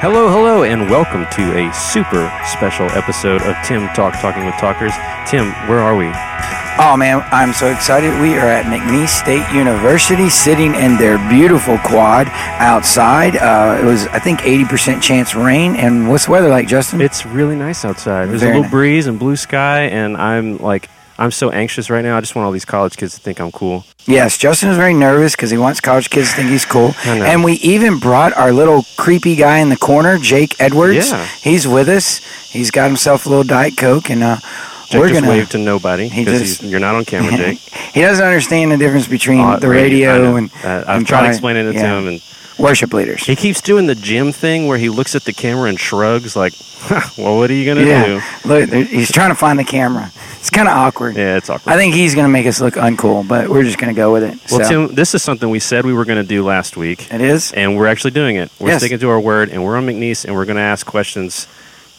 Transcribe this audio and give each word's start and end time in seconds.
Hello, 0.00 0.30
hello, 0.30 0.62
and 0.62 0.88
welcome 0.88 1.26
to 1.32 1.42
a 1.58 1.72
super 1.74 2.32
special 2.46 2.86
episode 2.92 3.42
of 3.42 3.54
Tim 3.66 3.86
Talk 3.88 4.14
Talking 4.18 4.46
with 4.46 4.54
Talkers. 4.54 4.94
Tim, 5.28 5.52
where 5.68 5.80
are 5.80 5.94
we? 5.94 6.06
Oh 6.82 6.96
man, 6.96 7.22
I'm 7.30 7.52
so 7.52 7.70
excited. 7.70 8.18
We 8.18 8.34
are 8.38 8.48
at 8.48 8.64
McNeese 8.64 9.08
State 9.08 9.46
University 9.54 10.30
sitting 10.30 10.74
in 10.74 10.96
their 10.96 11.18
beautiful 11.28 11.76
quad 11.78 12.28
outside. 12.28 13.36
Uh, 13.36 13.78
it 13.82 13.84
was, 13.84 14.06
I 14.06 14.18
think, 14.20 14.40
80% 14.40 15.02
chance 15.02 15.34
rain. 15.34 15.76
And 15.76 16.08
what's 16.08 16.24
the 16.24 16.32
weather 16.32 16.48
like, 16.48 16.66
Justin? 16.66 17.02
It's 17.02 17.26
really 17.26 17.56
nice 17.56 17.84
outside. 17.84 18.30
There's 18.30 18.40
Very 18.40 18.52
a 18.52 18.54
little 18.54 18.62
nice. 18.62 18.70
breeze 18.70 19.06
and 19.06 19.18
blue 19.18 19.36
sky, 19.36 19.82
and 19.82 20.16
I'm 20.16 20.56
like, 20.56 20.88
I'm 21.20 21.30
so 21.30 21.50
anxious 21.50 21.90
right 21.90 22.02
now. 22.02 22.16
I 22.16 22.20
just 22.20 22.34
want 22.34 22.46
all 22.46 22.52
these 22.52 22.64
college 22.64 22.96
kids 22.96 23.14
to 23.14 23.20
think 23.20 23.40
I'm 23.40 23.52
cool. 23.52 23.84
yes, 24.06 24.38
Justin 24.38 24.70
is 24.70 24.76
very 24.78 24.94
nervous 24.94 25.36
because 25.36 25.50
he 25.50 25.58
wants 25.58 25.78
college 25.80 26.08
kids 26.08 26.30
to 26.30 26.36
think 26.36 26.48
he's 26.50 26.64
cool. 26.64 26.94
And 27.04 27.44
we 27.44 27.52
even 27.54 27.98
brought 27.98 28.32
our 28.34 28.52
little 28.52 28.84
creepy 28.96 29.36
guy 29.36 29.58
in 29.58 29.68
the 29.68 29.76
corner, 29.76 30.18
Jake 30.18 30.56
Edwards. 30.58 31.10
Yeah. 31.10 31.26
He's 31.42 31.68
with 31.68 31.88
us. 31.90 32.18
He's 32.50 32.70
got 32.70 32.86
himself 32.88 33.26
a 33.26 33.28
little 33.28 33.44
Diet 33.44 33.76
Coke, 33.76 34.08
and 34.10 34.22
uh, 34.22 34.36
Jake 34.88 34.98
we're 35.00 35.08
just 35.10 35.20
going 35.20 35.36
waved 35.38 35.52
to 35.52 35.58
nobody 35.58 36.08
because 36.08 36.62
you're 36.62 36.80
not 36.80 36.94
on 36.94 37.04
camera, 37.04 37.30
Jake. 37.36 37.58
he 37.92 38.00
doesn't 38.00 38.24
understand 38.24 38.72
the 38.72 38.78
difference 38.78 39.06
between 39.06 39.40
Uh, 39.40 39.58
the 39.58 39.66
I 39.68 39.70
radio 39.70 40.36
and, 40.36 40.50
Uh, 40.64 40.84
I've 40.88 40.98
and 40.98 41.06
tried 41.06 41.20
try- 41.20 41.28
explaining 41.28 41.68
it 41.68 41.74
yeah, 41.74 41.82
to 41.82 41.88
him, 41.98 42.08
and 42.08 42.22
worship 42.60 42.92
leaders. 42.92 43.24
he 43.24 43.34
keeps 43.36 43.60
doing 43.60 43.86
the 43.86 43.94
gym 43.94 44.32
thing 44.32 44.66
where 44.66 44.78
he 44.78 44.88
looks 44.88 45.14
at 45.14 45.24
the 45.24 45.32
camera 45.32 45.68
and 45.68 45.78
shrugs, 45.80 46.36
like, 46.36 46.52
"Well, 47.18 47.38
what 47.38 47.50
are 47.50 47.54
you 47.54 47.66
gonna 47.66 47.86
Yeah, 47.86 48.04
do?" 48.06 48.48
look, 48.48 48.70
he's 48.88 49.10
trying 49.10 49.30
to 49.30 49.34
find 49.34 49.58
the 49.58 49.64
camera. 49.64 50.10
It's 50.38 50.50
kind 50.50 50.68
of 50.68 50.74
awkward. 50.74 51.16
Yeah, 51.16 51.36
it's 51.36 51.50
awkward. 51.50 51.72
I 51.72 51.76
think 51.76 51.94
he's 51.94 52.14
going 52.14 52.24
to 52.24 52.30
make 52.32 52.46
us 52.46 52.62
look 52.62 52.74
uncool, 52.74 53.28
but 53.28 53.50
we're 53.50 53.62
just 53.62 53.76
going 53.76 53.94
to 53.94 53.96
go 53.98 54.10
with 54.10 54.22
it. 54.22 54.38
well, 54.50 54.60
So, 54.64 54.86
Tim, 54.86 54.94
this 54.94 55.14
is 55.14 55.22
something 55.22 55.50
we 55.50 55.58
said 55.58 55.84
we 55.84 55.92
were 55.92 56.06
going 56.06 56.16
to 56.22 56.26
do 56.26 56.42
last 56.42 56.78
week. 56.78 57.12
it 57.12 57.20
is. 57.20 57.52
and 57.52 57.76
we're 57.76 57.86
actually 57.86 58.12
doing 58.12 58.36
it. 58.36 58.50
We're 58.58 58.70
Yes. 58.70 58.80
sticking 58.80 58.98
to 59.00 59.10
our 59.10 59.20
word, 59.20 59.50
and 59.50 59.62
we're 59.62 59.76
on 59.76 59.86
McNeese, 59.86 60.24
and 60.24 60.34
we're 60.34 60.46
going 60.46 60.56
to 60.56 60.62
ask 60.62 60.86
questions 60.86 61.46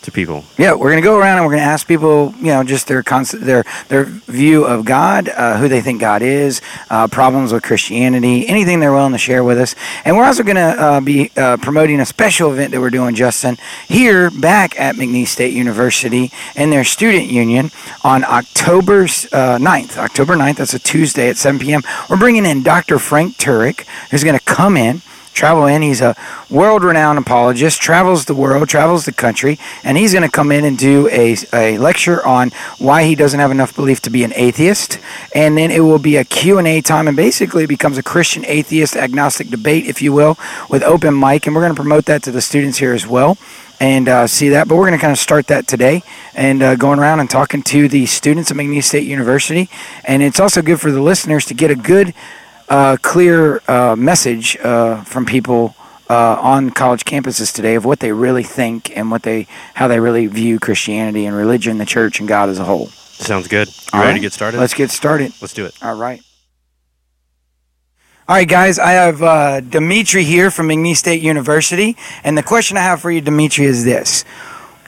to 0.03 0.11
people. 0.11 0.43
Yeah, 0.57 0.73
we're 0.73 0.89
going 0.89 1.01
to 1.01 1.07
go 1.07 1.17
around 1.17 1.37
and 1.37 1.45
we're 1.45 1.53
going 1.53 1.63
to 1.63 1.69
ask 1.69 1.87
people, 1.87 2.33
you 2.37 2.47
know, 2.47 2.63
just 2.63 2.87
their 2.87 3.03
concept, 3.03 3.43
their 3.43 3.63
their 3.87 4.05
view 4.05 4.65
of 4.65 4.85
God, 4.85 5.29
uh, 5.29 5.57
who 5.57 5.67
they 5.67 5.81
think 5.81 6.01
God 6.01 6.21
is, 6.21 6.61
uh, 6.89 7.07
problems 7.07 7.53
with 7.53 7.63
Christianity, 7.63 8.47
anything 8.47 8.79
they're 8.79 8.93
willing 8.93 9.11
to 9.11 9.17
share 9.17 9.43
with 9.43 9.59
us. 9.59 9.75
And 10.03 10.17
we're 10.17 10.25
also 10.25 10.43
going 10.43 10.55
to 10.55 10.61
uh, 10.61 11.01
be 11.01 11.31
uh, 11.37 11.57
promoting 11.57 11.99
a 11.99 12.05
special 12.05 12.51
event 12.51 12.71
that 12.71 12.81
we're 12.81 12.89
doing, 12.89 13.15
Justin, 13.15 13.57
here 13.87 14.31
back 14.31 14.79
at 14.79 14.95
McNeese 14.95 15.27
State 15.27 15.53
University 15.53 16.31
in 16.55 16.69
their 16.69 16.83
student 16.83 17.27
union 17.27 17.71
on 18.03 18.23
October 18.23 19.03
uh, 19.03 19.57
9th. 19.57 19.97
October 19.97 20.35
9th, 20.35 20.57
that's 20.57 20.73
a 20.73 20.79
Tuesday 20.79 21.29
at 21.29 21.37
7 21.37 21.59
p.m. 21.59 21.81
We're 22.09 22.17
bringing 22.17 22.45
in 22.45 22.63
Dr. 22.63 22.99
Frank 22.99 23.37
Turek, 23.37 23.85
who's 24.09 24.23
going 24.23 24.37
to 24.37 24.45
come 24.45 24.77
in 24.77 25.01
travel 25.33 25.65
in. 25.65 25.81
He's 25.81 26.01
a 26.01 26.15
world 26.49 26.83
renowned 26.83 27.19
apologist, 27.19 27.81
travels 27.81 28.25
the 28.25 28.35
world, 28.35 28.69
travels 28.69 29.05
the 29.05 29.11
country, 29.11 29.57
and 29.83 29.97
he's 29.97 30.13
going 30.13 30.23
to 30.23 30.31
come 30.31 30.51
in 30.51 30.65
and 30.65 30.77
do 30.77 31.07
a, 31.09 31.35
a 31.53 31.77
lecture 31.77 32.25
on 32.25 32.51
why 32.77 33.03
he 33.03 33.15
doesn't 33.15 33.39
have 33.39 33.51
enough 33.51 33.75
belief 33.75 34.01
to 34.01 34.09
be 34.09 34.23
an 34.23 34.33
atheist. 34.35 34.99
And 35.33 35.57
then 35.57 35.71
it 35.71 35.81
will 35.81 35.99
be 35.99 36.17
a 36.17 36.25
Q&A 36.25 36.81
time 36.81 37.07
and 37.07 37.17
basically 37.17 37.63
it 37.63 37.67
becomes 37.67 37.97
a 37.97 38.03
Christian 38.03 38.45
atheist 38.45 38.95
agnostic 38.95 39.49
debate, 39.49 39.85
if 39.85 40.01
you 40.01 40.13
will, 40.13 40.37
with 40.69 40.83
open 40.83 41.19
mic. 41.19 41.45
And 41.45 41.55
we're 41.55 41.61
going 41.61 41.75
to 41.75 41.81
promote 41.81 42.05
that 42.05 42.23
to 42.23 42.31
the 42.31 42.41
students 42.41 42.77
here 42.77 42.93
as 42.93 43.07
well. 43.07 43.37
And 43.79 44.07
uh, 44.07 44.27
see 44.27 44.49
that, 44.49 44.67
but 44.67 44.75
we're 44.75 44.85
going 44.85 44.99
to 44.99 45.01
kind 45.01 45.11
of 45.11 45.17
start 45.17 45.47
that 45.47 45.65
today 45.65 46.03
and 46.35 46.61
uh, 46.61 46.75
going 46.75 46.99
around 46.99 47.19
and 47.19 47.27
talking 47.27 47.63
to 47.63 47.87
the 47.87 48.05
students 48.05 48.51
at 48.51 48.57
McNeese 48.57 48.83
State 48.83 49.07
University. 49.07 49.71
And 50.03 50.21
it's 50.21 50.39
also 50.39 50.61
good 50.61 50.79
for 50.79 50.91
the 50.91 51.01
listeners 51.01 51.45
to 51.45 51.55
get 51.55 51.71
a 51.71 51.75
good 51.75 52.13
uh, 52.71 52.95
clear 53.01 53.61
uh, 53.67 53.95
message 53.97 54.57
uh, 54.57 55.03
from 55.03 55.25
people 55.25 55.75
uh, 56.09 56.37
on 56.41 56.69
college 56.69 57.03
campuses 57.03 57.53
today 57.53 57.75
of 57.75 57.83
what 57.83 57.99
they 57.99 58.13
really 58.13 58.43
think 58.43 58.95
and 58.97 59.11
what 59.11 59.23
they 59.23 59.45
how 59.73 59.89
they 59.89 59.99
really 59.99 60.25
view 60.27 60.57
Christianity 60.57 61.25
and 61.25 61.35
religion, 61.35 61.77
the 61.77 61.85
church, 61.85 62.19
and 62.19 62.29
God 62.29 62.47
as 62.47 62.59
a 62.59 62.63
whole. 62.63 62.87
Sounds 62.87 63.47
good. 63.49 63.67
You 63.67 63.73
All 63.93 63.99
ready 63.99 64.11
right. 64.11 64.15
to 64.15 64.21
get 64.21 64.33
started? 64.33 64.59
Let's 64.59 64.73
get 64.73 64.89
started. 64.89 65.33
Let's 65.41 65.53
do 65.53 65.65
it. 65.65 65.77
All 65.83 65.95
right. 65.95 66.21
All 68.29 68.37
right, 68.37 68.47
guys. 68.47 68.79
I 68.79 68.91
have 68.91 69.21
uh, 69.21 69.59
Dimitri 69.59 70.23
here 70.23 70.49
from 70.49 70.69
McNeese 70.69 70.97
State 70.97 71.21
University, 71.21 71.97
and 72.23 72.37
the 72.37 72.43
question 72.43 72.77
I 72.77 72.81
have 72.81 73.01
for 73.01 73.11
you, 73.11 73.19
Dimitri, 73.19 73.65
is 73.65 73.83
this: 73.83 74.23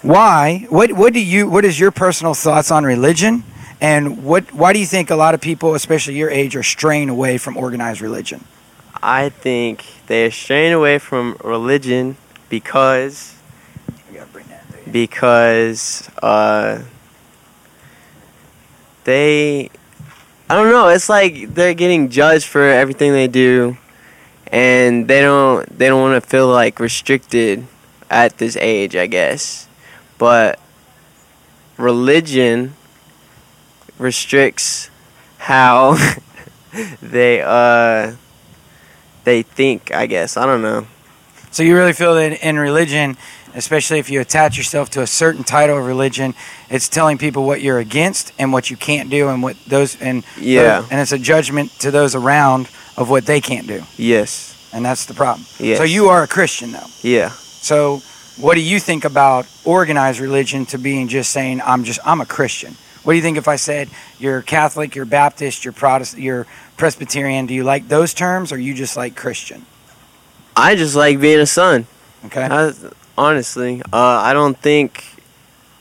Why? 0.04 0.68
What? 0.70 0.94
What 0.94 1.12
do 1.12 1.20
you? 1.20 1.50
What 1.50 1.66
is 1.66 1.78
your 1.78 1.92
personal 1.92 2.34
thoughts 2.34 2.72
on 2.72 2.86
religion? 2.86 3.44
And 3.82 4.24
what? 4.24 4.54
Why 4.54 4.74
do 4.74 4.80
you 4.80 4.86
think 4.86 5.10
a 5.10 5.16
lot 5.16 5.34
of 5.34 5.42
people, 5.42 5.76
especially 5.76 6.16
your 6.16 6.30
age, 6.30 6.56
are 6.56 6.64
straying 6.64 7.10
away 7.10 7.38
from 7.38 7.58
organized 7.58 8.02
religion? 8.02 8.46
I 9.02 9.30
think 9.30 9.86
they're 10.08 10.32
straying 10.32 10.74
away 10.74 10.98
from 10.98 11.38
religion 11.44 12.16
because 12.50 13.36
I 13.90 14.14
gotta 14.14 14.32
bring 14.32 14.46
that 14.48 14.64
there. 14.70 14.94
because 14.94 16.10
uh, 16.22 16.84
they 19.04 19.70
I 20.50 20.56
don't 20.56 20.70
know. 20.70 20.90
It's 20.90 21.10
like 21.10 21.54
they're 21.54 21.74
getting 21.74 22.10
judged 22.10 22.46
for 22.46 22.62
everything 22.62 23.12
they 23.12 23.28
do, 23.28 23.78
and 24.48 25.08
they 25.08 25.22
don't 25.22 25.68
they 25.78 25.88
don't 25.88 26.02
want 26.02 26.22
to 26.22 26.30
feel 26.30 26.48
like 26.48 26.80
restricted 26.80 27.66
at 28.10 28.38
this 28.38 28.56
age, 28.58 28.96
I 28.96 29.08
guess. 29.08 29.68
But 30.18 30.60
religion 31.78 32.76
restricts 34.04 34.90
how 35.38 35.98
they 37.02 37.42
uh 37.42 38.14
they 39.24 39.42
think. 39.42 39.94
I 39.94 40.06
guess 40.06 40.38
I 40.38 40.46
don't 40.46 40.62
know. 40.62 40.86
So 41.52 41.64
you 41.64 41.76
really 41.76 41.94
feel 41.94 42.16
that 42.16 42.44
in 42.46 42.58
religion, 42.58 43.16
especially 43.56 44.00
if 44.00 44.10
you 44.10 44.20
attach 44.20 44.58
yourself 44.58 44.90
to 44.92 45.02
a 45.02 45.08
certain 45.08 45.44
title 45.44 45.78
of 45.78 45.86
religion, 45.86 46.34
it's 46.70 46.90
telling 46.90 47.18
people 47.18 47.46
what 47.46 47.62
you're 47.62 47.78
against 47.80 48.34
and 48.40 48.52
what 48.52 48.70
you 48.72 48.76
can't 48.78 49.10
do, 49.10 49.30
and 49.30 49.42
what 49.42 49.56
those 49.68 50.00
and 50.02 50.24
Yeah. 50.38 50.86
and 50.92 51.00
it's 51.00 51.12
a 51.12 51.20
judgment 51.20 51.72
to 51.80 51.92
those 51.92 52.16
around 52.16 52.68
of 52.98 53.10
what 53.10 53.26
they 53.26 53.40
can't 53.42 53.68
do, 53.68 53.84
Yes. 53.98 54.56
and 54.74 54.84
that's 54.86 55.06
the 55.06 55.14
problem. 55.14 55.46
Yes. 55.60 55.78
So 55.78 55.84
you 55.84 56.10
are 56.10 56.24
a 56.24 56.28
Christian 56.28 56.72
though. 56.72 56.88
Yeah. 57.02 57.30
So 57.30 58.02
what 58.38 58.56
do 58.56 58.62
you 58.62 58.80
think 58.80 59.06
about 59.06 59.46
organized 59.64 60.20
religion 60.20 60.66
to 60.68 60.78
being 60.80 61.08
just 61.08 61.32
saying 61.32 61.62
I'm 61.64 61.84
just 61.84 62.00
I'm 62.04 62.20
a 62.20 62.26
Christian? 62.26 62.76
What 63.04 63.14
do 63.14 63.18
you 63.18 63.22
think 63.22 63.38
if 63.38 63.48
I 63.48 63.58
said 63.58 63.90
you're 64.18 64.42
Catholic, 64.42 64.96
you're 64.96 65.06
Baptist, 65.06 65.66
you're 65.66 65.74
Protestant, 65.74 66.24
you're 66.24 66.48
Presbyterian? 66.78 67.46
Do 67.46 67.54
you 67.54 67.64
like 67.64 67.88
those 67.88 68.14
terms, 68.14 68.52
or 68.52 68.58
you 68.58 68.74
just 68.74 68.96
like 68.96 69.16
Christian? 69.16 69.66
I 70.56 70.76
just 70.76 70.96
like 70.96 71.20
being 71.20 71.40
a 71.40 71.46
son. 71.46 71.88
Okay. 72.26 72.48
I, 72.50 72.72
honestly, 73.18 73.82
uh, 73.92 73.98
I 73.98 74.34
don't 74.34 74.58
think 74.58 75.04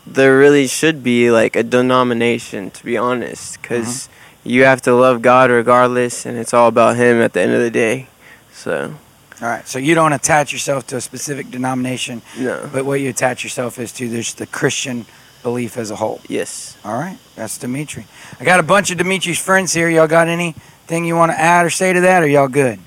there 0.07 0.37
really 0.37 0.67
should 0.67 1.03
be 1.03 1.31
like 1.31 1.55
a 1.55 1.63
denomination, 1.63 2.71
to 2.73 2.85
be 2.85 2.97
honest, 2.97 3.63
because 3.63 4.09
you 4.43 4.65
have 4.65 4.83
to 4.83 4.95
love 4.95 5.23
God 5.23 5.51
regardless, 5.51 6.27
and 6.27 6.37
it's 6.37 6.53
all 6.53 6.69
about 6.69 6.97
Him 6.97 7.21
at 7.21 7.33
the 7.33 7.41
end 7.41 7.53
of 7.53 7.61
the 7.61 7.71
day. 7.71 8.09
So, 8.53 8.95
All 9.41 9.49
right. 9.49 9.67
So 9.67 9.79
you 9.79 9.95
don't 9.95 10.13
attach 10.13 10.53
yourself 10.53 10.87
to 10.89 10.97
a 10.97 11.01
specific 11.01 11.51
denomination, 11.51 12.23
no. 12.39 12.69
but 12.73 12.85
what 12.85 13.01
you 13.01 13.11
attach 13.11 13.45
yourself 13.45 13.79
is 13.79 13.93
to 13.93 14.09
there's 14.09 14.35
the 14.35 14.47
Christian 14.47 15.07
belief 15.43 15.77
as 15.77 15.91
a 15.91 15.97
whole. 15.97 16.21
Yes. 16.29 16.77
All 16.85 16.95
right. 16.99 17.19
That's 17.37 17.59
Dimitri. 17.59 18.07
I 18.41 18.45
got 18.45 18.61
a 18.61 18.63
bunch 18.63 18.91
of 18.91 18.99
Dimitri's 18.99 19.39
friends 19.39 19.73
here. 19.73 19.89
Y'all 19.91 20.07
got 20.07 20.29
anything 20.29 21.05
you 21.05 21.17
want 21.17 21.33
to 21.33 21.39
add 21.39 21.67
or 21.67 21.71
say 21.71 21.93
to 21.93 22.01
that, 22.03 22.23
or 22.23 22.27
y'all 22.27 22.49
good? 22.49 22.79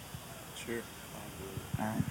Sure. 0.65 0.81
All 1.79 1.85
right. 1.85 2.03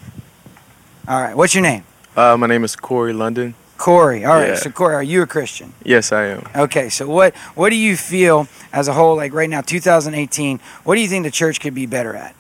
All 1.09 1.23
right. 1.23 1.37
What's 1.37 1.55
your 1.55 1.63
name? 1.63 1.85
Uh, 2.17 2.37
my 2.37 2.47
name 2.47 2.65
is 2.65 2.77
Corey 2.77 3.13
London. 3.13 3.55
Corey. 3.77 4.25
All 4.25 4.37
right. 4.37 4.49
Yeah. 4.49 4.55
So 4.55 4.71
Corey, 4.71 4.95
are 4.95 5.03
you 5.03 5.23
a 5.23 5.27
Christian? 5.27 5.75
Yes, 5.83 6.13
I 6.13 6.27
am. 6.27 6.49
Okay. 6.55 6.89
So 6.89 7.09
what 7.09 7.35
what 7.55 7.71
do 7.71 7.77
you 7.77 7.97
feel 7.97 8.47
as 8.73 8.89
a 8.89 8.93
whole, 8.93 9.17
like 9.17 9.33
right 9.33 9.51
now, 9.51 9.61
2018? 9.61 10.61
What 10.85 10.95
do 10.95 11.01
you 11.01 11.09
think 11.09 11.25
the 11.25 11.31
church 11.31 11.61
could 11.61 11.75
be 11.75 11.87
better 11.87 12.15
at? 12.15 12.35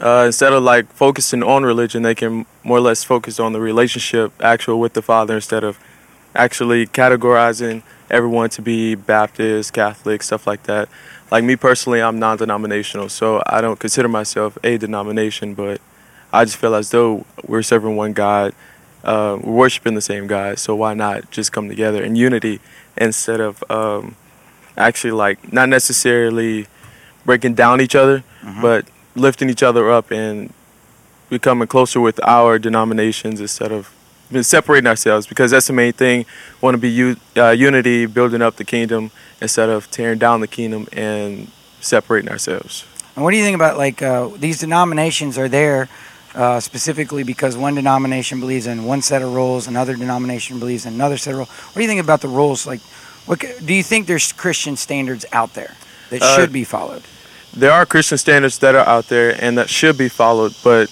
Uh, 0.00 0.24
instead 0.26 0.52
of 0.52 0.64
like 0.64 0.92
focusing 0.92 1.42
on 1.42 1.62
religion, 1.62 2.02
they 2.02 2.14
can 2.14 2.46
more 2.64 2.78
or 2.78 2.80
less 2.80 3.04
focus 3.04 3.38
on 3.38 3.52
the 3.52 3.60
relationship 3.60 4.32
actual 4.42 4.80
with 4.80 4.94
the 4.94 5.02
Father 5.02 5.36
instead 5.36 5.62
of 5.62 5.78
actually 6.34 6.86
categorizing 6.86 7.82
everyone 8.10 8.50
to 8.50 8.62
be 8.62 8.94
Baptist, 8.94 9.72
Catholic, 9.72 10.22
stuff 10.22 10.46
like 10.46 10.64
that. 10.64 10.88
Like 11.30 11.44
me 11.44 11.56
personally, 11.56 12.02
I'm 12.02 12.18
non-denominational, 12.18 13.08
so 13.08 13.42
I 13.46 13.60
don't 13.60 13.78
consider 13.78 14.08
myself 14.08 14.58
a 14.62 14.76
denomination, 14.76 15.54
but 15.54 15.80
I 16.32 16.44
just 16.44 16.56
feel 16.56 16.74
as 16.74 16.90
though 16.90 17.24
we're 17.46 17.62
serving 17.62 17.96
one 17.96 18.12
God, 18.12 18.54
uh, 19.04 19.38
we're 19.42 19.52
worshiping 19.52 19.94
the 19.94 20.00
same 20.00 20.26
God, 20.26 20.58
so 20.58 20.74
why 20.74 20.94
not 20.94 21.30
just 21.30 21.52
come 21.52 21.68
together 21.68 22.02
in 22.02 22.16
unity 22.16 22.60
instead 22.96 23.40
of 23.40 23.62
um, 23.70 24.16
actually 24.76 25.12
like 25.12 25.52
not 25.52 25.68
necessarily 25.68 26.66
breaking 27.24 27.54
down 27.54 27.80
each 27.80 27.94
other, 27.94 28.22
but 28.60 28.86
lifting 29.14 29.48
each 29.48 29.62
other 29.62 29.90
up 29.90 30.10
and 30.10 30.52
becoming 31.30 31.66
closer 31.66 32.00
with 32.00 32.20
our 32.24 32.58
denominations 32.58 33.40
instead 33.40 33.72
of 33.72 33.90
separating 34.42 34.86
ourselves 34.86 35.26
because 35.26 35.50
that's 35.50 35.66
the 35.66 35.72
main 35.72 35.92
thing. 35.92 36.26
Want 36.60 36.74
to 36.74 36.78
be 36.78 36.90
u- 36.90 37.16
uh, 37.36 37.50
unity, 37.50 38.06
building 38.06 38.42
up 38.42 38.56
the 38.56 38.64
kingdom 38.64 39.10
instead 39.40 39.68
of 39.68 39.90
tearing 39.90 40.18
down 40.18 40.40
the 40.40 40.48
kingdom 40.48 40.86
and 40.92 41.48
separating 41.80 42.30
ourselves. 42.30 42.84
And 43.14 43.24
what 43.24 43.30
do 43.30 43.36
you 43.36 43.44
think 43.44 43.54
about 43.54 43.76
like 43.78 44.02
uh, 44.02 44.28
these 44.38 44.58
denominations 44.60 45.38
are 45.38 45.48
there 45.48 45.88
uh, 46.34 46.58
specifically 46.58 47.22
because 47.22 47.56
one 47.56 47.74
denomination 47.76 48.40
believes 48.40 48.66
in 48.66 48.84
one 48.84 49.02
set 49.02 49.22
of 49.22 49.32
rules, 49.32 49.68
another 49.68 49.94
denomination 49.94 50.58
believes 50.58 50.84
in 50.84 50.94
another 50.94 51.16
set 51.16 51.30
of 51.32 51.36
rules. 51.38 51.48
What 51.50 51.74
do 51.76 51.82
you 51.82 51.88
think 51.88 52.00
about 52.02 52.20
the 52.22 52.28
rules? 52.28 52.66
Like, 52.66 52.80
what 53.26 53.38
do 53.64 53.72
you 53.72 53.84
think 53.84 54.06
there's 54.08 54.32
Christian 54.32 54.76
standards 54.76 55.24
out 55.32 55.54
there 55.54 55.74
that 56.10 56.22
Uh, 56.22 56.36
should 56.36 56.52
be 56.52 56.64
followed? 56.64 57.02
there 57.56 57.70
are 57.70 57.86
Christian 57.86 58.18
standards 58.18 58.58
that 58.58 58.74
are 58.74 58.84
out 58.88 59.06
there 59.08 59.30
and 59.40 59.56
that 59.58 59.70
should 59.70 59.96
be 59.96 60.08
followed, 60.08 60.52
but 60.64 60.90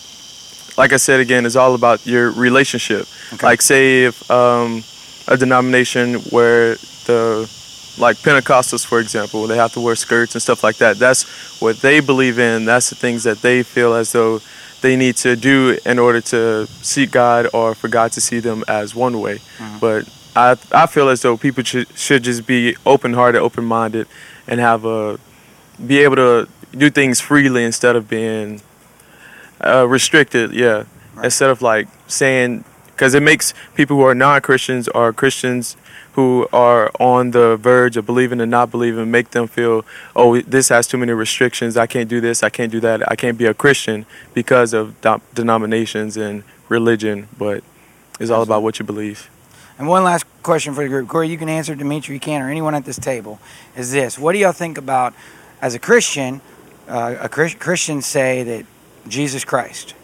like 0.76 0.92
I 0.92 0.96
said 0.96 1.20
again, 1.20 1.46
it's 1.46 1.56
all 1.56 1.74
about 1.74 2.06
your 2.06 2.30
relationship. 2.30 3.06
Okay. 3.34 3.46
Like 3.46 3.62
say 3.62 4.04
if 4.04 4.30
um, 4.30 4.82
a 5.28 5.36
denomination 5.36 6.14
where 6.30 6.76
the 7.06 7.50
like 7.98 8.16
Pentecostals, 8.19 8.86
for 8.86 9.00
example, 9.00 9.46
they 9.46 9.56
have 9.56 9.72
to 9.74 9.80
wear 9.80 9.94
skirts 9.94 10.34
and 10.34 10.42
stuff 10.42 10.62
like 10.64 10.76
that. 10.76 10.98
That's 10.98 11.60
what 11.60 11.76
they 11.78 12.00
believe 12.00 12.38
in. 12.38 12.64
That's 12.64 12.88
the 12.88 12.96
things 12.96 13.24
that 13.24 13.42
they 13.42 13.62
feel 13.62 13.94
as 13.94 14.12
though 14.12 14.40
they 14.80 14.96
need 14.96 15.16
to 15.16 15.36
do 15.36 15.78
in 15.84 15.98
order 15.98 16.20
to 16.20 16.66
seek 16.66 17.10
God 17.12 17.48
or 17.52 17.74
for 17.74 17.88
God 17.88 18.12
to 18.12 18.20
see 18.20 18.40
them 18.40 18.64
as 18.66 18.94
one 18.94 19.20
way. 19.20 19.40
But 19.80 20.08
I 20.34 20.56
I 20.72 20.86
feel 20.86 21.08
as 21.08 21.20
though 21.22 21.36
people 21.36 21.62
should 21.64 21.86
should 21.96 22.22
just 22.24 22.46
be 22.46 22.76
open 22.86 23.12
hearted, 23.12 23.40
open 23.40 23.64
minded, 23.64 24.06
and 24.46 24.58
have 24.60 24.84
a 24.84 25.19
be 25.84 25.98
able 25.98 26.16
to 26.16 26.48
do 26.76 26.88
things 26.90 27.20
freely 27.20 27.64
instead 27.64 27.94
of 27.96 28.08
being 28.08 28.62
uh, 29.62 29.87
restricted. 29.88 30.53
Yeah, 30.53 30.85
Right. 31.14 31.26
instead 31.26 31.50
of 31.50 31.61
like 31.61 31.88
saying 32.06 32.64
because 32.87 33.14
it 33.14 33.23
makes 33.23 33.53
people 33.75 33.97
who 33.97 34.03
are 34.03 34.14
non-Christians 34.14 34.88
or 34.88 35.12
Christians 35.12 35.76
who 36.14 36.47
are 36.53 36.91
on 37.00 37.31
the 37.32 37.56
verge 37.56 37.97
of 37.99 38.06
believing 38.06 38.41
and 38.41 38.50
not 38.50 38.70
believing 38.70 39.11
make 39.11 39.31
them 39.31 39.47
feel 39.47 39.85
oh 40.17 40.41
this 40.43 40.69
has 40.70 40.87
too 40.87 40.99
many 40.99 41.12
restrictions 41.12 41.76
i 41.76 41.87
can't 41.87 42.09
do 42.09 42.20
this 42.20 42.43
i 42.43 42.50
can't 42.50 42.70
do 42.70 42.81
that 42.81 43.00
i 43.11 43.17
can't 43.17 43.38
be 43.38 43.47
a 43.47 43.55
christian 43.55 44.05
because 44.35 44.75
of 44.75 44.94
denominations 45.35 46.17
and 46.19 46.44
religion 46.69 47.29
but 47.38 47.65
it's 48.20 48.31
all 48.31 48.43
about 48.43 48.62
what 48.62 48.79
you 48.79 48.85
believe 48.85 49.29
And 49.79 49.88
one 49.88 50.05
last 50.05 50.25
question 50.43 50.75
for 50.75 50.82
the 50.82 50.88
group. 50.88 51.08
Corey, 51.08 51.29
you 51.29 51.38
can 51.38 51.49
answer, 51.49 51.75
Dimitri, 51.75 52.15
you 52.15 52.20
can, 52.20 52.43
or 52.43 52.50
anyone 52.50 52.75
at 52.75 52.85
this 52.85 52.99
table, 52.99 53.38
is 53.75 53.91
this. 53.91 54.19
What 54.19 54.32
do 54.35 54.38
y'all 54.38 54.53
think 54.53 54.76
about, 54.79 55.12
as 55.61 55.75
a 55.75 55.79
Christian, 55.79 56.41
uh, 56.88 57.17
a 57.20 57.29
Chris- 57.29 57.55
Christians 57.55 58.05
say 58.06 58.44
that 58.44 58.67
Jesus 59.08 59.44
Christ, 59.44 59.94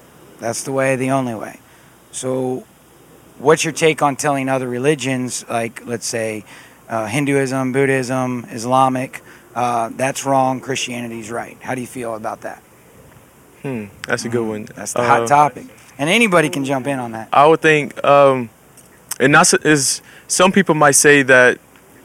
that's 0.41 0.63
the 0.65 0.73
way, 0.73 0.97
the 0.97 1.11
only 1.11 1.35
way. 1.35 1.61
So, 2.11 2.65
what's 3.39 3.65
your 3.65 3.73
take 3.73 4.03
on 4.03 4.17
telling 4.17 4.49
other 4.49 4.69
religions, 4.69 5.45
like, 5.49 5.87
let's 5.87 6.07
say, 6.07 6.45
uh, 6.89 7.07
Hinduism, 7.07 7.73
Buddhism, 7.73 8.47
Islamic, 8.51 9.23
uh, 9.55 9.91
that's 9.95 10.25
wrong, 10.25 10.61
Christianity's 10.61 11.31
right? 11.31 11.57
How 11.61 11.75
do 11.75 11.81
you 11.81 11.87
feel 11.87 12.15
about 12.15 12.43
that? 12.43 12.63
hmm 13.63 13.87
that's 14.07 14.25
a 14.25 14.29
good 14.29 14.47
one 14.47 14.65
That's 14.75 14.93
the 14.93 15.01
Uh, 15.01 15.07
hot 15.07 15.27
topic. 15.29 15.67
And 15.99 16.09
anybody 16.09 16.49
can 16.49 16.65
jump 16.65 16.87
in 16.87 17.01
on 17.01 17.11
that. 17.13 17.29
I 17.33 17.45
would 17.47 17.61
think, 17.61 18.03
um, 18.05 18.51
and 19.19 19.35
that's 19.35 19.53
is 19.55 20.01
some 20.29 20.53
people 20.53 20.77
might 20.77 20.95
say 20.95 21.23
that 21.23 21.59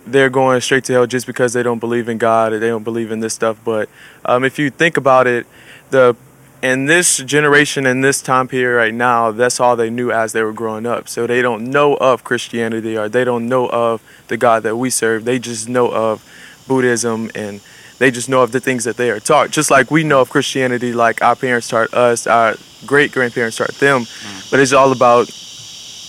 they're 0.08 0.32
going 0.32 0.60
straight 0.62 0.84
to 0.86 0.94
hell 0.94 1.06
just 1.06 1.28
because 1.28 1.54
they 1.54 1.62
don't 1.64 1.80
believe 1.80 2.10
in 2.10 2.18
God 2.18 2.54
or 2.54 2.60
they 2.60 2.70
don't 2.70 2.84
believe 2.84 3.12
in 3.12 3.20
this 3.20 3.34
stuff. 3.36 3.58
But 3.64 3.88
um, 4.26 4.44
if 4.44 4.58
you 4.58 4.72
think 4.72 4.98
about 4.98 5.28
it, 5.28 5.46
the 5.92 6.16
in 6.64 6.86
this 6.86 7.18
generation 7.18 7.86
in 7.86 8.00
this 8.00 8.22
time 8.22 8.48
period 8.48 8.78
right 8.78 8.94
now, 8.94 9.32
that's 9.32 9.60
all 9.60 9.76
they 9.76 9.90
knew 9.90 10.12
as 10.12 10.32
they 10.32 10.42
were 10.42 10.54
growing 10.54 10.86
up. 10.86 11.10
So 11.10 11.28
they 11.28 11.42
don't 11.42 11.70
know 11.70 11.96
of 11.96 12.24
Christianity 12.24 12.98
or 12.98 13.10
they 13.10 13.26
don't 13.26 13.50
know 13.50 13.68
of 13.68 14.02
the 14.30 14.38
God 14.38 14.64
that 14.64 14.78
we 14.78 14.90
serve. 14.90 15.26
They 15.26 15.40
just 15.40 15.68
know 15.68 15.92
of 15.92 16.24
Buddhism 16.66 17.30
and 17.36 17.60
they 18.00 18.12
just 18.12 18.30
know 18.30 18.44
of 18.44 18.54
the 18.54 18.62
things 18.62 18.86
that 18.86 18.96
they 18.96 19.12
are 19.12 19.20
taught. 19.20 19.52
Just 19.52 19.70
like 19.70 19.92
we 19.92 20.06
know 20.06 20.22
of 20.22 20.30
Christianity, 20.30 20.94
like 20.94 21.22
our 21.22 21.36
parents 21.36 21.68
taught 21.68 21.94
us, 21.94 22.26
our 22.28 22.56
great 22.86 23.12
grandparents 23.12 23.58
taught 23.58 23.74
them. 23.76 24.04
Mm. 24.04 24.50
But 24.50 24.62
it's 24.62 24.72
all 24.72 24.94
about 24.94 25.28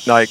like 0.06 0.30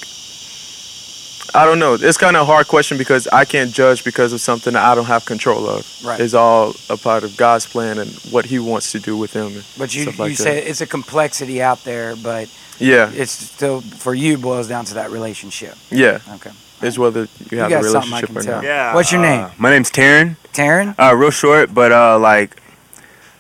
I 1.56 1.66
don't 1.66 1.78
know. 1.80 1.94
It's 1.94 2.18
kind 2.18 2.36
of 2.36 2.42
a 2.42 2.46
hard 2.46 2.68
question 2.68 2.98
because 2.98 3.28
I 3.28 3.46
can't 3.46 3.72
judge 3.72 4.04
because 4.04 4.34
of 4.34 4.42
something 4.42 4.74
that 4.74 4.84
I 4.84 4.96
don't 4.96 5.06
have 5.06 5.24
control 5.26 5.68
of. 5.70 5.86
Right. 6.04 6.20
It's 6.20 6.34
all 6.34 6.74
a 6.90 6.98
part 6.98 7.24
of 7.24 7.38
God's 7.38 7.68
plan 7.68 8.00
and 8.00 8.10
what 8.32 8.46
He 8.46 8.58
wants 8.60 8.92
to 8.94 9.00
do 9.00 9.16
with 9.18 9.34
Him. 9.34 9.62
But 9.78 9.94
you, 9.94 10.06
like 10.06 10.18
you 10.18 10.30
that. 10.30 10.36
say 10.38 10.64
it's 10.66 10.82
a 10.82 10.88
complexity 10.88 11.62
out 11.62 11.84
there, 11.84 12.16
but 12.16 12.50
yeah, 12.80 13.12
it's 13.14 13.32
still 13.32 13.82
for 13.82 14.14
you 14.16 14.38
boils 14.38 14.68
down 14.68 14.86
to 14.86 14.96
that 14.96 15.12
relationship. 15.12 15.76
yeah. 15.92 16.20
Okay. 16.36 16.52
It's 16.82 16.98
whether 16.98 17.28
you 17.50 17.60
have 17.60 17.70
got 17.70 17.82
a 17.84 17.86
relationship 17.86 18.28
can 18.30 18.38
or 18.38 18.42
tell. 18.42 18.56
not. 18.56 18.64
Yeah. 18.66 18.94
What's 18.96 19.12
your 19.12 19.22
uh, 19.24 19.30
name? 19.48 19.52
My 19.58 19.70
name's 19.70 19.90
Taryn. 19.90 20.36
Taryn? 20.54 20.96
Uh, 21.00 21.16
real 21.16 21.30
short, 21.32 21.74
but 21.74 21.92
uh, 21.94 22.20
like, 22.20 22.62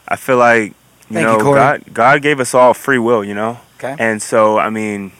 I 0.07 0.15
feel 0.15 0.37
like 0.37 0.69
you 1.09 1.15
Thank 1.15 1.27
know, 1.27 1.39
Corey. 1.39 1.59
God, 1.59 1.83
God 1.93 2.21
gave 2.21 2.39
us 2.39 2.53
all 2.53 2.73
free 2.73 2.99
will, 2.99 3.21
you 3.23 3.33
know, 3.33 3.59
Okay. 3.77 3.95
and 3.99 4.21
so 4.21 4.57
I 4.59 4.69
mean, 4.69 5.11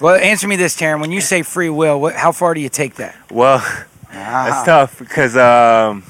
Well, 0.00 0.14
answer 0.16 0.46
me 0.46 0.56
this, 0.56 0.76
Taryn. 0.76 1.00
When 1.00 1.10
you 1.12 1.20
say 1.20 1.42
free 1.42 1.70
will, 1.70 2.00
what, 2.00 2.14
how 2.14 2.32
far 2.32 2.54
do 2.54 2.60
you 2.60 2.68
take 2.68 2.94
that? 2.96 3.16
well, 3.30 3.58
Ah. 4.10 4.46
that's 4.48 4.64
tough 4.66 4.98
because 4.98 5.36
um, 5.36 6.02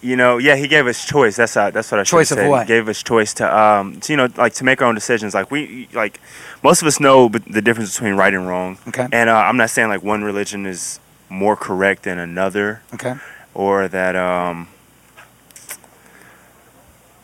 you 0.00 0.16
know, 0.16 0.38
yeah, 0.38 0.54
He 0.56 0.68
gave 0.68 0.86
us 0.86 1.04
choice. 1.04 1.36
That's 1.36 1.56
uh, 1.56 1.70
that's 1.70 1.90
what 1.90 2.00
I 2.00 2.04
should 2.04 2.10
Choice 2.12 2.30
of 2.30 2.38
said. 2.38 2.48
what? 2.48 2.62
He 2.62 2.68
gave 2.68 2.88
us 2.88 3.02
choice 3.02 3.34
to 3.34 3.58
um, 3.58 4.00
to, 4.00 4.12
you 4.12 4.16
know, 4.16 4.28
like 4.36 4.54
to 4.54 4.64
make 4.64 4.80
our 4.80 4.88
own 4.88 4.94
decisions. 4.94 5.34
Like 5.34 5.50
we, 5.50 5.88
like 5.92 6.20
most 6.62 6.82
of 6.82 6.88
us 6.88 7.00
know 7.00 7.28
the 7.28 7.60
difference 7.60 7.92
between 7.94 8.14
right 8.14 8.32
and 8.32 8.46
wrong. 8.46 8.78
Okay. 8.88 9.08
And 9.12 9.28
uh, 9.28 9.34
I'm 9.36 9.56
not 9.56 9.70
saying 9.70 9.88
like 9.88 10.02
one 10.02 10.22
religion 10.22 10.66
is 10.66 11.00
more 11.28 11.56
correct 11.56 12.04
than 12.04 12.18
another. 12.18 12.80
Okay. 12.94 13.14
or 13.54 13.88
that 13.88 14.14
um 14.16 14.68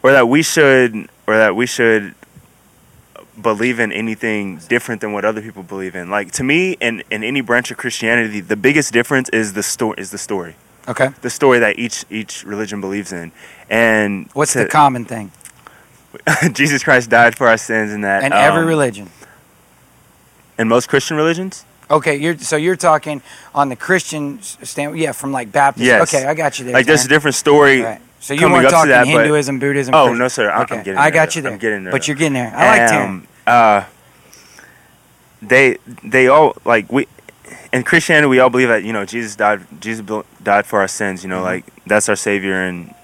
or 0.03 0.11
that 0.13 0.29
we 0.29 0.43
should 0.43 1.09
or 1.27 1.37
that 1.37 1.55
we 1.55 1.67
should 1.67 2.15
believe 3.43 3.79
in 3.81 3.93
anything 3.93 4.57
different 4.69 5.01
than 5.01 5.13
what 5.13 5.25
other 5.25 5.43
people 5.43 5.63
believe 5.63 5.95
in 5.95 6.09
like 6.11 6.31
to 6.33 6.43
me 6.43 6.73
in 6.81 7.03
in 7.11 7.23
any 7.23 7.41
branch 7.41 7.71
of 7.71 7.77
christianity 7.77 8.41
the 8.41 8.57
biggest 8.57 8.93
difference 8.93 9.29
is 9.29 9.53
the 9.53 9.63
story 9.63 9.95
is 9.99 10.11
the 10.11 10.19
story 10.19 10.57
Okay. 10.89 11.11
the 11.21 11.31
story 11.31 11.59
that 11.59 11.79
each 11.79 12.05
each 12.11 12.45
religion 12.45 12.81
believes 12.81 13.13
in 13.13 13.33
and 13.69 14.29
What's 14.33 14.53
to- 14.55 14.61
the 14.61 14.67
common 14.69 15.05
thing? 15.05 15.33
jesus 16.53 16.83
christ 16.83 17.11
died 17.11 17.37
for 17.37 17.47
our 17.47 17.59
sins 17.59 17.93
and 17.93 18.05
that 18.05 18.23
And 18.23 18.33
every 18.33 18.63
um, 18.63 18.69
religion. 18.69 19.11
And 20.59 20.69
most 20.69 20.89
christian 20.89 21.17
religions 21.17 21.65
Okay, 21.89 22.17
you're 22.17 22.37
so 22.39 22.57
you're 22.57 22.75
talking 22.75 23.23
on 23.55 23.69
the 23.69 23.77
Christian 23.77 24.43
stand. 24.43 24.99
Yeah, 24.99 25.13
from 25.13 25.31
like 25.31 25.53
Baptist. 25.53 25.87
Yes. 25.87 26.13
Okay, 26.13 26.27
I 26.27 26.35
got 26.35 26.59
you 26.59 26.65
there. 26.65 26.75
like 26.75 26.85
there's 26.85 27.05
a 27.05 27.09
different 27.09 27.37
story 27.37 27.81
Right. 27.81 28.01
So 28.21 28.35
you 28.35 28.51
weren't 28.51 28.65
to 28.65 28.71
talking 28.71 28.91
that, 28.91 29.05
but- 29.07 29.11
Hinduism, 29.23 29.59
Buddhism. 29.59 29.95
Oh, 29.95 30.05
Christian- 30.07 30.19
no, 30.19 30.29
sir. 30.29 30.51
I'm- 30.51 30.61
I'm 30.61 30.63
okay. 30.65 30.83
getting 30.85 30.99
I 30.99 31.11
got 31.11 31.37
you 31.37 31.43
there. 31.43 31.53
I'm 31.53 31.59
getting 31.59 31.85
there, 31.85 31.93
But 31.93 32.09
you're 32.09 32.17
getting 32.17 32.33
there. 32.35 32.53
I 32.57 32.79
like 32.79 32.93
um, 32.93 33.27
uh, 33.47 33.85
they 35.43 35.77
they 36.03 36.29
all 36.29 36.57
like 36.65 36.91
we 36.91 37.07
in 37.73 37.83
Christianity 37.83 38.27
we 38.27 38.39
all 38.41 38.51
believe 38.51 38.69
that 38.69 38.83
you 38.85 38.93
know 38.93 39.05
Jesus 39.05 39.37
died 39.37 39.61
Jesus 39.81 40.05
died 40.43 40.67
for 40.67 40.81
our 40.81 40.89
sins 40.89 41.23
you 41.23 41.29
know 41.29 41.41
Mhm. 41.41 41.45
like 41.45 41.65
that's 41.87 42.09
our 42.09 42.17
savior 42.17 42.61
and 42.63 42.95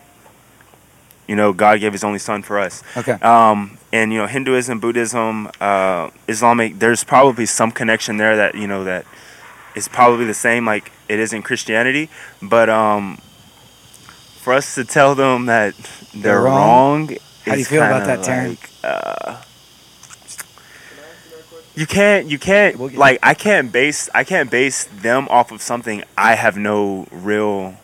you 1.29 1.37
know 1.37 1.53
God 1.53 1.81
gave 1.81 1.93
his 1.93 2.03
only 2.03 2.19
son 2.19 2.43
for 2.43 2.59
us 2.59 2.83
Okay. 2.97 3.13
um 3.23 3.77
and 3.93 4.13
you 4.13 4.19
know 4.19 4.27
Hinduism 4.27 4.81
Buddhism 4.81 5.51
uh 5.61 6.09
Islamic 6.27 6.79
there's 6.79 7.05
probably 7.05 7.47
some 7.47 7.71
connection 7.71 8.17
there 8.17 8.35
that 8.37 8.55
you 8.55 8.67
know 8.67 8.83
that 8.85 9.05
is 9.75 9.87
probably 9.89 10.25
the 10.25 10.35
same 10.35 10.65
like 10.67 10.91
it 11.09 11.19
is 11.19 11.33
in 11.33 11.43
Christianity 11.43 12.09
but 12.41 12.69
um 12.71 13.19
for 14.43 14.53
us 14.53 14.75
to 14.75 14.85
tell 14.85 15.15
them 15.15 15.47
that 15.47 15.75
they're, 16.13 16.23
They're 16.23 16.43
wrong? 16.43 17.09
wrong, 17.09 17.17
How 17.47 17.55
do 17.55 17.59
you 17.61 17.65
feel 17.65 17.83
about 17.83 18.07
that, 18.07 18.21
Taryn? 18.21 18.51
like, 18.51 18.71
uh, 18.85 19.43
you 21.75 21.87
can't 21.87 22.31
you 22.31 22.39
can't 22.39 22.79
We'll 22.79 22.91
like 22.91 23.19
I 23.23 23.35
can't 23.35 23.73
base 23.73 24.11
I 24.15 24.25
can't 24.25 24.51
base 24.51 24.85
them 24.85 25.27
off 25.31 25.53
of 25.53 25.63
something 25.63 26.05
I 26.19 26.35
have 26.35 26.57
no 26.57 27.07
real 27.11 27.77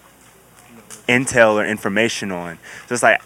intel 1.08 1.54
or 1.54 1.64
information 1.64 2.30
on. 2.32 2.58
Just 2.88 3.02
like 3.02 3.22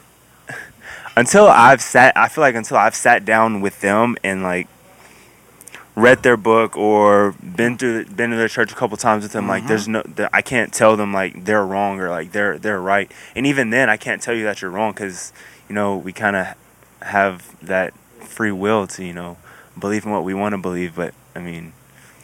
until 1.16 1.48
I've 1.48 1.82
sat 1.82 2.16
I 2.16 2.28
feel 2.28 2.42
like 2.42 2.54
until 2.54 2.76
I've 2.76 2.94
sat 2.94 3.24
down 3.24 3.60
with 3.60 3.80
them 3.80 4.16
and 4.22 4.42
like 4.42 4.68
read 5.94 6.22
their 6.22 6.36
book 6.38 6.76
or 6.76 7.32
been 7.32 7.76
through 7.76 8.06
been 8.06 8.30
to 8.30 8.36
their 8.36 8.48
church 8.48 8.72
a 8.72 8.74
couple 8.74 8.96
times 8.96 9.22
with 9.24 9.32
them 9.32 9.46
like 9.46 9.64
Mhm. 9.64 9.68
there's 9.68 9.88
no 9.88 10.02
there- 10.06 10.30
I 10.32 10.40
can't 10.40 10.72
tell 10.72 10.96
them 10.96 11.12
like 11.12 11.44
they're 11.44 11.64
wrong 11.66 12.00
or 12.00 12.08
like 12.08 12.32
they're 12.32 12.58
they're 12.58 12.80
right. 12.80 13.10
And 13.36 13.46
even 13.46 13.70
then 13.70 13.90
I 13.90 13.96
can't 13.98 14.22
tell 14.22 14.34
you 14.34 14.44
that 14.44 14.62
you're 14.62 14.70
wrong 14.70 14.94
cuz 14.94 15.32
you 15.68 15.74
know 15.74 15.96
we 15.96 16.12
kind 16.12 16.34
of 16.36 16.46
have 17.02 17.42
that 17.60 17.92
free 18.20 18.52
will 18.52 18.86
to 18.86 19.04
you 19.04 19.12
know 19.12 19.36
believe 19.78 20.06
in 20.06 20.12
what 20.12 20.24
we 20.24 20.32
want 20.32 20.52
to 20.54 20.58
believe 20.58 20.94
but 20.94 21.12
I 21.36 21.40
mean 21.40 21.72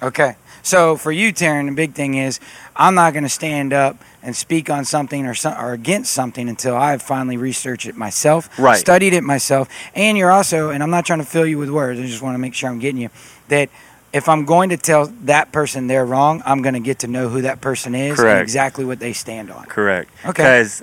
Okay. 0.02 0.36
So 0.62 0.96
for 0.96 1.12
you, 1.12 1.32
Taryn, 1.32 1.66
the 1.68 1.74
big 1.74 1.94
thing 1.94 2.14
is 2.14 2.40
I'm 2.76 2.94
not 2.94 3.12
going 3.12 3.22
to 3.24 3.28
stand 3.28 3.72
up 3.72 3.96
and 4.22 4.34
speak 4.36 4.68
on 4.68 4.84
something 4.84 5.26
or 5.26 5.34
some, 5.34 5.54
or 5.62 5.72
against 5.72 6.12
something 6.12 6.48
until 6.48 6.76
I've 6.76 7.02
finally 7.02 7.36
researched 7.36 7.86
it 7.86 7.96
myself, 7.96 8.48
Right. 8.58 8.76
studied 8.76 9.12
it 9.14 9.22
myself, 9.24 9.68
and 9.94 10.18
you're 10.18 10.30
also, 10.32 10.70
and 10.70 10.82
I'm 10.82 10.90
not 10.90 11.06
trying 11.06 11.20
to 11.20 11.24
fill 11.24 11.46
you 11.46 11.58
with 11.58 11.70
words. 11.70 11.98
I 12.00 12.02
just 12.06 12.22
want 12.22 12.34
to 12.34 12.38
make 12.38 12.54
sure 12.54 12.68
I'm 12.70 12.78
getting 12.78 13.00
you 13.00 13.10
that. 13.48 13.68
If 14.10 14.26
I'm 14.26 14.46
going 14.46 14.70
to 14.70 14.78
tell 14.78 15.08
that 15.24 15.52
person 15.52 15.86
they're 15.86 16.06
wrong, 16.06 16.42
I'm 16.46 16.62
going 16.62 16.72
to 16.72 16.80
get 16.80 17.00
to 17.00 17.06
know 17.06 17.28
who 17.28 17.42
that 17.42 17.60
person 17.60 17.94
is 17.94 18.18
and 18.18 18.40
exactly 18.40 18.86
what 18.86 19.00
they 19.00 19.12
stand 19.12 19.50
on. 19.50 19.66
correct 19.66 20.10
Okay. 20.20 20.30
because 20.32 20.82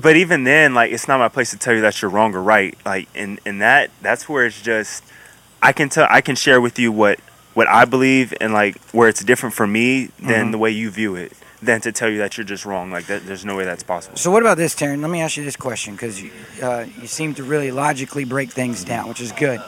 but 0.00 0.16
even 0.16 0.44
then, 0.44 0.72
like 0.72 0.90
it's 0.90 1.06
not 1.06 1.18
my 1.18 1.28
place 1.28 1.50
to 1.50 1.58
tell 1.58 1.74
you 1.74 1.82
that 1.82 2.00
you're 2.00 2.10
wrong 2.10 2.34
or 2.34 2.42
right. 2.42 2.74
Like 2.86 3.08
and 3.14 3.38
in 3.44 3.58
that 3.58 3.90
that's 4.00 4.26
where 4.26 4.46
it's 4.46 4.62
just 4.62 5.04
I 5.62 5.72
can 5.72 5.90
tell 5.90 6.06
I 6.08 6.22
can 6.22 6.34
share 6.34 6.62
with 6.62 6.78
you 6.78 6.90
what 6.90 7.20
what 7.54 7.68
I 7.68 7.84
believe 7.84 8.32
and 8.40 8.52
like 8.52 8.80
where 8.92 9.08
it's 9.08 9.22
different 9.24 9.54
for 9.54 9.66
me 9.66 10.06
than 10.18 10.48
Mhm. 10.48 10.52
the 10.52 10.58
way 10.58 10.70
you 10.70 10.90
view 10.90 11.16
it. 11.16 11.32
Than 11.62 11.80
to 11.82 11.92
tell 11.92 12.08
you 12.08 12.18
that 12.18 12.36
you're 12.36 12.44
just 12.44 12.64
wrong. 12.64 12.90
Like 12.90 13.06
that, 13.06 13.24
there's 13.24 13.44
no 13.44 13.54
way 13.56 13.64
that's 13.64 13.84
possible. 13.84 14.16
So 14.16 14.32
what 14.32 14.42
about 14.42 14.56
this, 14.56 14.74
Taryn? 14.74 15.00
Let 15.00 15.10
me 15.12 15.20
ask 15.20 15.36
you 15.36 15.44
this 15.44 15.54
question 15.54 15.94
because 15.94 16.20
you, 16.20 16.30
uh, 16.60 16.86
you 17.00 17.06
seem 17.06 17.34
to 17.34 17.44
really 17.44 17.70
logically 17.70 18.24
break 18.24 18.50
things 18.50 18.82
down, 18.82 19.08
which 19.08 19.20
is 19.20 19.30
good. 19.30 19.60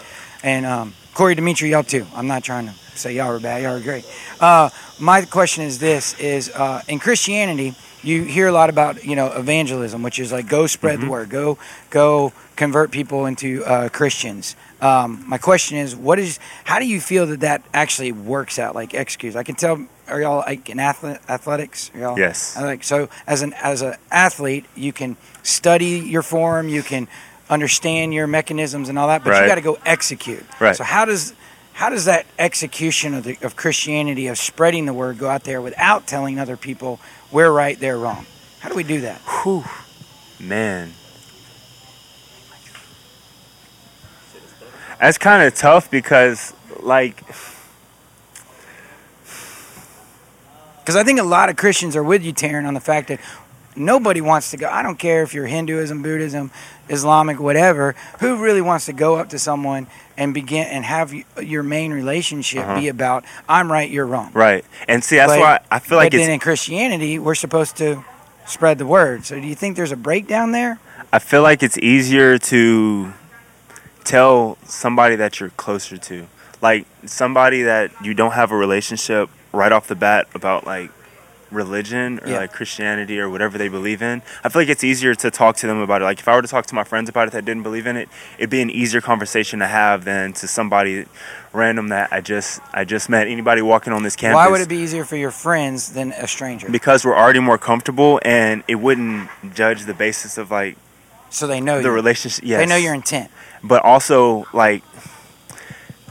And 0.43 0.67
um, 0.67 0.95
Corey, 1.15 1.37
Dimitri, 1.37 1.71
y'all 1.71 1.85
too. 1.85 2.05
I'm 2.17 2.27
not 2.27 2.43
trying 2.43 2.67
to 2.67 2.75
say 2.97 3.13
y'all 3.15 3.31
are 3.31 3.39
bad. 3.39 3.63
Y'all 3.63 3.77
are 3.77 3.81
great. 3.81 4.05
Uh, 4.41 4.71
my 4.99 5.23
question 5.23 5.63
is 5.63 5.79
this: 5.79 6.19
is 6.19 6.51
uh, 6.51 6.83
in 6.89 6.99
Christianity, 6.99 7.75
you 8.03 8.25
hear 8.25 8.49
a 8.49 8.53
lot 8.53 8.71
about 8.71 9.05
you 9.05 9.15
know 9.15 9.29
evangelism, 9.29 10.03
which 10.03 10.19
is 10.19 10.33
like 10.33 10.49
go 10.49 10.67
spread 10.67 11.01
the 11.01 11.09
word, 11.09 11.29
go 11.31 11.59
go 11.91 12.33
convert 12.57 12.91
people 12.91 13.25
into 13.27 13.65
uh, 13.65 13.89
Christians. 13.89 14.57
Um, 14.81 15.25
my 15.27 15.39
question 15.39 15.79
is, 15.79 15.95
what 15.97 16.19
is 16.19 16.39
how 16.65 16.79
do 16.79 16.87
you 16.87 17.01
feel 17.01 17.27
that 17.27 17.41
that 17.41 17.63
actually 17.73 18.13
works 18.13 18.59
out? 18.59 18.75
Like 18.75 18.95
excuse, 18.95 19.37
I 19.37 19.43
can 19.43 19.55
tell. 19.55 19.87
Are 20.07 20.21
y'all 20.21 20.39
like 20.39 20.69
in 20.69 20.77
athle- 20.79 21.19
athletics? 21.31 21.91
Y'all, 21.95 22.19
Yes. 22.19 22.57
I 22.59 22.65
like 22.65 22.85
so 22.85 23.09
as 23.27 23.41
an 23.43 23.55
as 23.55 23.81
an 23.81 23.95
athlete, 24.11 24.67
you 24.75 24.93
can 24.93 25.17
study 25.43 26.01
your 26.01 26.23
form, 26.23 26.69
you 26.69 26.83
can 26.83 27.09
understand 27.49 28.13
your 28.13 28.27
mechanisms 28.27 28.89
and 28.89 28.99
all 28.99 29.09
that, 29.09 29.25
but 29.25 29.41
you 29.41 29.47
got 29.47 29.55
to 29.57 29.61
go 29.63 29.79
execute. 29.87 30.45
Right. 30.61 30.77
So 30.77 30.85
how 30.85 31.05
does 31.07 31.35
how 31.73 31.89
does 31.91 32.05
that 32.05 32.27
execution 32.39 33.15
of 33.15 33.25
the, 33.25 33.39
of 33.43 33.57
Christianity 33.57 34.27
of 34.29 34.39
spreading 34.39 34.87
the 34.87 34.93
word 34.93 35.19
go 35.19 35.29
out 35.29 35.45
there 35.45 35.61
without 35.61 36.07
telling 36.07 36.39
other 36.39 36.57
people 36.57 37.01
we're 37.33 37.51
right, 37.51 37.79
they're 37.79 37.99
wrong? 37.99 38.27
How 38.61 38.69
do 38.69 38.75
we 38.75 38.85
do 38.85 39.01
that? 39.03 39.19
Whew, 39.43 39.65
man. 40.39 40.93
That's 45.05 45.19
kind 45.19 45.43
of 45.43 45.55
tough 45.55 45.91
because, 45.91 46.55
like, 46.81 47.21
Because 50.81 50.97
I 50.97 51.05
think 51.05 51.21
a 51.21 51.25
lot 51.25 51.51
of 51.51 51.57
Christians 51.57 51.95
are 51.95 52.03
with 52.03 52.23
you, 52.23 52.33
Taryn, 52.33 52.67
on 52.67 52.73
the 52.73 52.81
fact 52.81 53.09
that 53.09 53.21
nobody 53.77 54.23
wants 54.23 54.51
to 54.53 54.57
go. 54.57 54.67
I 54.71 54.83
don't 54.83 54.99
care 54.99 55.23
if 55.23 55.35
you're 55.35 55.47
Hinduism, 55.47 56.01
Buddhism, 56.03 56.51
Islamic, 56.89 57.39
whatever. 57.39 57.95
Who 58.21 58.37
really 58.43 58.63
wants 58.63 58.87
to 58.87 58.95
go 58.95 59.17
up 59.17 59.29
to 59.31 59.39
someone 59.39 59.89
and 60.17 60.33
begin 60.33 60.67
and 60.69 60.87
have 60.87 61.13
your 61.43 61.63
main 61.63 61.93
relationship 61.93 62.63
Uh-huh. 62.65 62.81
be 62.81 62.89
about 62.89 63.25
I'm 63.47 63.71
right, 63.71 63.91
you're 63.91 64.07
wrong? 64.07 64.31
right. 64.33 64.65
And 64.89 65.05
see, 65.05 65.17
that's 65.17 65.33
But- 65.35 65.41
why 65.41 65.59
I 65.71 65.81
feel 65.81 65.99
like 65.99 66.13
but 66.13 66.15
it's 66.15 66.25
then 66.25 66.33
in 66.33 66.41
Christianity, 66.41 67.19
we're 67.19 67.35
supposed 67.35 67.77
to 67.77 68.03
spread 68.47 68.79
the 68.79 68.87
word. 68.87 69.27
So 69.27 69.39
do 69.39 69.47
you 69.47 69.55
think 69.55 69.77
there's 69.77 69.93
a 69.93 69.97
breakdown 69.97 70.53
there? 70.53 70.79
I 71.13 71.19
feel 71.19 71.43
like 71.43 71.63
it's 71.63 71.77
easier 71.79 72.39
to 72.39 73.13
tell 74.05 74.59
somebody 74.65 75.17
that 75.17 75.41
you're 75.41 75.51
closer 75.51 75.97
to, 75.97 76.27
like 76.61 76.87
somebody 77.07 77.63
that 77.63 77.91
you 78.03 78.15
don't 78.15 78.33
have 78.33 78.51
a 78.53 78.57
relationship 78.57 79.29
right 79.53 79.73
off 79.73 79.87
the 79.89 79.95
bat 79.95 80.27
about 80.35 80.67
like 80.67 80.91
religion 81.51 82.19
or 82.21 82.29
Yeah. 82.29 82.39
like 82.39 82.53
Christianity 82.53 83.21
or 83.21 83.29
whatever 83.31 83.57
they 83.59 83.69
believe 83.69 84.03
in. 84.03 84.23
I 84.43 84.49
feel 84.49 84.63
like 84.63 84.69
it's 84.69 84.83
easier 84.83 85.15
to 85.15 85.31
talk 85.31 85.57
to 85.59 85.69
them 85.69 85.79
about 85.79 86.03
it. 86.03 86.05
Like 86.05 86.19
if 86.19 86.27
I 86.27 86.35
were 86.35 86.43
to 86.43 86.49
talk 86.49 86.67
to 86.67 86.75
my 86.75 86.83
friends 86.83 87.09
about 87.09 87.29
it 87.29 87.31
that 87.33 87.45
didn't 87.45 87.63
believe 87.63 87.87
in 87.87 87.97
it, 87.97 88.09
it'd 88.39 88.51
be 88.51 88.61
an 88.61 88.71
easier 88.71 89.01
conversation 89.01 89.61
to 89.61 89.67
have 89.69 90.05
than 90.05 90.33
to 90.35 90.49
somebody 90.49 91.05
random 91.53 91.89
that 91.89 92.09
I 92.13 92.21
just 92.21 92.61
I 92.73 92.85
just 92.85 93.09
met. 93.09 93.29
Anybody 93.29 93.63
walking 93.63 93.93
on 93.93 94.03
this 94.03 94.17
campus. 94.17 94.35
Why 94.37 94.49
would 94.49 94.63
it 94.63 94.69
be 94.69 94.79
easier 94.79 95.05
for 95.05 95.17
your 95.17 95.31
friends 95.31 95.93
than 95.93 96.11
a 96.13 96.27
stranger? 96.27 96.69
Because 96.69 97.05
we're 97.05 97.17
already 97.17 97.41
more 97.41 97.59
comfortable 97.59 98.21
and 98.25 98.65
it 98.67 98.77
wouldn't 98.77 99.29
judge 99.55 99.85
the 99.85 99.95
basis 99.95 100.37
of 100.39 100.51
like 100.51 100.77
so 101.31 101.47
they 101.47 101.61
know 101.61 101.81
the 101.83 101.89
you. 101.89 101.95
relationship. 101.95 102.45
Yes. 102.45 102.59
They 102.61 102.67
know 102.67 102.77
your 102.77 102.95
intent. 102.95 103.31
But 103.65 103.83
also 103.85 104.45
like 104.53 104.83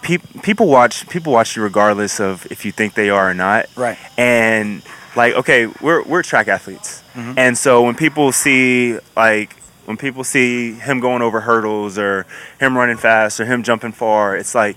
peop 0.01 0.22
people 0.41 0.67
watch 0.67 1.07
people 1.07 1.31
watch 1.31 1.55
you 1.55 1.63
regardless 1.63 2.19
of 2.19 2.45
if 2.51 2.65
you 2.65 2.72
think 2.72 2.93
they 2.93 3.10
are 3.10 3.29
or 3.29 3.33
not 3.33 3.67
Right. 3.77 3.98
and 4.17 4.81
like 5.15 5.33
okay 5.36 5.67
we're 5.81 6.03
we're 6.03 6.24
track 6.24 6.48
athletes 6.48 7.01
Mhm. 7.15 7.36
and 7.38 7.57
so 7.57 7.83
when 7.83 7.95
people 7.95 8.31
see 8.31 8.98
like 9.15 9.55
when 9.86 9.95
people 9.98 10.24
see 10.24 10.74
him 10.74 11.00
going 11.00 11.22
over 11.22 11.41
hurdles 11.41 11.98
or 11.98 12.25
him 12.60 12.77
running 12.77 12.98
fast 12.98 13.39
or 13.39 13.45
him 13.45 13.63
jumping 13.63 13.91
far 13.93 14.36
it's 14.36 14.53
like 14.55 14.75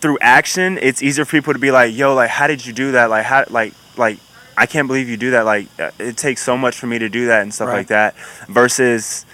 through 0.00 0.18
action 0.20 0.78
it's 0.82 1.02
easier 1.02 1.24
for 1.24 1.30
people 1.32 1.52
to 1.54 1.58
be 1.58 1.70
like 1.70 1.94
yo 1.94 2.14
like 2.14 2.30
how 2.30 2.46
did 2.46 2.64
you 2.66 2.72
do 2.72 2.92
that 2.92 3.08
like 3.10 3.24
how 3.24 3.44
like 3.48 3.72
like 3.96 4.18
I 4.56 4.66
can't 4.66 4.88
believe 4.88 5.08
you 5.08 5.16
do 5.16 5.30
that 5.30 5.44
like 5.46 5.68
uh, 5.80 5.92
it 6.00 6.16
takes 6.16 6.42
so 6.42 6.56
much 6.58 6.76
for 6.76 6.88
me 6.88 6.98
to 6.98 7.08
do 7.08 7.26
that 7.28 7.42
and 7.42 7.54
stuff 7.54 7.68
Right. 7.68 7.78
like 7.78 7.86
that 7.88 8.14
versus 8.48 9.24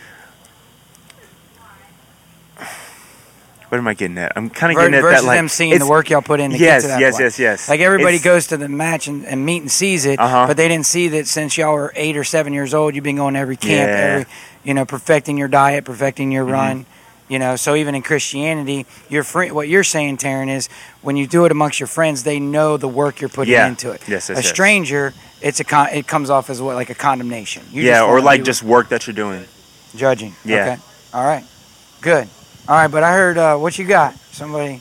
what 3.74 3.80
am 3.80 3.88
I 3.88 3.94
getting 3.94 4.18
at? 4.18 4.30
I'm 4.36 4.50
kind 4.50 4.70
of 4.72 4.78
getting 4.78 4.94
at 4.94 5.00
Versus 5.02 5.22
that 5.22 5.26
like 5.26 5.36
them 5.36 5.48
seeing 5.48 5.76
the 5.80 5.86
work 5.86 6.08
y'all 6.08 6.22
put 6.22 6.38
in 6.38 6.52
to 6.52 6.56
yes, 6.56 6.82
get 6.82 6.86
to 6.86 6.88
that 6.94 7.00
yes, 7.00 7.14
point. 7.14 7.22
yes, 7.24 7.38
yes. 7.40 7.68
Like 7.68 7.80
everybody 7.80 8.14
It's- 8.16 8.24
goes 8.24 8.46
to 8.48 8.56
the 8.56 8.68
match 8.68 9.08
and, 9.08 9.26
and 9.26 9.44
meet 9.44 9.62
and 9.62 9.70
sees 9.70 10.04
it, 10.06 10.20
Uh-huh. 10.20 10.46
but 10.46 10.56
they 10.56 10.68
didn't 10.68 10.86
see 10.86 11.08
that 11.08 11.26
since 11.26 11.58
y'all 11.58 11.74
were 11.74 11.92
eight 11.96 12.16
or 12.16 12.22
seven 12.22 12.52
years 12.52 12.72
old, 12.72 12.94
you've 12.94 13.02
been 13.02 13.16
going 13.16 13.34
to 13.34 13.40
every 13.40 13.56
camp, 13.56 13.88
Yeah. 13.88 13.96
every 14.20 14.26
you 14.62 14.74
know, 14.74 14.84
perfecting 14.84 15.36
your 15.36 15.48
diet, 15.48 15.84
perfecting 15.84 16.30
your 16.30 16.44
Mhm. 16.46 16.52
run. 16.52 16.86
You 17.26 17.40
know, 17.40 17.56
so 17.56 17.74
even 17.74 17.96
in 17.96 18.02
Christianity, 18.02 18.86
your 19.08 19.24
friend, 19.24 19.52
what 19.52 19.66
you're 19.66 19.82
saying, 19.82 20.18
Taryn, 20.18 20.48
is 20.54 20.68
when 21.02 21.16
you 21.16 21.26
do 21.26 21.44
it 21.46 21.50
amongst 21.50 21.80
your 21.80 21.86
friends, 21.88 22.22
they 22.22 22.38
know 22.38 22.76
the 22.76 22.86
work 22.86 23.20
you're 23.20 23.28
putting 23.28 23.54
Yeah. 23.54 23.66
into 23.66 23.90
it. 23.90 24.02
Yes, 24.06 24.28
yes, 24.28 24.38
a 24.38 24.42
yes. 24.42 24.46
stranger, 24.48 25.14
it's 25.42 25.58
a 25.58 25.64
con- 25.64 25.88
it 25.92 26.06
comes 26.06 26.30
off 26.30 26.48
as 26.48 26.62
what 26.62 26.76
like 26.76 26.90
a 26.90 26.94
condemnation. 26.94 27.62
You 27.72 27.82
yeah, 27.82 27.94
just 28.00 28.04
or 28.04 28.20
like 28.20 28.44
just 28.44 28.62
work 28.62 28.90
that 28.90 29.06
you're 29.08 29.14
doing. 29.14 29.44
judging. 29.96 30.34
Yeah. 30.44 30.62
Okay. 30.62 30.76
All 31.12 31.24
right. 31.24 31.44
Good. 32.02 32.28
All 32.68 32.74
right, 32.76 32.88
but 32.90 33.02
I 33.02 33.12
heard 33.12 33.36
uh, 33.38 33.56
what 33.58 33.78
you 33.78 33.84
got. 33.86 34.16
Somebody. 34.32 34.80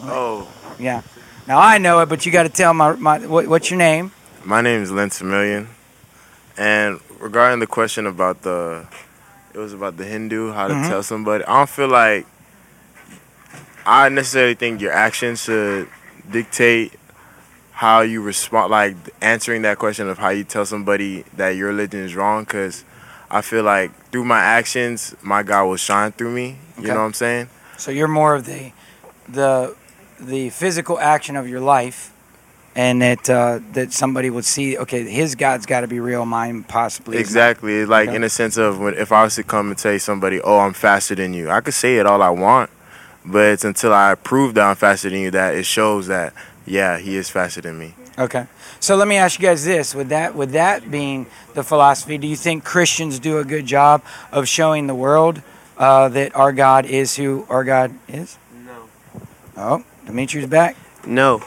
Oh, 0.00 0.48
Yeah. 0.78 1.02
Now 1.46 1.58
I 1.60 1.78
know 1.78 2.00
it, 2.00 2.08
but 2.08 2.26
you 2.26 2.32
got 2.32 2.42
to 2.42 2.48
tell 2.48 2.74
my, 2.74 2.94
my 2.96 3.18
what, 3.24 3.46
what's 3.46 3.70
your 3.70 3.78
name? 3.78 4.10
my 4.44 4.60
name 4.60 4.82
is 4.82 4.90
Lance 4.92 5.20
Million, 5.22 5.68
and 6.56 7.00
regarding 7.20 7.58
the 7.60 7.66
question 7.66 8.06
about 8.06 8.42
the, 8.42 8.86
it 9.54 9.58
was 9.58 9.72
about 9.72 9.96
the 9.96 10.04
Hindu, 10.04 10.52
how 10.52 10.68
to 10.68 10.74
Mhm. 10.74 10.88
tell 10.88 11.02
somebody. 11.02 11.44
I 11.44 11.58
don't 11.58 11.68
feel 11.68 11.88
like 11.88 12.26
I 13.84 14.08
necessarily 14.08 14.54
think 14.54 14.80
your 14.80 14.92
actions 14.92 15.42
should 15.44 15.88
dictate 16.30 16.92
how 17.72 18.00
you 18.00 18.22
respond, 18.22 18.70
like 18.70 18.96
answering 19.20 19.62
that 19.62 19.78
question 19.78 20.08
of 20.08 20.18
how 20.18 20.30
you 20.30 20.44
tell 20.44 20.64
somebody 20.66 21.24
that 21.36 21.50
your 21.50 21.68
religion 21.68 22.00
is 22.00 22.14
wrong. 22.16 22.42
Because 22.44 22.84
I 23.30 23.40
feel 23.40 23.62
like 23.64 23.90
through 24.10 24.24
my 24.24 24.40
actions, 24.40 25.14
my 25.22 25.42
God 25.42 25.64
will 25.66 25.76
shine 25.76 26.12
through 26.12 26.30
me. 26.32 26.56
You 26.76 26.84
Okay. 26.84 26.88
know 26.88 27.00
what 27.00 27.06
I'm 27.06 27.12
saying? 27.14 27.48
So 27.76 27.90
you're 27.90 28.08
more 28.08 28.34
of 28.34 28.44
the 28.46 28.72
the 29.28 29.74
the 30.20 30.50
physical 30.50 30.98
action 30.98 31.36
of 31.36 31.48
your 31.48 31.60
life, 31.60 32.12
and 32.74 33.02
that 33.02 33.28
uh, 33.28 33.60
that 33.72 33.92
somebody 33.92 34.30
would 34.30 34.44
see. 34.44 34.78
Okay, 34.78 35.04
his 35.04 35.34
God's 35.34 35.66
got 35.66 35.80
to 35.80 35.88
be 35.88 36.00
real. 36.00 36.24
Mine 36.24 36.62
possibly. 36.64 37.16
is 37.18 37.20
not. 37.22 37.26
Exactly. 37.26 37.84
Like 37.84 38.08
Okay. 38.08 38.16
in 38.16 38.24
a 38.24 38.28
sense 38.30 38.56
of 38.56 38.78
when 38.78 38.94
if 38.94 39.12
I 39.12 39.24
was 39.24 39.34
to 39.36 39.42
come 39.42 39.68
and 39.70 39.78
tell 39.78 39.98
somebody, 39.98 40.40
"Oh, 40.40 40.58
I'm 40.58 40.72
faster 40.72 41.14
than 41.14 41.34
you," 41.34 41.50
I 41.50 41.60
could 41.60 41.74
say 41.74 41.96
it 41.98 42.06
all 42.06 42.22
I 42.22 42.30
want, 42.30 42.70
but 43.24 43.46
it's 43.48 43.64
until 43.64 43.92
I 43.92 44.14
prove 44.14 44.54
that 44.54 44.64
I'm 44.66 44.76
faster 44.76 45.10
than 45.10 45.18
you 45.20 45.30
that 45.32 45.54
it 45.54 45.66
shows 45.66 46.06
that 46.06 46.32
yeah, 46.64 46.98
he 46.98 47.16
is 47.16 47.28
faster 47.28 47.60
than 47.60 47.78
me. 47.78 47.94
Okay. 48.18 48.46
So 48.86 48.94
let 48.94 49.08
me 49.08 49.16
ask 49.16 49.40
you 49.40 49.48
guys 49.48 49.64
this: 49.64 49.96
With 49.96 50.10
that, 50.10 50.36
with 50.36 50.52
that 50.52 50.88
being 50.88 51.26
the 51.54 51.64
philosophy, 51.64 52.18
do 52.18 52.28
you 52.28 52.36
think 52.36 52.62
Christians 52.62 53.18
do 53.18 53.38
a 53.38 53.44
good 53.44 53.66
job 53.66 54.04
of 54.30 54.46
showing 54.46 54.86
the 54.86 54.94
world 54.94 55.42
uh, 55.76 56.08
that 56.10 56.36
our 56.36 56.52
God 56.52 56.86
is 56.86 57.16
who 57.16 57.44
our 57.50 57.64
God 57.64 57.92
is? 58.06 58.38
No. 58.64 58.86
Oh, 59.56 59.84
Dimitri's 60.06 60.46
back. 60.46 60.76
No. 61.04 61.42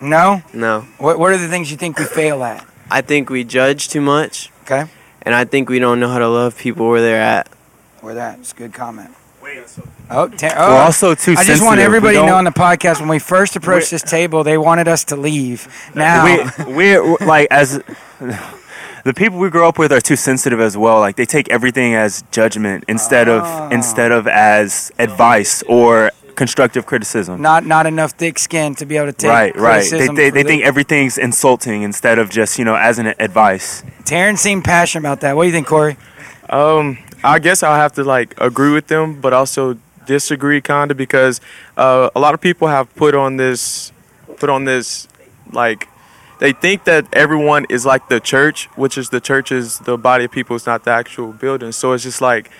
No. 0.00 0.44
No. 0.52 0.82
What 0.98 1.18
What 1.18 1.32
are 1.32 1.36
the 1.36 1.48
things 1.48 1.68
you 1.68 1.76
think 1.76 1.98
we 1.98 2.04
fail 2.04 2.44
at? 2.44 2.64
I 2.88 3.00
think 3.00 3.28
we 3.28 3.42
judge 3.42 3.88
too 3.88 4.00
much, 4.00 4.52
Okay. 4.62 4.84
and 5.22 5.34
I 5.34 5.46
think 5.46 5.68
we 5.68 5.80
don't 5.80 5.98
know 5.98 6.10
how 6.10 6.20
to 6.20 6.28
love 6.28 6.56
people 6.56 6.88
where 6.88 7.00
they're 7.00 7.20
at. 7.20 7.48
Where 8.02 8.14
that? 8.14 8.38
It's 8.38 8.52
a 8.52 8.54
good 8.54 8.72
comment. 8.72 9.10
Oh, 10.10 10.28
ta- 10.28 10.52
oh. 10.56 10.70
We're 10.74 10.82
also 10.82 11.14
too 11.14 11.34
I 11.36 11.44
just 11.44 11.62
want 11.64 11.80
everybody 11.80 12.16
to 12.16 12.26
know 12.26 12.36
on 12.36 12.44
the 12.44 12.50
podcast 12.50 13.00
when 13.00 13.08
we 13.08 13.18
first 13.18 13.56
approached 13.56 13.90
this 13.90 14.02
table, 14.02 14.44
they 14.44 14.58
wanted 14.58 14.86
us 14.88 15.04
to 15.04 15.16
leave. 15.16 15.66
Now, 15.94 16.50
we 16.66 16.74
we're 16.74 17.16
like 17.20 17.48
as 17.50 17.82
the 19.04 19.12
people 19.14 19.38
we 19.38 19.50
grow 19.50 19.68
up 19.68 19.78
with 19.78 19.92
are 19.92 20.00
too 20.00 20.16
sensitive 20.16 20.60
as 20.60 20.76
well. 20.76 21.00
Like 21.00 21.16
they 21.16 21.26
take 21.26 21.48
everything 21.50 21.94
as 21.94 22.22
judgment 22.30 22.84
instead 22.88 23.28
Ah. 23.28 23.66
of 23.66 23.72
instead 23.72 24.12
of 24.12 24.26
as 24.26 24.92
advice 24.98 25.62
or 25.68 26.10
constructive 26.36 26.84
criticism. 26.84 27.40
not 27.40 27.64
not 27.64 27.86
enough 27.86 28.12
thick 28.12 28.38
skin 28.38 28.74
to 28.74 28.84
be 28.84 28.96
able 28.96 29.06
to 29.06 29.12
take 29.12 29.30
right, 29.30 29.56
right. 29.56 29.88
They 29.90 30.08
they, 30.08 30.30
they 30.30 30.42
think 30.42 30.64
everything's 30.64 31.16
insulting 31.16 31.82
instead 31.82 32.18
of 32.18 32.28
just 32.28 32.58
you 32.58 32.64
know 32.64 32.74
as 32.76 32.98
an 32.98 33.14
advice. 33.20 33.82
Taryn 34.04 34.36
seemed 34.36 34.64
passionate 34.64 35.02
about 35.02 35.20
that. 35.20 35.36
What 35.36 35.44
do 35.44 35.48
you 35.48 35.52
think, 35.54 35.66
Corey? 35.66 35.96
Um, 36.50 36.98
I 37.24 37.38
guess 37.38 37.62
I'll 37.62 37.74
have 37.74 37.94
to 37.94 38.04
like 38.04 38.38
agree 38.38 38.72
with 38.72 38.88
them, 38.88 39.20
but 39.20 39.32
also 39.32 39.78
disagree 40.06 40.60
kind 40.60 40.90
of 40.90 40.98
because 40.98 41.40
uh, 41.76 42.10
a 42.14 42.20
lot 42.20 42.34
of 42.34 42.40
people 42.40 42.68
have 42.68 42.94
put 42.94 43.14
on 43.14 43.38
this, 43.38 43.92
put 44.36 44.50
on 44.50 44.66
this 44.66 45.08
like 45.50 45.88
they 46.38 46.52
think 46.52 46.84
that 46.84 47.06
everyone 47.14 47.64
is 47.70 47.86
like 47.86 48.08
the 48.08 48.20
church, 48.20 48.66
which 48.76 48.98
is 48.98 49.08
the 49.08 49.20
church 49.20 49.50
is 49.50 49.78
the 49.80 49.96
body 49.96 50.26
of 50.26 50.32
people, 50.32 50.54
it's 50.54 50.66
not 50.66 50.84
the 50.84 50.90
actual 50.90 51.32
building. 51.32 51.72
So 51.72 51.92
it's 51.92 52.04
just 52.04 52.20
like 52.20 52.50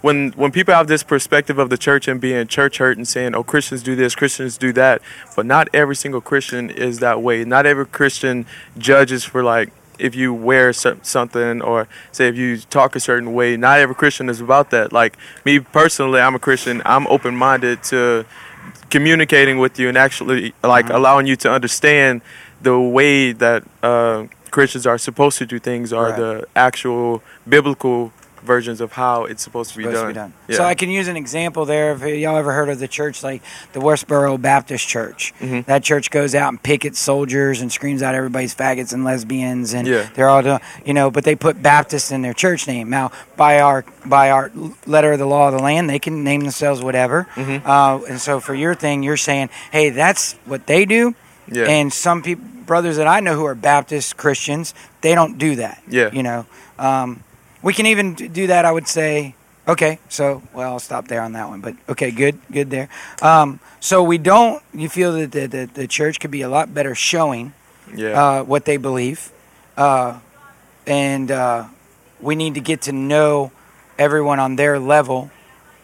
when 0.00 0.32
when 0.32 0.50
people 0.50 0.74
have 0.74 0.88
this 0.88 1.04
perspective 1.04 1.58
of 1.58 1.70
the 1.70 1.78
church 1.78 2.08
and 2.08 2.20
being 2.20 2.44
church 2.48 2.78
hurt 2.78 2.96
and 2.96 3.06
saying, 3.06 3.36
"Oh, 3.36 3.44
Christians 3.44 3.84
do 3.84 3.94
this, 3.94 4.16
Christians 4.16 4.58
do 4.58 4.72
that," 4.72 5.00
but 5.36 5.46
not 5.46 5.68
every 5.72 5.94
single 5.94 6.20
Christian 6.20 6.70
is 6.70 6.98
that 6.98 7.22
way. 7.22 7.44
Not 7.44 7.66
every 7.66 7.86
Christian 7.86 8.46
judges 8.76 9.22
for 9.24 9.44
like 9.44 9.70
if 9.98 10.14
you 10.14 10.32
wear 10.34 10.72
something 10.72 11.60
or 11.62 11.88
say 12.12 12.28
if 12.28 12.36
you 12.36 12.58
talk 12.58 12.96
a 12.96 13.00
certain 13.00 13.32
way. 13.34 13.56
Not 13.56 13.78
every 13.80 13.94
Christian 13.94 14.28
is 14.28 14.40
about 14.40 14.70
that. 14.70 14.92
Like 14.92 15.16
me 15.44 15.60
personally, 15.60 16.20
I'm 16.20 16.34
a 16.34 16.38
Christian. 16.38 16.82
I'm 16.84 17.06
open 17.08 17.36
minded 17.36 17.82
to 17.84 18.24
communicating 18.90 19.58
with 19.58 19.78
you 19.78 19.88
and 19.88 19.98
actually 19.98 20.54
like 20.62 20.88
allowing 20.90 21.26
you 21.26 21.36
to 21.36 21.50
understand 21.50 22.22
the 22.60 22.78
way 22.78 23.32
that 23.32 23.62
uh, 23.82 24.24
Christians 24.50 24.86
are 24.86 24.98
supposed 24.98 25.38
to 25.38 25.46
do 25.46 25.58
things 25.58 25.92
are 25.92 26.10
Right. 26.10 26.16
the 26.16 26.46
actual 26.56 27.22
biblical 27.48 28.12
versions 28.42 28.80
of 28.80 28.92
how 28.92 29.24
it's 29.24 29.42
supposed 29.42 29.70
to 29.72 29.76
be 29.78 29.84
supposed 29.84 29.96
done. 29.96 30.06
to 30.06 30.12
be 30.12 30.14
done. 30.14 30.32
Yeah. 30.48 30.56
So 30.56 30.64
I 30.64 30.74
can 30.74 30.90
use 30.90 31.08
an 31.08 31.16
example 31.16 31.64
there. 31.64 31.92
If 31.92 32.02
y'all 32.18 32.36
ever 32.36 32.52
heard 32.52 32.68
of 32.68 32.78
the 32.78 32.88
church 32.88 33.22
like 33.22 33.42
the 33.72 33.80
Westboro 33.80 34.40
Baptist 34.40 34.86
Church, 34.88 35.34
Mhm. 35.40 35.64
that 35.66 35.82
church 35.82 36.10
goes 36.10 36.34
out 36.34 36.48
and 36.48 36.62
pickets 36.62 36.98
soldiers 36.98 37.60
and 37.60 37.70
screams 37.72 38.02
out 38.02 38.14
everybody's 38.14 38.54
faggots 38.54 38.92
and 38.92 39.04
lesbians, 39.04 39.74
and 39.74 39.86
Yeah. 39.86 40.06
they're 40.14 40.28
all 40.28 40.42
doing, 40.42 40.60
you 40.84 40.94
know. 40.94 41.10
But 41.10 41.24
they 41.24 41.34
put 41.34 41.62
Baptist 41.62 42.12
in 42.12 42.22
their 42.22 42.34
church 42.34 42.66
name. 42.66 42.90
Now, 42.90 43.10
by 43.36 43.60
our 43.60 43.84
by 44.04 44.30
our 44.30 44.50
letter 44.86 45.12
of 45.12 45.18
the 45.18 45.26
law 45.26 45.48
of 45.48 45.54
the 45.54 45.62
land, 45.62 45.90
they 45.90 45.98
can 45.98 46.24
name 46.24 46.40
themselves 46.40 46.80
whatever. 46.82 47.26
Mhm. 47.36 47.62
Uh, 47.66 48.04
and 48.08 48.20
so 48.20 48.40
for 48.40 48.54
your 48.54 48.74
thing, 48.74 49.02
you're 49.02 49.16
saying, 49.18 49.50
hey, 49.70 49.90
that's 49.90 50.36
what 50.46 50.66
they 50.66 50.84
do. 50.84 51.14
yeah. 51.50 51.64
And 51.64 51.92
some 51.92 52.22
people, 52.22 52.44
brothers 52.66 52.96
that 52.98 53.06
I 53.06 53.20
know 53.20 53.34
who 53.34 53.44
are 53.46 53.54
Baptist 53.54 54.16
Christians, 54.18 54.74
they 55.00 55.14
don't 55.14 55.38
do 55.38 55.56
that. 55.56 55.82
Yeah. 55.88 56.10
You 56.12 56.22
know, 56.22 56.46
um, 56.78 57.20
we 57.62 57.72
can 57.72 57.86
even 57.86 58.14
do 58.14 58.46
that. 58.48 58.64
I 58.64 58.72
would 58.72 58.88
say. 58.88 59.34
Okay, 59.66 59.98
so 60.08 60.42
well, 60.54 60.72
I'll 60.72 60.78
stop 60.78 61.08
there 61.08 61.20
on 61.20 61.32
that 61.32 61.50
one. 61.50 61.60
But 61.60 61.74
okay, 61.90 62.10
good, 62.10 62.38
good 62.50 62.70
there. 62.70 62.88
Um, 63.20 63.60
so 63.80 64.02
we 64.02 64.16
don't. 64.16 64.62
You 64.72 64.88
feel 64.88 65.12
that 65.12 65.30
the, 65.32 65.46
the, 65.46 65.66
the 65.66 65.86
church 65.86 66.20
could 66.20 66.30
be 66.30 66.40
a 66.40 66.48
lot 66.48 66.72
better 66.72 66.94
showing 66.94 67.52
yeah. 67.94 68.08
uh, 68.38 68.44
what 68.44 68.64
they 68.64 68.78
believe, 68.78 69.30
uh, 69.76 70.20
and 70.86 71.30
uh, 71.30 71.66
we 72.18 72.34
need 72.34 72.54
to 72.54 72.60
get 72.60 72.80
to 72.82 72.92
know 72.92 73.52
everyone 73.98 74.40
on 74.40 74.56
their 74.56 74.78
level 74.78 75.30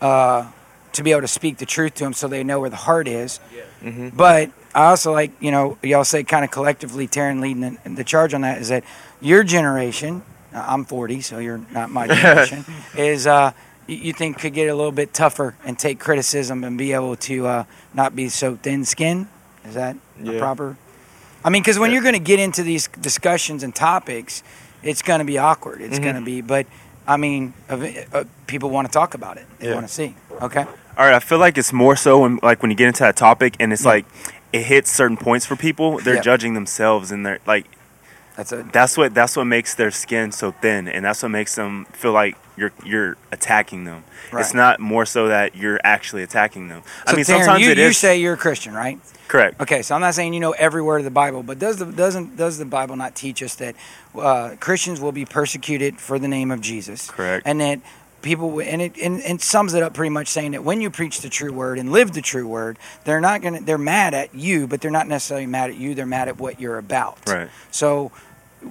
uh, 0.01 0.51
to 0.93 1.03
be 1.03 1.11
able 1.11 1.21
to 1.21 1.29
speak 1.29 1.59
the 1.59 1.67
truth 1.67 1.95
to 1.97 2.05
them, 2.05 2.15
so 2.15 2.27
they 2.27 2.43
know 2.43 2.61
where 2.61 2.71
the 2.71 2.77
heart 2.77 3.07
is. 3.07 3.39
hmm 3.83 4.09
But 4.11 4.51
I 4.75 4.87
also 4.87 5.13
like, 5.13 5.31
you 5.41 5.51
know, 5.51 5.79
y'all 5.83 6.05
say 6.05 6.25
kind 6.25 6.45
of 6.45 6.51
collectively, 6.51 7.07
Taryn 7.07 7.41
leading 7.41 7.79
the, 7.85 7.91
the 7.91 8.05
charge 8.05 8.33
on 8.33 8.41
that 8.43 8.59
is 8.61 8.69
that 8.69 8.85
your 9.21 9.45
generation, 9.45 10.23
I'm 10.55 10.85
40, 10.85 11.21
so 11.21 11.39
you're 11.39 11.61
not 11.73 11.91
my 11.91 12.07
generation, 12.15 12.65
is 12.97 13.27
uh, 13.27 13.53
you, 13.87 14.13
think 14.13 14.39
could 14.39 14.55
get 14.55 14.69
a 14.69 14.75
little 14.75 14.93
bit 14.93 15.13
tougher 15.13 15.57
and 15.65 15.79
take 15.79 15.99
criticism 15.99 16.65
and 16.65 16.79
be 16.79 16.93
able 16.93 17.17
to 17.17 17.47
uh, 17.47 17.65
not 17.93 18.15
be 18.17 18.29
so 18.29 18.57
thin 18.57 18.85
skinned. 18.85 19.27
Is 19.65 19.75
that 19.75 19.97
Yeah. 20.23 20.39
proper? 20.39 20.77
I 21.45 21.51
mean, 21.51 21.63
because 21.63 21.79
when 21.79 21.91
Yeah. 21.91 21.95
you're 21.95 22.03
going 22.03 22.15
to 22.15 22.19
get 22.21 22.39
into 22.41 22.63
these 22.63 22.89
discussions 23.01 23.63
and 23.63 23.75
topics, 23.75 24.43
it's 24.83 25.03
going 25.03 25.19
to 25.19 25.25
be 25.25 25.37
awkward. 25.39 25.81
It's 25.83 25.99
Mhm. 25.99 26.03
going 26.03 26.15
to 26.17 26.21
be, 26.23 26.41
but 26.41 26.67
I 27.07 27.17
mean, 27.19 27.53
uh, 27.69 28.25
people 28.47 28.71
want 28.71 28.87
to 28.89 28.93
talk 28.93 29.15
about 29.15 29.37
it. 29.37 29.45
They 29.59 29.69
Yeah. 29.69 29.75
want 29.75 29.87
to 29.89 29.93
see. 29.93 30.15
Okay. 30.41 30.65
All 30.97 31.05
right, 31.05 31.15
I 31.15 31.19
feel 31.19 31.39
like 31.39 31.59
it's 31.59 31.73
more 31.73 31.97
so 31.97 32.21
when 32.21 32.39
like 32.43 32.63
when 32.63 32.71
you 32.71 32.77
get 32.77 32.87
into 32.87 33.03
that 33.03 33.17
topic 33.17 33.57
and 33.59 33.73
it's 33.73 33.85
like 33.85 34.07
it 34.53 34.63
hits 34.63 34.91
certain 34.91 35.17
points 35.17 35.45
for 35.45 35.57
people, 35.57 35.99
they're 35.99 36.21
judging 36.23 36.55
themselves 36.55 37.11
and 37.11 37.27
they're 37.27 37.41
like 37.47 37.67
That's 38.37 38.53
a 38.53 38.63
that's 38.73 38.97
what 38.97 39.15
that's 39.15 39.37
what 39.37 39.45
makes 39.45 39.75
their 39.75 39.91
skin 39.91 40.33
so 40.33 40.51
thin 40.51 40.89
and 40.89 41.05
that's 41.05 41.23
what 41.23 41.31
makes 41.31 41.55
them 41.55 41.85
feel 41.87 42.13
like 42.13 42.37
you're 42.57 42.73
you're 42.85 43.17
attacking 43.31 43.85
them. 43.85 44.05
It's 44.33 44.55
not 44.55 44.81
more 44.81 45.07
so 45.07 45.29
that 45.29 45.55
you're 45.55 45.81
actually 45.85 46.25
attacking 46.25 46.69
them. 46.69 46.83
So 47.07 47.13
I 47.13 47.17
mean 47.17 47.25
sometimes 47.25 47.63
you, 47.63 47.71
it 47.71 47.79
you 47.79 47.93
say 47.93 48.19
you're 48.19 48.35
a 48.35 48.39
Christian, 48.39 48.75
right? 48.75 48.99
correct. 49.29 49.61
Okay, 49.61 49.83
so 49.83 49.95
I'm 49.95 50.01
not 50.01 50.15
saying 50.15 50.35
you 50.35 50.41
know 50.41 50.53
every 50.53 50.83
word 50.83 50.99
of 50.99 51.05
the 51.05 51.11
Bible, 51.11 51.43
but 51.43 51.59
does 51.59 51.77
the 51.77 51.87
doesn't 51.87 52.37
does 52.37 52.59
the 52.59 52.65
Bible 52.65 52.97
not 52.97 53.15
teach 53.15 53.43
us 53.43 53.55
that 53.57 53.75
uh, 54.15 54.57
Christians 54.61 55.01
will 55.01 55.13
be 55.13 55.25
persecuted 55.25 56.01
for 56.01 56.19
the 56.19 56.29
name 56.29 56.51
of 56.51 56.61
Jesus, 56.61 57.11
Correct. 57.11 57.47
and 57.47 57.61
that 57.61 57.81
people 58.25 58.61
and 58.61 58.83
it 58.83 58.97
and, 58.99 59.21
and 59.21 59.41
sums 59.41 59.75
it 59.75 59.83
up 59.83 59.95
pretty 59.95 60.11
much 60.11 60.27
saying 60.27 60.53
that 60.53 60.65
when 60.65 60.81
you 60.81 60.91
preach 60.91 61.21
the 61.21 61.29
true 61.29 61.53
word 61.53 61.79
and 61.79 61.93
live 61.93 62.13
the 62.13 62.23
true 62.23 62.49
word, 62.49 62.79
they're 63.05 63.21
not 63.21 63.43
gonna 63.43 63.61
they're 63.61 63.79
mad 63.79 64.15
at 64.15 64.35
you, 64.35 64.67
but 64.67 64.81
they're 64.81 64.91
not 64.91 65.07
necessarily 65.07 65.47
mad 65.47 65.71
at 65.71 65.77
you. 65.77 65.95
They're 65.95 66.07
mad 66.07 66.29
at 66.29 66.39
what 66.39 66.61
you're 66.61 66.79
about. 66.79 67.19
Right. 67.29 67.49
So. 67.71 68.11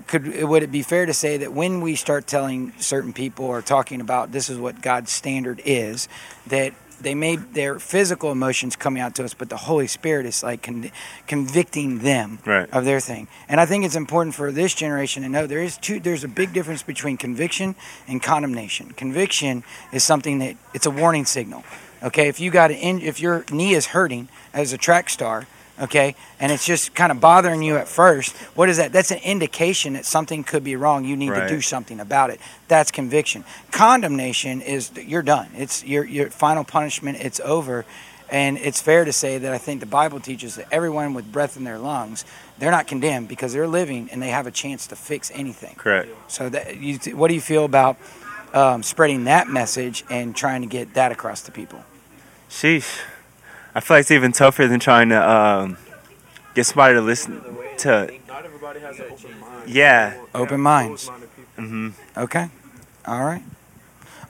Could 0.07 0.43
would 0.45 0.63
it 0.63 0.71
be 0.71 0.81
fair 0.81 1.05
to 1.05 1.13
say 1.13 1.37
that 1.37 1.53
when 1.53 1.79
we 1.79 1.93
start 1.95 2.25
telling 2.25 2.73
certain 2.79 3.13
people 3.13 3.45
or 3.45 3.61
talking 3.61 4.01
about 4.01 4.31
this 4.31 4.49
is 4.49 4.57
what 4.57 4.81
God's 4.81 5.11
standard 5.11 5.61
is, 5.65 6.09
that 6.47 6.73
they 7.03 7.13
may 7.15 7.35
their 7.35 7.79
physical 7.79 8.31
emotions 8.31 8.75
coming 8.75 9.01
out 9.01 9.15
to 9.15 9.23
us, 9.23 9.33
but 9.33 9.49
the 9.49 9.57
Holy 9.57 9.87
Spirit 9.87 10.25
is 10.25 10.41
like 10.43 10.63
con- 10.63 10.91
convicting 11.27 11.99
them 11.99 12.39
Right. 12.45 12.69
of 12.71 12.85
their 12.85 12.99
thing. 12.99 13.27
And 13.47 13.59
I 13.59 13.65
think 13.65 13.85
it's 13.85 13.95
important 13.95 14.35
for 14.35 14.51
this 14.51 14.73
generation 14.73 15.23
to 15.23 15.29
know 15.29 15.45
there 15.45 15.61
is 15.61 15.77
two. 15.77 15.99
There's 15.99 16.23
a 16.23 16.27
big 16.27 16.53
difference 16.53 16.83
between 16.83 17.17
conviction 17.17 17.75
and 18.07 18.21
condemnation. 18.21 18.91
Conviction 18.95 19.63
is 19.91 20.03
something 20.03 20.39
that 20.39 20.55
it's 20.73 20.85
a 20.85 20.91
warning 20.91 21.25
signal. 21.25 21.63
Okay, 22.01 22.27
if 22.27 22.39
you 22.39 22.51
got 22.51 22.71
an 22.71 22.77
in, 22.77 23.01
if 23.01 23.21
your 23.21 23.45
knee 23.51 23.73
is 23.73 23.87
hurting 23.87 24.27
as 24.53 24.73
a 24.73 24.77
track 24.77 25.09
star, 25.09 25.47
okay, 25.81 26.15
and 26.39 26.51
it's 26.51 26.65
just 26.65 26.93
kind 26.93 27.11
of 27.11 27.19
bothering 27.19 27.61
you 27.63 27.77
at 27.77 27.87
first, 27.87 28.35
what 28.55 28.69
is 28.69 28.77
that? 28.77 28.93
That's 28.93 29.11
an 29.11 29.19
indication 29.19 29.93
that 29.93 30.05
something 30.05 30.43
could 30.43 30.63
be 30.63 30.75
wrong. 30.75 31.05
You 31.05 31.15
need 31.17 31.31
Right. 31.31 31.47
to 31.47 31.55
do 31.55 31.61
something 31.61 31.99
about 31.99 32.29
it. 32.29 32.39
That's 32.67 32.91
conviction. 32.91 33.43
Condemnation 33.71 34.61
is 34.61 34.91
you're 34.95 35.23
done. 35.23 35.49
It's 35.55 35.83
your 35.83 36.05
your 36.05 36.29
final 36.29 36.63
punishment. 36.63 37.17
It's 37.21 37.39
over. 37.39 37.85
And 38.29 38.57
it's 38.57 38.81
fair 38.81 39.05
to 39.05 39.13
say 39.13 39.37
that 39.37 39.53
I 39.53 39.59
think 39.59 39.79
the 39.79 39.85
Bible 39.85 40.19
teaches 40.19 40.55
that 40.55 40.65
everyone 40.71 41.13
with 41.13 41.31
breath 41.31 41.55
in 41.55 41.65
their 41.65 41.77
lungs, 41.77 42.25
they're 42.57 42.71
not 42.71 42.87
condemned 42.87 43.27
because 43.27 43.53
they're 43.53 43.67
living 43.67 44.09
and 44.11 44.21
they 44.23 44.29
have 44.29 44.47
a 44.47 44.51
chance 44.51 44.87
to 44.87 44.95
fix 44.95 45.31
anything. 45.35 45.75
Correct. 45.75 46.09
So, 46.29 46.49
that 46.49 46.77
you, 46.77 46.97
what 47.15 47.27
do 47.27 47.35
you 47.35 47.41
feel 47.41 47.63
about 47.63 47.97
um, 48.53 48.81
spreading 48.81 49.25
that 49.25 49.49
message 49.49 50.03
and 50.09 50.35
trying 50.35 50.61
to 50.61 50.67
get 50.67 50.95
that 50.95 51.11
across 51.11 51.43
to 51.43 51.51
people? 51.51 51.83
Sheesh. 52.49 53.01
I 53.75 53.79
feel 53.79 53.97
like 53.97 54.01
it's 54.01 54.11
even 54.11 54.31
tougher 54.31 54.67
than 54.67 54.79
trying 54.79 55.09
to 55.09 55.29
um, 55.29 55.77
get 56.53 56.65
somebody 56.65 56.93
to 56.95 57.01
listen 57.01 57.41
to 57.79 58.11
Not 58.27 58.45
everybody 58.45 58.79
has 58.79 58.99
an 58.99 59.05
open 59.11 59.39
mind. 59.39 59.69
yeah. 59.69 60.13
Open 60.35 60.61
minds. 60.61 61.07
hmm 61.55 61.89
Okay. 62.17 62.49
All 63.05 63.23
right. 63.25 63.43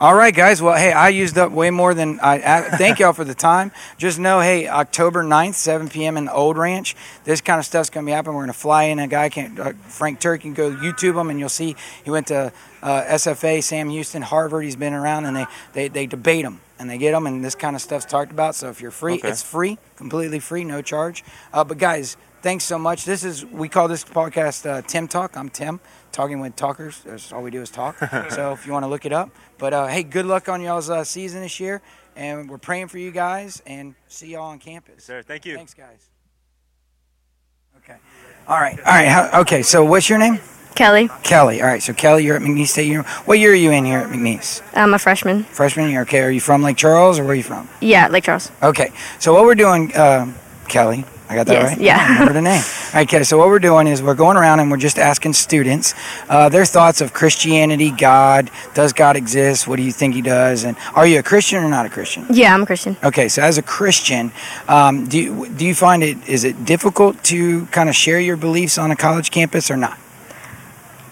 All 0.04 0.16
right, 0.16 0.36
guys. 0.36 0.62
Well, 0.62 0.76
hey, 0.76 0.92
I 0.92 1.08
used 1.08 1.38
up 1.38 1.54
way 1.54 1.70
more 1.70 1.94
than 1.94 2.20
I. 2.20 2.34
I 2.34 2.62
thank 2.78 3.00
y'all 3.00 3.14
for 3.14 3.24
the 3.24 3.34
time. 3.34 3.72
Just 3.98 4.20
know, 4.20 4.42
hey, 4.42 4.68
October 4.68 5.24
9th, 5.24 5.54
7 5.54 5.88
p.m. 5.88 6.18
in 6.18 6.26
the 6.26 6.34
Old 6.34 6.58
Ranch. 6.58 6.94
This 7.24 7.40
kind 7.40 7.58
of 7.58 7.64
stuff's 7.66 7.90
gonna 7.90 8.06
be 8.06 8.12
happening. 8.12 8.36
We're 8.36 8.42
gonna 8.42 8.52
fly 8.52 8.84
in 8.84 9.00
a 9.00 9.08
guy. 9.08 9.30
Can 9.30 9.58
uh, 9.58 9.72
Frank 9.88 10.20
Turek 10.20 10.42
can 10.42 10.54
go 10.54 10.72
YouTube 10.72 11.18
him, 11.18 11.30
and 11.30 11.40
you'll 11.40 11.48
see 11.48 11.78
he 12.04 12.12
went 12.12 12.28
to 12.28 12.52
uh, 12.82 13.04
SFA, 13.04 13.64
Sam 13.64 13.90
Houston, 13.92 14.24
Harvard. 14.24 14.66
He's 14.66 14.76
been 14.76 14.92
around, 14.94 15.24
and 15.24 15.38
they 15.38 15.46
they, 15.72 15.88
they 15.88 16.06
debate 16.06 16.44
him 16.44 16.60
and 16.80 16.90
they 16.90 16.98
get 16.98 17.14
him, 17.14 17.26
and 17.26 17.42
this 17.42 17.56
kind 17.56 17.74
of 17.74 17.82
stuff's 17.82 18.04
talked 18.04 18.34
about. 18.34 18.56
So 18.56 18.68
if 18.68 18.82
you're 18.82 18.92
free, 18.92 19.14
Okay. 19.14 19.30
it's 19.30 19.42
free, 19.42 19.78
completely 19.96 20.40
free, 20.42 20.66
no 20.66 20.82
charge. 20.82 21.24
Uh, 21.54 21.64
but 21.64 21.78
guys, 21.78 22.18
thanks 22.42 22.66
so 22.66 22.78
much. 22.78 23.06
This 23.06 23.24
is 23.24 23.46
we 23.46 23.70
call 23.70 23.88
this 23.88 24.04
podcast 24.04 24.70
uh, 24.70 24.82
Tim 24.82 25.08
Talk. 25.08 25.38
I'm 25.38 25.48
Tim, 25.48 25.80
talking 26.14 26.40
with 26.40 26.56
talkers. 26.56 27.02
That's 27.04 27.34
all 27.34 27.44
we 27.44 27.52
do 27.52 27.62
is 27.62 27.70
talk. 27.70 27.98
so 28.30 28.54
if 28.54 28.66
you 28.66 28.72
want 28.72 28.84
to 28.84 28.88
look 28.88 29.06
it 29.06 29.12
up, 29.12 29.32
but 29.58 29.74
uh, 29.74 29.88
hey, 29.88 30.04
good 30.04 30.26
luck 30.26 30.48
on 30.48 30.62
y'all's 30.62 30.90
uh, 30.90 31.04
season 31.04 31.42
this 31.42 31.60
year, 31.60 31.82
and 32.16 32.50
we're 32.50 32.58
praying 32.58 32.88
for 32.88 33.00
you 33.00 33.12
guys, 33.12 33.62
and 33.66 33.96
see 34.08 34.32
y'all 34.32 34.44
on 34.44 34.60
campus. 34.60 35.04
Sir, 35.04 35.24
thank 35.24 35.46
you. 35.46 35.56
Thanks, 35.56 35.74
guys. 35.74 36.10
Okay. 37.78 37.98
All 38.48 38.60
right. 38.60 38.78
All 38.80 38.86
right. 38.86 39.08
How, 39.08 39.42
okay. 39.42 39.62
So 39.62 39.84
what's 39.84 40.08
your 40.08 40.20
name? 40.20 40.40
Kelly. 40.76 41.10
Kelly. 41.24 41.62
All 41.62 41.68
right. 41.68 41.82
So 41.82 41.94
Kelly, 41.94 42.26
you're 42.26 42.36
at 42.36 42.42
McNeese 42.42 42.68
State 42.68 42.88
University. 42.88 43.24
What 43.26 43.40
year 43.40 43.52
are 43.52 43.56
you 43.56 43.72
in 43.72 43.86
here 43.86 44.00
at 44.00 44.10
McNeese? 44.10 44.62
I'm 44.74 44.94
a 44.94 45.00
freshman. 45.00 45.44
Freshman 45.44 45.90
year. 45.90 46.02
Okay. 46.02 46.22
Are 46.22 46.32
you 46.32 46.40
from 46.40 46.64
Lake 46.64 46.78
Charles 46.78 47.20
or 47.20 47.24
where 47.24 47.34
are 47.34 47.36
you 47.36 47.44
from? 47.44 47.70
Yeah, 47.82 48.08
Lake 48.08 48.24
Charles. 48.24 48.52
Okay. 48.62 48.92
So 49.20 49.34
what 49.34 49.44
we're 49.44 49.56
doing, 49.56 49.96
um, 49.98 50.36
Kelly, 50.68 51.06
I 51.34 51.36
got 51.36 51.48
that 51.48 51.54
Yes, 51.54 51.70
right? 51.72 51.82
yeah. 51.82 51.98
I 52.00 52.12
remember 52.14 52.34
the 52.34 52.42
name. 52.42 52.62
All 52.94 53.00
right, 53.00 53.08
Kelly. 53.08 53.24
So 53.24 53.38
what 53.40 53.48
we're 53.48 53.60
doing 53.60 53.88
is 53.88 54.04
we're 54.04 54.14
going 54.14 54.38
around 54.38 54.60
and 54.60 54.70
we're 54.70 54.78
just 54.78 55.00
asking 55.00 55.34
students 55.34 55.96
uh, 56.30 56.48
their 56.50 56.64
thoughts 56.66 57.02
of 57.02 57.12
Christianity, 57.14 57.90
God. 57.90 58.52
Does 58.76 58.94
God 58.94 59.16
exist? 59.16 59.68
What 59.68 59.78
do 59.78 59.82
you 59.84 59.92
think 59.92 60.14
He 60.14 60.22
does? 60.22 60.64
And 60.64 60.78
are 60.94 61.08
you 61.08 61.20
a 61.20 61.24
Christian 61.24 61.64
or 61.64 61.70
not 61.70 61.86
a 61.88 61.90
Christian? 61.90 62.26
Yeah, 62.30 62.54
I'm 62.54 62.64
a 62.64 62.66
Christian. 62.68 62.96
Okay, 63.04 63.28
so 63.30 63.42
as 63.42 63.58
a 63.58 63.64
Christian, 63.64 64.32
um, 64.68 65.08
do 65.08 65.20
you, 65.20 65.50
do 65.50 65.66
you 65.66 65.74
find 65.74 66.04
it 66.04 66.18
is 66.30 66.44
it 66.44 66.66
difficult 66.66 67.24
to 67.26 67.66
kind 67.68 67.90
of 67.90 67.96
share 67.96 68.20
your 68.20 68.38
beliefs 68.38 68.78
on 68.78 68.92
a 68.92 68.96
college 68.96 69.32
campus 69.32 69.72
or 69.72 69.78
not? 69.78 69.98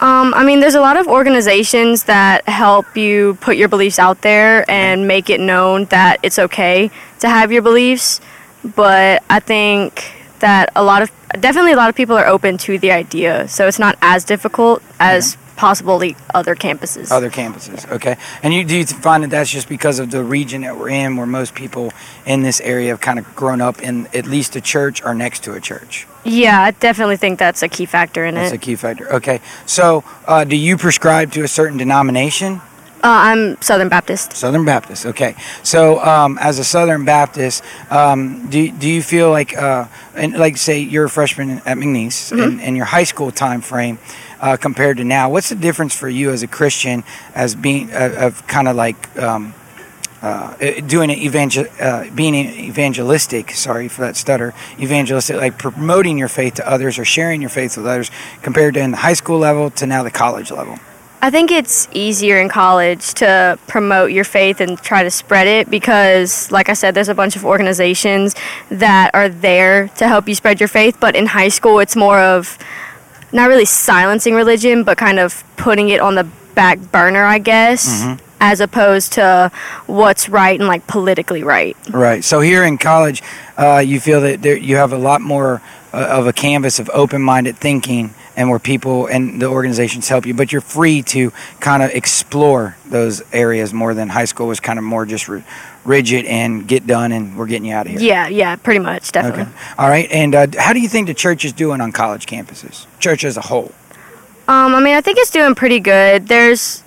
Um, 0.01 0.33
I 0.33 0.43
mean, 0.43 0.61
there's 0.61 0.73
a 0.73 0.81
lot 0.81 0.97
of 0.97 1.07
organizations 1.07 2.05
that 2.05 2.47
help 2.49 2.97
you 2.97 3.37
put 3.39 3.55
your 3.55 3.67
beliefs 3.67 3.99
out 3.99 4.21
there 4.23 4.69
and 4.69 5.07
make 5.07 5.29
it 5.29 5.39
known 5.39 5.85
that 5.85 6.17
it's 6.23 6.39
okay 6.39 6.89
to 7.19 7.29
have 7.29 7.51
your 7.51 7.61
beliefs. 7.61 8.19
But 8.63 9.23
I 9.29 9.39
think 9.39 10.13
that 10.39 10.71
a 10.75 10.83
lot 10.83 11.01
of 11.01 11.11
definitely 11.39 11.71
a 11.71 11.77
lot 11.77 11.89
of 11.89 11.95
people 11.95 12.15
are 12.15 12.27
open 12.27 12.57
to 12.59 12.77
the 12.77 12.91
idea, 12.91 13.47
so 13.47 13.67
it's 13.67 13.79
not 13.79 13.97
as 14.01 14.23
difficult 14.23 14.83
as 14.99 15.37
possibly 15.55 16.15
other 16.33 16.55
campuses. 16.55 17.11
Other 17.11 17.29
campuses, 17.29 17.89
okay. 17.91 18.17
And 18.41 18.53
you 18.53 18.63
do 18.63 18.77
you 18.77 18.85
find 18.85 19.23
that 19.23 19.29
that's 19.29 19.49
just 19.49 19.69
because 19.69 19.99
of 19.99 20.11
the 20.11 20.23
region 20.23 20.61
that 20.61 20.77
we're 20.77 20.89
in, 20.89 21.17
where 21.17 21.27
most 21.27 21.55
people 21.55 21.91
in 22.25 22.41
this 22.41 22.59
area 22.61 22.89
have 22.89 23.01
kind 23.01 23.19
of 23.19 23.35
grown 23.35 23.61
up 23.61 23.81
in 23.81 24.07
at 24.07 24.25
least 24.25 24.55
a 24.55 24.61
church 24.61 25.03
or 25.03 25.13
next 25.13 25.43
to 25.43 25.53
a 25.53 25.59
church? 25.59 26.07
yeah, 26.23 26.61
I 26.61 26.71
definitely 26.71 27.17
think 27.17 27.39
that's 27.39 27.63
a 27.63 27.69
key 27.69 27.85
factor 27.85 28.25
in 28.25 28.35
it. 28.35 28.41
That's 28.41 28.53
a 28.53 28.57
key 28.57 28.75
factor. 28.75 29.11
Okay. 29.13 29.41
So, 29.65 30.03
uh, 30.27 30.43
do 30.43 30.55
you 30.55 30.77
prescribe 30.77 31.31
to 31.33 31.43
a 31.43 31.47
certain 31.47 31.77
denomination? 31.77 32.61
Uh, 33.03 33.33
I'm 33.33 33.61
Southern 33.63 33.89
Baptist. 33.89 34.33
Southern 34.33 34.63
Baptist. 34.63 35.07
Okay. 35.07 35.35
So, 35.63 35.99
um, 36.05 36.37
as 36.39 36.59
a 36.59 36.63
Southern 36.63 37.03
Baptist, 37.03 37.63
um, 37.89 38.47
do 38.51 38.71
do 38.71 38.87
you 38.87 39.01
feel 39.01 39.31
like, 39.31 39.57
uh, 39.57 39.87
and 40.13 40.37
like 40.37 40.57
say 40.57 40.79
you're 40.81 41.05
a 41.05 41.09
freshman 41.09 41.63
at 41.65 41.77
McNeese 41.77 42.31
in, 42.31 42.59
in 42.59 42.75
your 42.75 42.85
high 42.85 43.05
school 43.05 43.31
time 43.31 43.61
frame 43.61 43.97
uh, 44.39 44.55
compared 44.55 44.97
to 44.97 45.03
now? 45.03 45.31
What's 45.31 45.49
the 45.49 45.55
difference 45.55 45.95
for 45.95 46.09
you 46.09 46.29
as 46.29 46.43
a 46.43 46.47
Christian 46.47 47.03
as 47.33 47.55
being 47.55 47.91
uh, 47.91 48.13
of 48.19 48.45
kind 48.45 48.67
of 48.67 48.75
like 48.75 49.17
um, 49.17 49.55
uh, 50.21 50.53
doing 50.81 51.09
it 51.09 51.17
evangel 51.17 51.65
uh, 51.79 52.07
being 52.13 52.35
evangelistic? 52.35 53.49
Sorry 53.49 53.87
for 53.87 54.01
that 54.01 54.15
stutter. 54.15 54.53
Evangelistic, 54.79 55.37
like 55.37 55.57
promoting 55.57 56.19
your 56.19 56.27
faith 56.27 56.53
to 56.55 56.69
others 56.69 56.99
or 56.99 57.05
sharing 57.05 57.41
your 57.41 57.49
faith 57.49 57.77
with 57.77 57.87
others, 57.87 58.11
compared 58.43 58.75
to 58.75 58.79
in 58.79 58.91
the 58.91 58.97
high 58.97 59.13
school 59.13 59.39
level 59.39 59.71
to 59.71 59.87
now 59.87 60.03
the 60.03 60.11
college 60.11 60.51
level. 60.51 60.77
I 61.23 61.29
think 61.29 61.51
it's 61.51 61.87
easier 61.93 62.39
in 62.39 62.49
college 62.49 63.13
to 63.15 63.59
promote 63.67 64.11
your 64.11 64.23
faith 64.23 64.59
and 64.59 64.75
try 64.79 65.03
to 65.03 65.11
spread 65.11 65.45
it 65.45 65.69
because, 65.69 66.51
like 66.51 66.67
I 66.67 66.73
said, 66.73 66.95
there's 66.95 67.09
a 67.09 67.15
bunch 67.15 67.35
of 67.35 67.45
organizations 67.45 68.35
that 68.69 69.11
are 69.13 69.29
there 69.29 69.89
to 69.97 70.07
help 70.07 70.27
you 70.27 70.33
spread 70.33 70.59
your 70.59 70.67
faith. 70.67 70.97
But 70.99 71.15
in 71.15 71.27
high 71.27 71.49
school, 71.49 71.77
it's 71.79 71.95
more 71.95 72.19
of 72.19 72.57
not 73.31 73.49
really 73.49 73.65
silencing 73.65 74.33
religion, 74.33 74.83
but 74.83 74.97
kind 74.97 75.19
of 75.19 75.43
putting 75.57 75.89
it 75.89 76.01
on 76.01 76.15
the 76.15 76.23
back 76.55 76.79
burner, 76.91 77.23
I 77.23 77.37
guess, 77.37 78.03
as 78.39 78.59
opposed 78.59 79.13
to 79.13 79.51
what's 79.85 80.27
right 80.27 80.59
and 80.59 80.67
like 80.67 80.87
politically 80.87 81.43
right. 81.43 81.77
Right. 81.91 82.23
So 82.23 82.39
here 82.41 82.63
in 82.63 82.79
college, 82.79 83.21
uh, 83.57 83.77
you 83.77 83.99
feel 83.99 84.21
that 84.21 84.41
there, 84.41 84.57
you 84.57 84.77
have 84.77 84.91
a 84.91 84.97
lot 84.97 85.21
more 85.21 85.61
uh, 85.93 86.07
of 86.09 86.25
a 86.25 86.33
canvas 86.33 86.79
of 86.79 86.89
open-minded 86.93 87.57
thinking, 87.57 88.15
and 88.41 88.49
where 88.49 88.57
people 88.57 89.05
and 89.05 89.39
the 89.39 89.45
organizations 89.45 90.09
help 90.09 90.25
you. 90.25 90.33
But 90.33 90.51
you're 90.51 90.61
free 90.61 91.03
to 91.03 91.31
kind 91.59 91.83
of 91.83 91.91
explore 91.91 92.75
those 92.87 93.21
areas 93.31 93.71
more 93.71 93.93
than 93.93 94.09
high 94.09 94.25
school 94.25 94.47
was 94.47 94.59
kind 94.59 94.79
of 94.79 94.83
more 94.83 95.05
just 95.05 95.27
ri 95.27 95.43
rigid 95.85 96.25
and 96.25 96.67
get 96.67 96.85
done, 96.85 97.11
and 97.11 97.37
we're 97.37 97.45
getting 97.45 97.65
you 97.65 97.75
out 97.75 97.85
of 97.85 97.91
here. 97.91 98.01
Yeah, 98.01 98.27
yeah, 98.27 98.55
pretty 98.55 98.79
much, 98.79 99.11
definitely. 99.11 99.43
Okay. 99.43 99.51
All 99.77 99.89
right. 99.89 100.11
And 100.11 100.33
uh, 100.33 100.47
how 100.57 100.73
do 100.73 100.79
you 100.79 100.89
think 100.89 101.07
the 101.07 101.13
church 101.13 101.45
is 101.45 101.53
doing 101.53 101.81
on 101.81 101.91
college 101.91 102.25
campuses? 102.25 102.87
Church 102.99 103.23
as 103.23 103.37
a 103.37 103.41
whole. 103.41 103.71
Um, 104.47 104.75
I 104.75 104.79
mean, 104.79 104.95
I 104.95 105.01
think 105.01 105.19
it's 105.19 105.31
doing 105.31 105.55
pretty 105.55 105.79
good. 105.79 106.27
There's, 106.27 106.83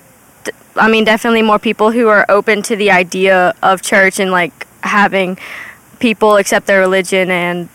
I 0.75 0.89
mean, 0.89 1.05
definitely 1.05 1.41
more 1.41 1.59
people 1.59 1.91
who 1.91 2.07
are 2.09 2.25
open 2.27 2.61
to 2.63 2.75
the 2.75 2.91
idea 2.91 3.53
of 3.63 3.81
church 3.81 4.19
and 4.19 4.31
like 4.31 4.67
having 4.81 5.37
people 5.99 6.35
accept 6.35 6.67
their 6.67 6.79
religion 6.79 7.31
and 7.31 7.69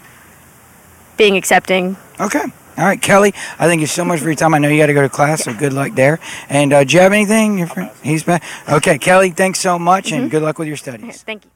being 1.17 1.37
accepting. 1.37 1.97
Okay. 2.19 2.45
All 2.79 2.85
right, 2.87 3.01
Kelly. 3.01 3.35
I 3.59 3.67
thank 3.67 3.81
you 3.81 3.87
so 3.87 4.05
much 4.05 4.21
for 4.21 4.27
your 4.27 4.35
time. 4.35 4.55
I 4.55 4.59
know 4.59 4.69
you 4.69 4.79
got 4.79 4.87
to 4.87 4.95
go 4.95 5.03
to 5.03 5.09
class, 5.09 5.45
so 5.45 5.53
good 5.53 5.73
luck 5.73 5.93
there. 5.95 6.19
And 6.49 6.73
uh, 6.73 6.85
do 6.85 6.95
you 6.95 7.01
have 7.01 7.13
anything? 7.13 7.59
Your 7.59 7.67
friend, 7.67 7.91
he's 8.03 8.23
back. 8.25 8.43
Okay, 8.69 8.97
Kelly. 8.99 9.31
Thanks 9.31 9.61
so 9.61 9.79
much, 9.79 10.13
and 10.13 10.31
good 10.31 10.43
luck 10.43 10.59
with 10.59 10.69
your 10.69 10.77
studies. 10.79 11.23
thank 11.23 11.45
you. 11.45 11.51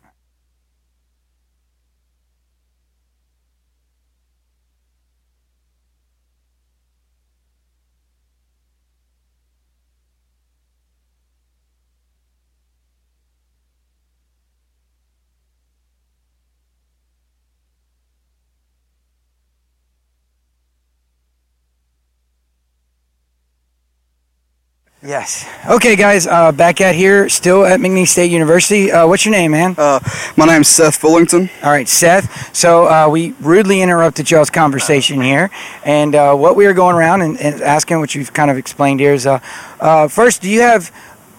Yes. 25.06 25.46
Okay, 25.68 25.96
guys. 25.96 26.26
Uh, 26.26 26.50
back 26.50 26.80
at 26.80 26.94
here, 26.94 27.28
still 27.28 27.66
at 27.66 27.78
McNeese 27.78 28.08
State 28.08 28.30
University. 28.30 28.90
Uh, 28.90 29.06
what's 29.06 29.26
your 29.26 29.32
name, 29.32 29.50
man? 29.50 29.74
Uh, 29.76 30.00
my 30.34 30.46
name's 30.46 30.68
Seth 30.68 30.98
Fullington. 30.98 31.50
All 31.62 31.70
right, 31.70 31.86
Seth. 31.86 32.56
So 32.56 32.86
uh, 32.86 33.10
we 33.10 33.34
rudely 33.40 33.82
interrupted 33.82 34.30
y'all's 34.30 34.48
conversation 34.48 35.20
here, 35.20 35.50
and 35.84 36.14
uh, 36.14 36.34
what 36.34 36.56
we 36.56 36.66
were 36.66 36.72
going 36.72 36.96
around 36.96 37.20
and, 37.20 37.38
and 37.38 37.60
asking, 37.60 37.98
what 38.00 38.14
you've 38.14 38.32
kind 38.32 38.50
of 38.50 38.56
explained 38.56 39.00
here, 39.00 39.12
is 39.12 39.26
uh, 39.26 39.40
uh, 39.78 40.08
first, 40.08 40.40
do 40.40 40.48
you 40.48 40.62
have, 40.62 40.88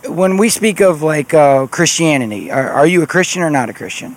when 0.08 0.38
we 0.38 0.49
speak 0.49 0.80
of 0.80 1.01
like 1.01 1.34
uh, 1.34 1.65
Christianity, 1.65 2.51
are, 2.51 2.69
are 2.69 2.86
you 2.86 3.01
a 3.01 3.08
Christian 3.08 3.41
or 3.41 3.49
not 3.49 3.67
a 3.67 3.73
Christian? 3.73 4.15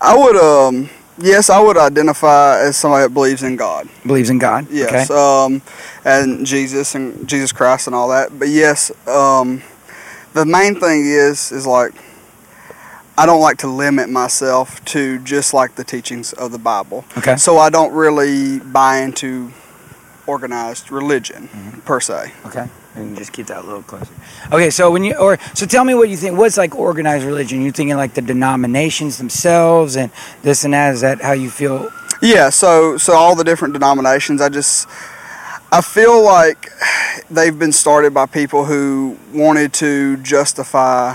I 0.00 0.16
would, 0.16 0.36
um, 0.36 0.90
yes, 1.20 1.50
I 1.50 1.60
would 1.60 1.76
identify 1.76 2.58
as 2.60 2.76
somebody 2.76 3.04
that 3.04 3.14
believes 3.14 3.42
in 3.42 3.56
God. 3.56 3.88
Believes 4.06 4.30
in 4.30 4.38
God. 4.38 4.66
Yes, 4.70 5.10
Okay. 5.10 5.20
um, 5.20 5.62
and 6.04 6.44
Jesus 6.46 6.94
and 6.94 7.28
Jesus 7.28 7.52
Christ 7.52 7.86
and 7.86 7.94
all 7.96 8.08
that. 8.08 8.38
But 8.38 8.48
yes, 8.48 8.90
um, 9.06 9.62
the 10.32 10.44
main 10.44 10.78
thing 10.80 11.04
is 11.06 11.52
is 11.52 11.66
like 11.66 11.92
I 13.18 13.26
don't 13.26 13.40
like 13.40 13.58
to 13.58 13.66
limit 13.68 14.08
myself 14.08 14.82
to 14.86 15.18
just 15.18 15.52
like 15.52 15.74
the 15.74 15.84
teachings 15.84 16.32
of 16.32 16.52
the 16.52 16.58
Bible. 16.58 17.04
Okay. 17.18 17.36
So 17.36 17.58
I 17.58 17.68
don't 17.68 17.92
really 17.92 18.60
buy 18.60 18.98
into 18.98 19.52
organized 20.26 20.90
religion 20.90 21.48
Mm-hmm. 21.48 21.80
per 21.80 22.00
se. 22.00 22.32
Okay. 22.46 22.68
And 23.00 23.16
just 23.16 23.32
keep 23.32 23.46
that 23.46 23.64
a 23.64 23.66
little 23.66 23.82
closer. 23.82 24.12
Okay, 24.52 24.70
so 24.70 24.90
when 24.90 25.04
you 25.04 25.14
or 25.16 25.38
so 25.54 25.66
tell 25.66 25.84
me 25.84 25.94
what 25.94 26.08
you 26.08 26.16
think. 26.16 26.38
What's 26.38 26.56
like 26.56 26.74
organized 26.74 27.24
religion? 27.24 27.62
You 27.62 27.72
thinking 27.72 27.96
like 27.96 28.14
the 28.14 28.22
denominations 28.22 29.18
themselves 29.18 29.96
and 29.96 30.10
this 30.42 30.64
and 30.64 30.74
that? 30.74 30.94
Is 30.94 31.00
that 31.00 31.20
how 31.20 31.32
you 31.32 31.50
feel? 31.50 31.90
Yeah, 32.22 32.50
so 32.50 32.96
so 32.98 33.14
all 33.14 33.34
the 33.34 33.44
different 33.44 33.74
denominations, 33.74 34.40
I 34.40 34.48
just 34.48 34.88
I 35.72 35.80
feel 35.80 36.22
like 36.22 36.68
they've 37.30 37.58
been 37.58 37.72
started 37.72 38.12
by 38.12 38.26
people 38.26 38.64
who 38.64 39.16
wanted 39.32 39.72
to 39.74 40.16
justify 40.18 41.14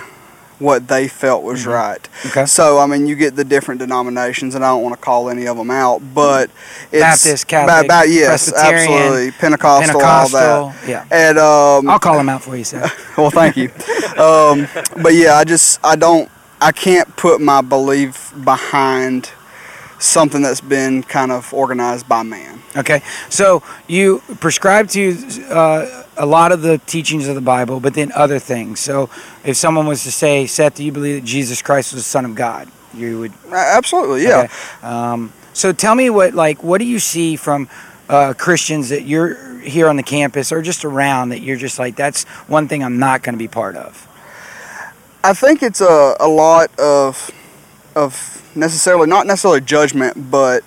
what 0.60 0.88
they 0.88 1.08
felt 1.08 1.44
was 1.44 1.65
right. 1.65 2.02
Mm-hmm. 2.02 2.28
Okay. 2.30 2.46
So 2.46 2.80
I 2.80 2.86
mean, 2.86 3.08
you 3.08 3.15
get 3.15 3.36
the 3.36 3.44
different 3.44 3.80
denominations, 3.80 4.56
and 4.56 4.63
I 4.63 4.70
don't 4.70 4.84
want 4.84 4.96
to 4.96 5.02
call 5.02 5.30
any 5.30 5.48
of 5.48 5.58
them 5.58 5.72
out, 5.72 6.02
but 6.13 6.50
it's 6.91 7.02
Baptist, 7.02 7.48
Catholic, 7.48 7.88
ba- 7.88 8.04
ba- 8.04 8.10
yes, 8.10 8.54
absolutely, 8.54 9.32
Pentecostal, 9.32 10.00
Pentecostal. 10.00 10.39
all 10.39 10.70
that. 10.70 10.89
Yeah. 10.89 11.06
And 11.12 11.38
um, 11.38 11.89
I'll 11.89 12.00
call 12.00 12.18
them 12.18 12.30
out 12.30 12.44
for 12.44 12.56
you, 12.56 12.63
sir. 12.63 12.89
well, 13.18 13.32
thank 13.32 13.58
you. 13.58 13.70
um, 14.18 14.68
but 15.02 15.13
yeah, 15.13 15.36
I 15.36 15.44
just 15.44 15.80
I 15.84 15.96
don't 15.96 16.30
I 16.62 16.72
can't 16.72 17.15
put 17.15 17.41
my 17.41 17.62
belief 17.62 18.34
behind 18.44 19.32
something 20.00 20.41
that's 20.41 20.62
been 20.62 21.04
kind 21.04 21.32
of 21.32 21.54
organized 21.54 22.08
by 22.08 22.24
man. 22.24 22.62
Okay, 22.76 23.02
so 23.30 23.63
you 23.88 24.22
prescribe 24.39 24.89
to 24.89 25.15
uh, 25.50 26.05
a 26.17 26.25
lot 26.25 26.51
of 26.51 26.62
the 26.62 26.78
teachings 26.80 27.28
of 27.28 27.36
the 27.36 27.41
Bible, 27.41 27.80
but 27.80 27.93
then 27.93 28.12
other 28.13 28.39
things. 28.39 28.80
So 28.80 29.10
if 29.43 29.58
someone 29.58 29.88
was 29.88 30.04
to 30.04 30.12
say, 30.12 30.45
Seth, 30.47 30.75
do 30.75 30.84
you 30.84 30.91
believe 30.91 31.21
that 31.21 31.28
Jesus 31.28 31.62
Christ 31.62 31.93
was 31.93 32.04
the 32.04 32.10
Son 32.10 32.25
of 32.25 32.36
God? 32.36 32.69
You 32.93 33.19
would. 33.19 33.34
Absolutely, 33.51 34.23
yeah. 34.23 34.43
Okay. 34.43 34.88
Um, 34.88 35.34
so 35.54 35.71
tell 35.73 35.95
me 35.95 36.10
what, 36.10 36.34
like, 36.34 36.63
what 36.63 36.80
do 36.80 36.86
you 36.86 36.99
see 36.99 37.36
from 37.36 37.69
uh, 38.08 38.34
Christians 38.38 38.89
that 38.89 39.04
you're 39.04 39.60
here 39.60 39.88
on 39.88 39.95
the 39.95 40.04
campus 40.04 40.51
or 40.51 40.62
just 40.62 40.86
around 40.86 41.30
that 41.30 41.41
you're 41.41 41.58
just 41.58 41.80
like, 41.80 41.95
that's 41.95 42.23
one 42.47 42.67
thing 42.67 42.84
I'm 42.84 42.99
not 42.99 43.23
going 43.23 43.34
to 43.34 43.39
be 43.39 43.47
part 43.47 43.75
of? 43.75 44.08
I 45.23 45.34
think 45.34 45.63
it's 45.63 45.82
a, 45.82 46.15
a 46.19 46.28
lot 46.28 46.78
of 46.80 47.32
of 47.95 48.51
necessarily 48.56 49.08
not 49.08 49.25
necessarily 49.25 49.62
judgment, 49.62 50.30
but 50.30 50.63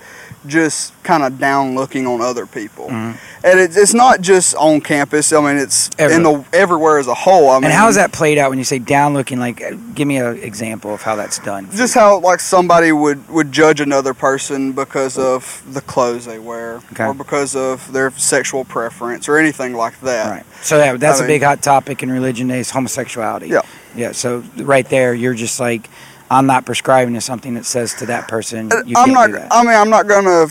just 0.47 1.01
kind 1.03 1.23
of 1.23 1.39
down 1.39 1.75
looking 1.75 2.07
on 2.07 2.21
other 2.21 2.47
people. 2.47 2.89
Mm-hmm. 2.89 3.17
And 3.45 3.61
it's, 3.61 3.77
it's 3.77 3.95
not 3.95 4.21
just 4.21 4.55
on 4.57 4.81
campus. 4.81 5.33
I 5.33 5.41
mean, 5.41 5.57
it's 5.63 5.89
in 5.91 6.01
Everywhere. 6.01 6.45
the 6.51 6.57
everywhere 6.57 6.99
as 6.99 7.07
a 7.07 7.15
whole. 7.15 7.51
I 7.51 7.57
mean, 7.57 7.65
And 7.67 7.73
how 7.73 7.89
is 7.89 7.95
that 7.97 8.13
played 8.13 8.37
out 8.39 8.51
when 8.51 8.59
you 8.59 8.65
say 8.65 8.79
down 8.79 9.15
looking? 9.15 9.39
Like, 9.39 9.63
uh, 9.63 9.73
give 9.95 10.09
me 10.09 10.17
an 10.19 10.39
example 10.43 10.93
of 10.93 11.03
how 11.03 11.15
that's 11.15 11.39
done. 11.39 11.71
Just 11.71 11.95
how 11.95 12.19
like 12.21 12.41
somebody 12.41 12.91
would 12.93 13.29
would 13.29 13.53
judge 13.53 13.81
another 13.81 14.13
person 14.15 14.73
because 14.73 15.17
of 15.19 15.63
the 15.73 15.81
clothes 15.81 16.25
they 16.25 16.39
wear, 16.39 16.81
Okay. 16.93 17.05
or 17.07 17.15
because 17.15 17.55
of 17.55 17.93
their 17.93 18.11
sexual 18.13 18.65
preference, 18.65 19.29
or 19.29 19.39
anything 19.39 19.75
like 19.75 20.01
that. 20.01 20.29
Right. 20.31 20.45
So 20.63 20.79
that, 20.79 20.99
that's 20.99 21.21
I 21.21 21.25
a 21.25 21.29
mean- 21.29 21.37
big 21.37 21.43
hot 21.45 21.63
topic 21.63 22.03
in 22.03 22.11
religion 22.11 22.51
is 22.51 22.71
homosexuality. 22.71 23.49
Yeah. 23.49 23.63
Yeah. 23.95 24.13
So 24.13 24.43
right 24.57 24.89
there, 24.89 25.15
you're 25.15 25.35
just 25.35 25.61
like, 25.61 25.89
I'm 26.31 26.47
not 26.47 26.67
prescribing 26.67 27.15
to 27.15 27.21
something 27.21 27.55
that 27.55 27.65
says 27.65 27.95
to 27.95 28.07
that 28.07 28.29
person, 28.29 28.71
you 28.85 28.95
I'm 28.97 29.15
can't 29.15 29.33
not. 29.33 29.47
I 29.51 29.63
mean, 29.63 29.75
I'm 29.75 29.91
not 29.91 30.07
gonna. 30.09 30.47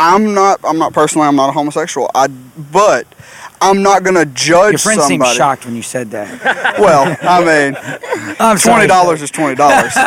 I'm 0.00 0.32
not. 0.32 0.60
I'm 0.64 0.78
not 0.78 0.94
personally. 0.94 1.28
I'm 1.28 1.36
not 1.36 1.50
a 1.50 1.52
homosexual. 1.52 2.10
I. 2.14 2.28
But 2.28 3.06
I'm 3.60 3.82
not 3.82 4.02
gonna 4.02 4.24
judge 4.24 4.72
Your 4.72 4.78
friend 4.78 5.02
seemed 5.02 5.26
shocked 5.26 5.66
when 5.66 5.76
you 5.76 5.82
said 5.82 6.10
that. 6.12 6.30
Well, 6.80 7.14
I 7.22 7.40
mean, 7.40 7.76
I'm 8.40 8.56
twenty 8.56 8.86
dollars 8.86 9.20
is 9.20 9.30
twenty 9.30 9.54
dollars. 9.54 9.92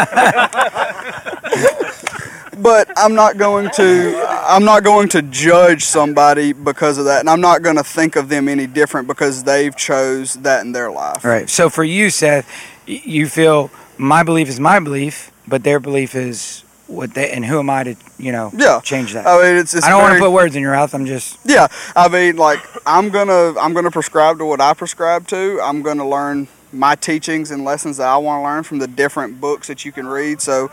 but 2.57 2.89
I'm 2.97 3.13
not 3.13 3.37
going 3.37 3.69
to 3.75 4.25
I'm 4.47 4.65
not 4.65 4.83
going 4.83 5.09
to 5.09 5.21
judge 5.21 5.83
somebody 5.85 6.53
because 6.53 6.97
of 6.97 7.05
that, 7.05 7.19
and 7.19 7.29
I'm 7.29 7.41
not 7.41 7.61
going 7.61 7.75
to 7.75 7.83
think 7.83 8.15
of 8.15 8.29
them 8.29 8.49
any 8.49 8.65
different 8.65 9.07
because 9.07 9.43
they've 9.43 9.75
chose 9.75 10.33
that 10.35 10.65
in 10.65 10.71
their 10.71 10.89
life. 10.89 11.23
Right. 11.23 11.47
So 11.47 11.69
for 11.69 11.83
you, 11.83 12.09
Seth, 12.09 12.49
you 12.87 13.27
feel 13.27 13.69
my 13.99 14.23
belief 14.23 14.49
is 14.49 14.59
my 14.59 14.79
belief, 14.79 15.31
but 15.47 15.63
their 15.63 15.79
belief 15.79 16.15
is 16.15 16.62
what 16.87 17.13
they. 17.13 17.31
And 17.31 17.45
who 17.45 17.59
am 17.59 17.69
I 17.69 17.83
to 17.83 17.95
you 18.17 18.31
know 18.31 18.51
Yeah. 18.55 18.79
change 18.83 19.13
that? 19.13 19.25
I 19.27 19.41
mean, 19.41 19.55
it's, 19.57 19.73
it's 19.73 19.85
I 19.85 19.89
don't 19.89 20.01
want 20.01 20.13
to 20.15 20.19
put 20.19 20.31
words 20.31 20.55
in 20.55 20.61
your 20.61 20.73
mouth. 20.73 20.93
I'm 20.93 21.05
just 21.05 21.37
Yeah, 21.45 21.67
I 21.95 22.07
mean, 22.07 22.35
like 22.37 22.59
I'm 22.85 23.09
gonna 23.09 23.57
I'm 23.59 23.73
gonna 23.73 23.91
prescribe 23.91 24.37
to 24.39 24.45
what 24.45 24.61
I 24.61 24.73
prescribe 24.73 25.27
to. 25.27 25.59
I'm 25.61 25.81
gonna 25.81 26.07
learn 26.07 26.47
my 26.71 26.95
teachings 26.95 27.51
and 27.51 27.63
lessons 27.63 27.97
that 27.97 28.07
I 28.07 28.17
want 28.17 28.39
to 28.39 28.43
learn 28.43 28.63
from 28.63 28.79
the 28.79 28.87
different 28.87 29.39
books 29.39 29.67
that 29.67 29.85
you 29.85 29.91
can 29.91 30.07
read. 30.07 30.41
So 30.41 30.71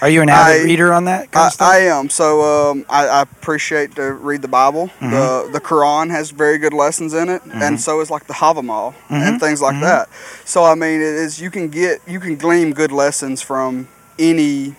Are 0.00 0.08
you 0.08 0.22
an 0.22 0.28
avid 0.28 0.60
I- 0.60 0.64
reader 0.64 0.92
on 0.92 1.06
that 1.06 1.32
kind 1.32 1.42
I, 1.42 1.46
of 1.48 1.52
stuff? 1.52 1.68
I 1.68 1.78
am. 1.78 2.08
So 2.10 2.70
um, 2.70 2.86
I, 2.88 3.08
I 3.08 3.22
appreciate 3.22 3.96
to 3.96 4.12
read 4.12 4.42
the 4.42 4.48
Bible. 4.48 4.86
Mm-hmm. 5.00 5.10
The 5.10 5.48
the 5.54 5.60
Quran 5.60 6.10
has 6.10 6.30
very 6.30 6.58
good 6.58 6.72
lessons 6.74 7.12
in 7.14 7.28
it, 7.28 7.42
and 7.52 7.80
so 7.80 8.00
is 8.00 8.10
like 8.10 8.26
the 8.26 8.34
Havamal 8.34 8.92
Mm-hmm. 8.94 9.14
and 9.14 9.40
things 9.40 9.60
like 9.60 9.80
that. 9.80 10.08
So 10.44 10.64
I 10.64 10.74
mean, 10.76 11.00
it 11.00 11.14
is 11.24 11.40
you 11.40 11.50
can 11.50 11.68
get 11.68 12.00
you 12.06 12.20
can 12.20 12.36
glean 12.36 12.72
good 12.72 12.92
lessons 12.92 13.42
from 13.42 13.88
any 14.18 14.76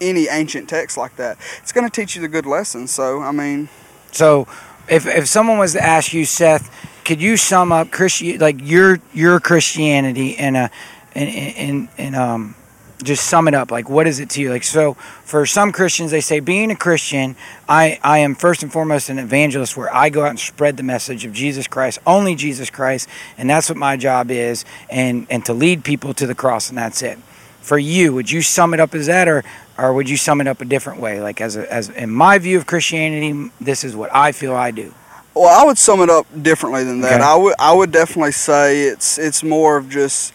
any 0.00 0.28
ancient 0.28 0.68
text 0.68 0.96
like 0.96 1.16
that. 1.16 1.38
It's 1.62 1.72
going 1.72 1.88
to 1.88 1.90
teach 2.00 2.16
you 2.16 2.22
the 2.22 2.28
good 2.28 2.46
lessons. 2.46 2.90
So 2.90 3.22
I 3.22 3.32
mean, 3.32 3.68
So, 4.12 4.46
if 4.88 5.06
if 5.06 5.28
someone 5.28 5.58
was 5.58 5.72
to 5.74 5.82
ask 5.82 6.12
you, 6.12 6.24
Seth, 6.24 6.70
could 7.04 7.20
you 7.20 7.36
sum 7.36 7.72
up 7.72 7.90
Christian 7.90 8.38
like 8.38 8.56
your 8.60 8.98
your 9.12 9.40
Christianity 9.40 10.30
in 10.30 10.56
a 10.56 10.70
in 11.14 11.28
in, 11.28 11.88
in 11.96 12.14
um 12.14 12.54
just 13.02 13.28
sum 13.28 13.46
it 13.46 13.54
up 13.54 13.70
like 13.70 13.88
what 13.88 14.06
is 14.06 14.18
it 14.18 14.28
to 14.28 14.40
you 14.40 14.50
like 14.50 14.64
so 14.64 14.94
for 15.22 15.46
some 15.46 15.70
christians 15.70 16.10
they 16.10 16.20
say 16.20 16.40
being 16.40 16.70
a 16.70 16.76
christian 16.76 17.36
i 17.68 17.98
i 18.02 18.18
am 18.18 18.34
first 18.34 18.62
and 18.62 18.72
foremost 18.72 19.08
an 19.08 19.18
evangelist 19.18 19.76
where 19.76 19.94
i 19.94 20.08
go 20.10 20.24
out 20.24 20.30
and 20.30 20.40
spread 20.40 20.76
the 20.76 20.82
message 20.82 21.24
of 21.24 21.32
jesus 21.32 21.68
christ 21.68 21.98
only 22.06 22.34
jesus 22.34 22.70
christ 22.70 23.08
and 23.36 23.48
that's 23.48 23.68
what 23.68 23.78
my 23.78 23.96
job 23.96 24.30
is 24.30 24.64
and 24.90 25.26
and 25.30 25.44
to 25.46 25.52
lead 25.52 25.84
people 25.84 26.12
to 26.12 26.26
the 26.26 26.34
cross 26.34 26.68
and 26.68 26.78
that's 26.78 27.00
it 27.00 27.18
for 27.60 27.78
you 27.78 28.12
would 28.12 28.30
you 28.30 28.42
sum 28.42 28.74
it 28.74 28.80
up 28.80 28.94
as 28.94 29.06
that 29.06 29.28
or 29.28 29.44
or 29.78 29.92
would 29.92 30.08
you 30.10 30.16
sum 30.16 30.40
it 30.40 30.46
up 30.46 30.60
a 30.60 30.64
different 30.64 31.00
way 31.00 31.20
like 31.20 31.40
as 31.40 31.56
a, 31.56 31.72
as 31.72 31.88
in 31.90 32.10
my 32.10 32.38
view 32.38 32.56
of 32.58 32.66
christianity 32.66 33.50
this 33.60 33.84
is 33.84 33.94
what 33.96 34.12
i 34.14 34.32
feel 34.32 34.54
i 34.54 34.70
do 34.70 34.92
Well, 35.34 35.46
I 35.48 35.64
would 35.64 35.78
sum 35.78 36.00
it 36.00 36.10
up 36.10 36.26
differently 36.42 36.82
than 36.82 37.00
that. 37.02 37.20
Okay. 37.20 37.30
I 37.32 37.36
would 37.36 37.54
I 37.60 37.72
would 37.72 37.92
definitely 37.92 38.32
say 38.32 38.82
it's 38.92 39.18
it's 39.18 39.42
more 39.44 39.76
of 39.76 39.88
just 39.88 40.32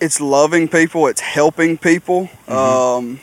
it's 0.00 0.20
loving 0.20 0.68
people, 0.68 1.08
it's 1.08 1.20
helping 1.20 1.78
people. 1.78 2.28
Mm-hmm. 2.46 2.52
Um, 2.52 3.20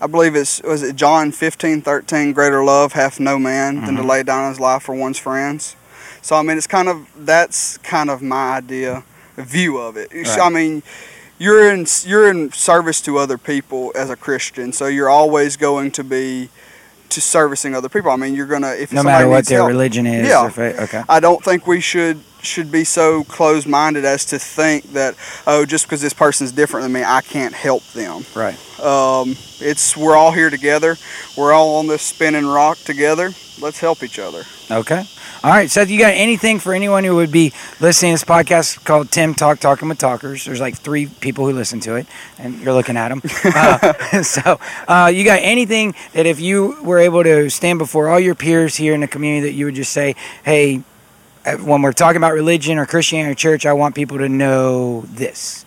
I 0.00 0.06
believe 0.08 0.34
it's 0.34 0.60
was 0.62 0.82
it 0.82 0.96
John 0.96 1.30
fifteen 1.30 1.82
thirteen. 1.82 2.32
Greater 2.32 2.64
love 2.64 2.94
hath 2.94 3.20
no 3.20 3.38
man 3.38 3.76
than 3.76 3.94
to 3.94 4.00
Mm-hmm. 4.00 4.08
lay 4.10 4.22
down 4.24 4.48
his 4.50 4.58
life 4.58 4.82
for 4.82 4.94
one's 4.94 5.18
friends. 5.20 5.76
So 6.20 6.34
I 6.34 6.42
mean, 6.42 6.56
it's 6.58 6.66
kind 6.66 6.88
of 6.88 7.06
that's 7.24 7.78
kind 7.78 8.10
of 8.10 8.22
my 8.22 8.56
idea 8.58 9.04
view 9.36 9.78
of 9.78 9.96
it. 9.96 10.12
Right. 10.12 10.38
I 10.40 10.48
mean. 10.50 10.82
You're 11.38 11.72
in 11.72 11.86
you're 12.04 12.28
in 12.30 12.52
service 12.52 13.00
to 13.02 13.18
other 13.18 13.38
people 13.38 13.92
as 13.94 14.08
a 14.10 14.16
Christian, 14.16 14.72
so 14.72 14.86
you're 14.86 15.08
always 15.10 15.56
going 15.56 15.90
to 15.92 16.04
be 16.04 16.48
to 17.10 17.20
servicing 17.20 17.74
other 17.74 17.88
people. 17.88 18.10
I 18.10 18.16
mean, 18.16 18.34
you're 18.34 18.46
gonna 18.46 18.70
if 18.72 18.92
no 18.92 19.02
matter 19.02 19.28
what 19.28 19.46
their 19.46 19.58
help- 19.58 19.68
religion 19.68 20.06
is 20.06 20.28
Yeah. 20.28 20.48
fa- 20.48 20.82
okay 20.84 21.02
I 21.08 21.20
don't 21.20 21.42
think 21.44 21.66
we 21.66 21.80
should 21.80 22.20
should 22.42 22.70
be 22.70 22.84
so 22.84 23.24
closed 23.24 23.66
minded 23.66 24.04
as 24.04 24.24
to 24.26 24.38
think 24.38 24.92
that 24.92 25.14
oh 25.46 25.64
just 25.64 25.86
because 25.86 26.00
this 26.02 26.12
person's 26.12 26.52
different 26.52 26.84
than 26.84 26.92
me 26.92 27.02
I 27.04 27.20
can't 27.20 27.54
help 27.54 27.82
them. 27.92 28.24
right 28.34 28.56
Um, 28.80 29.36
it's 29.60 29.96
we're 29.96 30.16
all 30.16 30.32
here 30.32 30.50
together. 30.50 30.96
We're 31.36 31.52
all 31.52 31.76
on 31.76 31.86
this 31.86 32.02
spinning 32.02 32.46
rock 32.46 32.78
together. 32.84 33.32
Let's 33.60 33.78
help 33.80 34.02
each 34.02 34.18
other. 34.18 34.44
Okay. 34.70 35.04
All 35.42 35.50
right, 35.50 35.70
Seth, 35.70 35.90
you 35.90 35.98
got 35.98 36.14
anything 36.14 36.58
for 36.58 36.72
anyone 36.72 37.04
who 37.04 37.16
would 37.16 37.30
be 37.30 37.52
listening 37.78 38.12
to 38.12 38.14
this 38.14 38.24
podcast 38.24 38.82
called 38.84 39.10
Tim 39.10 39.34
Talk 39.34 39.60
Talking 39.60 39.90
with 39.90 39.98
Talkers? 39.98 40.46
There's 40.46 40.60
like 40.60 40.78
three 40.78 41.06
people 41.06 41.46
who 41.46 41.52
listen 41.52 41.80
to 41.80 41.96
it, 41.96 42.06
and 42.38 42.58
you're 42.60 42.72
looking 42.72 42.96
at 42.96 43.10
them. 43.10 43.22
Uh, 43.44 44.22
so, 44.22 44.58
uh, 44.88 45.12
you 45.14 45.22
got 45.22 45.38
anything 45.42 45.94
that 46.14 46.24
if 46.24 46.40
you 46.40 46.82
were 46.82 46.98
able 46.98 47.22
to 47.22 47.50
stand 47.50 47.78
before 47.78 48.08
all 48.08 48.18
your 48.18 48.34
peers 48.34 48.76
here 48.76 48.94
in 48.94 49.00
the 49.00 49.06
community 49.06 49.48
that 49.48 49.54
you 49.54 49.66
would 49.66 49.74
just 49.74 49.92
say, 49.92 50.16
hey, 50.44 50.82
uh, 51.44 51.56
when 51.58 51.82
we're 51.82 51.92
talking 51.92 52.16
about 52.16 52.32
religion 52.32 52.78
or 52.78 52.86
Christianity 52.86 53.32
or 53.32 53.34
church, 53.34 53.66
I 53.66 53.74
want 53.74 53.94
people 53.94 54.18
to 54.18 54.28
know 54.28 55.02
this. 55.02 55.66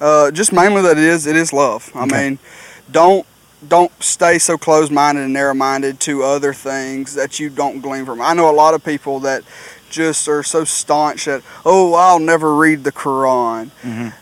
Uh, 0.00 0.32
just 0.32 0.52
mainly 0.52 0.82
that 0.82 0.98
it 0.98 1.04
is 1.04 1.26
it 1.26 1.36
is 1.36 1.52
love. 1.52 1.90
I 1.94 2.06
mean, 2.06 2.38
don't 2.90 3.24
don't 3.68 3.92
stay 4.02 4.38
so 4.38 4.56
closed 4.58 4.92
minded 4.92 5.24
and 5.24 5.32
narrow 5.32 5.54
minded 5.54 6.00
to 6.00 6.22
other 6.22 6.52
things 6.52 7.14
that 7.14 7.38
you 7.40 7.50
don't 7.50 7.80
glean 7.80 8.04
from. 8.04 8.20
I 8.20 8.34
know 8.34 8.48
a 8.50 8.52
lot 8.52 8.74
of 8.74 8.84
people 8.84 9.20
that 9.20 9.42
just 9.90 10.28
are 10.28 10.42
so 10.42 10.64
staunch 10.64 11.26
that 11.26 11.42
oh 11.64 11.94
I'll 11.94 12.18
never 12.18 12.54
read 12.54 12.84
the 12.84 12.92
Quran. 12.92 13.70
Mhm. 13.82 14.12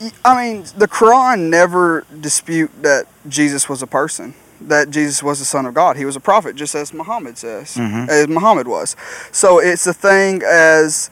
Y- 0.00 0.12
I 0.24 0.36
mean, 0.44 0.64
the 0.76 0.86
Quran 0.88 1.48
never 1.48 2.04
dispute 2.20 2.70
that 2.82 3.06
Jesus 3.28 3.68
was 3.68 3.82
a 3.82 3.86
person. 3.86 4.34
That 4.60 4.90
Jesus 4.90 5.22
was 5.22 5.38
the 5.38 5.44
Son 5.44 5.66
of 5.66 5.74
God. 5.74 5.96
He 5.96 6.04
was 6.04 6.16
a 6.16 6.20
prophet, 6.20 6.54
just 6.56 6.74
as 6.74 6.92
Muhammad 6.94 7.36
says, 7.38 7.74
Mhm. 7.74 8.08
as 8.08 8.28
Muhammad 8.28 8.66
was. 8.68 8.96
So 9.32 9.58
it's 9.58 9.86
a 9.86 9.92
thing 9.94 10.42
as 10.42 11.10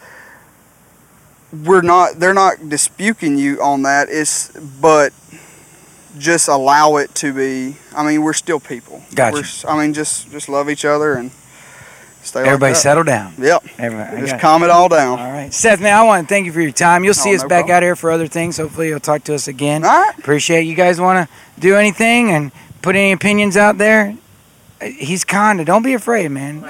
we're 1.64 1.82
not 1.82 2.18
they're 2.18 2.34
not 2.34 2.68
disputing 2.68 3.38
you 3.38 3.62
on 3.62 3.82
that 3.82 4.08
it's 4.10 4.48
but 4.80 5.12
just 6.18 6.48
allow 6.48 6.96
it 6.96 7.14
to 7.14 7.32
be 7.32 7.76
i 7.96 8.06
mean 8.06 8.22
we're 8.22 8.32
still 8.32 8.60
people 8.60 9.02
Gotcha. 9.14 9.34
We're 9.34 9.40
s- 9.40 9.64
i 9.68 9.76
mean 9.80 9.92
just 9.94 10.30
just 10.30 10.48
love 10.48 10.70
each 10.70 10.84
other 10.84 11.14
and 11.14 11.30
stay 12.22 12.40
Everybody 12.40 12.70
like 12.70 12.74
that. 12.74 12.80
settle 12.80 13.04
down. 13.04 13.34
yep 13.38 13.62
Everybody, 13.78 14.20
just 14.20 14.32
got 14.32 14.38
it. 14.38 14.40
calm 14.40 14.62
it 14.62 14.70
all 14.70 14.88
down 14.88 15.18
All 15.18 15.30
right, 15.32 15.52
Seth, 15.52 15.80
man, 15.80 15.96
I 15.96 16.02
want 16.04 16.26
to 16.28 16.32
thank 16.32 16.46
you 16.46 16.52
for 16.52 16.60
your 16.60 16.70
time. 16.72 17.04
You'll 17.04 17.14
see 17.14 17.32
Oh, 17.32 17.36
us 17.36 17.42
no 17.42 17.48
back 17.48 17.62
problem. 17.66 17.76
out 17.76 17.82
here 17.82 17.96
for 17.96 18.10
other 18.10 18.26
things. 18.28 18.56
Hopefully, 18.56 18.88
you'll 18.88 19.00
talk 19.00 19.24
to 19.24 19.34
us 19.34 19.46
again. 19.48 19.84
all 19.84 19.90
right 19.90 20.18
Appreciate 20.18 20.62
you 20.62 20.74
guys 20.74 20.98
want 21.00 21.28
to 21.28 21.60
do 21.60 21.76
anything 21.76 22.30
and 22.30 22.50
put 22.80 22.96
any 22.96 23.12
opinions 23.12 23.56
out 23.58 23.76
there. 23.78 24.16
Uh, 24.80 24.86
He's 24.86 25.24
kind 25.24 25.60
of. 25.60 25.66
Don't 25.66 25.82
be 25.82 25.92
afraid, 25.94 26.30
man. 26.30 26.60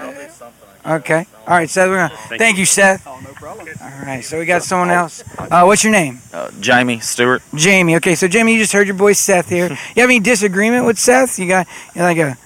Okay. 0.86 1.26
All 1.46 1.54
right, 1.54 1.68
Seth. 1.68 1.88
We're 1.88 2.08
gonna 2.08 2.38
thank, 2.38 2.58
you, 2.58 2.64
Seth. 2.66 3.06
oh 3.06 3.18
no 3.22 3.32
problem 3.32 3.68
All 3.80 3.88
right. 4.02 4.22
So 4.24 4.38
we 4.38 4.44
got 4.46 4.62
someone 4.62 4.90
else. 4.90 5.22
Uh, 5.38 5.64
what's 5.64 5.82
your 5.82 5.92
name? 5.92 6.20
Uh, 6.32 6.50
Jamie 6.60 7.00
Stewart. 7.00 7.42
Jamie. 7.54 7.96
Okay. 7.96 8.14
So 8.14 8.28
Jamie, 8.28 8.52
you 8.54 8.58
just 8.58 8.72
heard 8.72 8.86
your 8.86 8.96
boy 8.96 9.12
Seth 9.12 9.48
here. 9.48 9.68
You 9.96 10.02
have 10.02 10.10
any 10.10 10.20
disagreement 10.20 10.84
with 10.86 10.98
Seth? 10.98 11.38
You 11.38 11.48
got 11.48 11.66
you 11.94 12.02
like 12.02 12.18
a 12.18 12.36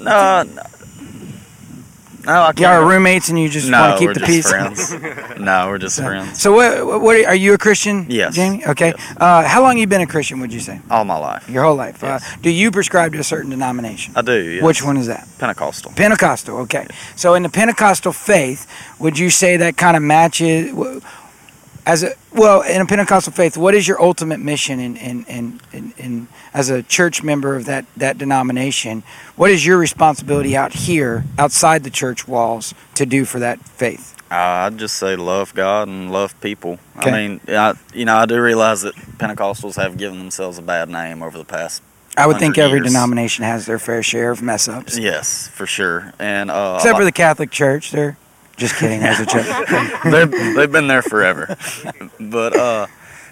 No, 0.00 0.42
no, 0.42 0.62
no 2.26 2.42
I 2.42 2.46
can't. 2.46 2.58
y'all 2.60 2.82
are 2.82 2.86
roommates 2.88 3.28
and 3.28 3.38
you 3.38 3.48
just 3.48 3.68
no, 3.70 3.80
want 3.80 3.92
to 3.94 3.98
keep 3.98 4.08
we're 4.08 4.14
the 4.14 4.20
just 4.20 4.30
peace. 4.30 4.50
friends. 4.50 5.38
no, 5.40 5.68
we're 5.68 5.78
just 5.78 5.98
friends. 6.00 6.40
So 6.42 6.52
what? 6.52 7.00
What 7.02 7.16
are, 7.16 7.28
are 7.28 7.34
you 7.34 7.54
a 7.54 7.58
Christian? 7.58 8.06
Yes. 8.08 8.34
Jamie. 8.34 8.64
Okay. 8.66 8.92
Uh, 9.16 9.46
how 9.46 9.62
long 9.62 9.78
you 9.78 9.86
been 9.86 10.00
a 10.00 10.06
Christian? 10.06 10.40
Would 10.40 10.52
you 10.52 10.60
say 10.60 10.80
All 10.90 11.04
my 11.04 11.16
life. 11.18 11.48
your 11.48 11.64
whole 11.64 11.76
life? 11.76 12.00
Yes. 12.02 12.22
Uh, 12.22 12.36
do 12.42 12.50
you 12.50 12.70
prescribe 12.70 13.12
to 13.12 13.18
a 13.18 13.24
certain 13.24 13.50
denomination? 13.50 14.12
I 14.16 14.22
do. 14.22 14.38
Yes. 14.40 14.62
Which 14.64 14.82
one 14.82 14.96
is 14.96 15.06
that? 15.06 15.26
Pentecostal. 15.38 15.92
Pentecostal. 15.92 16.58
Okay. 16.58 16.86
So 17.14 17.34
in 17.34 17.42
the 17.42 17.48
Pentecostal 17.48 18.12
faith, 18.12 18.66
would 18.98 19.18
you 19.18 19.30
say 19.30 19.56
that 19.58 19.76
kind 19.76 19.96
of 19.96 20.02
matches? 20.02 20.72
As 21.86 22.02
a 22.02 22.10
well, 22.34 22.62
in 22.62 22.80
a 22.80 22.86
Pentecostal 22.86 23.32
faith, 23.32 23.56
what 23.56 23.72
is 23.72 23.86
your 23.86 24.02
ultimate 24.02 24.40
mission 24.40 24.80
in 24.80 24.96
in, 24.96 25.24
in, 25.26 25.60
in, 25.72 25.94
in 25.96 26.28
as 26.52 26.68
a 26.68 26.82
church 26.82 27.22
member 27.22 27.54
of 27.54 27.64
that, 27.66 27.86
that 27.96 28.18
denomination? 28.18 29.04
What 29.36 29.50
is 29.52 29.64
your 29.64 29.78
responsibility 29.78 30.56
out 30.56 30.72
here, 30.72 31.24
outside 31.38 31.84
the 31.84 31.90
church 31.90 32.26
walls, 32.26 32.74
to 32.96 33.06
do 33.06 33.24
for 33.24 33.38
that 33.38 33.60
faith? 33.60 34.16
Uh, 34.30 34.66
I'd 34.66 34.78
just 34.78 34.96
say 34.96 35.14
love 35.14 35.54
God 35.54 35.86
and 35.86 36.10
love 36.10 36.38
people. 36.40 36.80
Okay. 36.98 37.10
I 37.10 37.28
mean, 37.28 37.40
I, 37.48 37.74
you 37.94 38.04
know, 38.04 38.16
I 38.16 38.26
do 38.26 38.42
realize 38.42 38.82
that 38.82 38.96
Pentecostals 38.96 39.76
have 39.76 39.96
given 39.96 40.18
themselves 40.18 40.58
a 40.58 40.62
bad 40.62 40.88
name 40.88 41.22
over 41.22 41.38
the 41.38 41.44
past. 41.44 41.82
I 42.16 42.26
would 42.26 42.38
think 42.38 42.58
every 42.58 42.78
years. 42.78 42.88
denomination 42.88 43.44
has 43.44 43.66
their 43.66 43.78
fair 43.78 44.02
share 44.02 44.30
of 44.30 44.42
mess 44.42 44.68
ups, 44.68 44.98
Yes, 44.98 45.48
for 45.48 45.66
sure. 45.66 46.12
And 46.18 46.50
uh, 46.50 46.76
except 46.78 46.98
for 46.98 47.04
the 47.04 47.12
Catholic 47.12 47.50
Church. 47.50 47.92
They're 47.92 48.16
just 48.56 48.76
kidding. 48.76 49.02
As 49.02 49.20
a 49.20 49.26
church. 49.26 49.46
they've 50.04 50.54
they've 50.54 50.72
been 50.72 50.86
there 50.88 51.02
forever. 51.02 51.56
but 52.20 52.56
uh, 52.56 52.86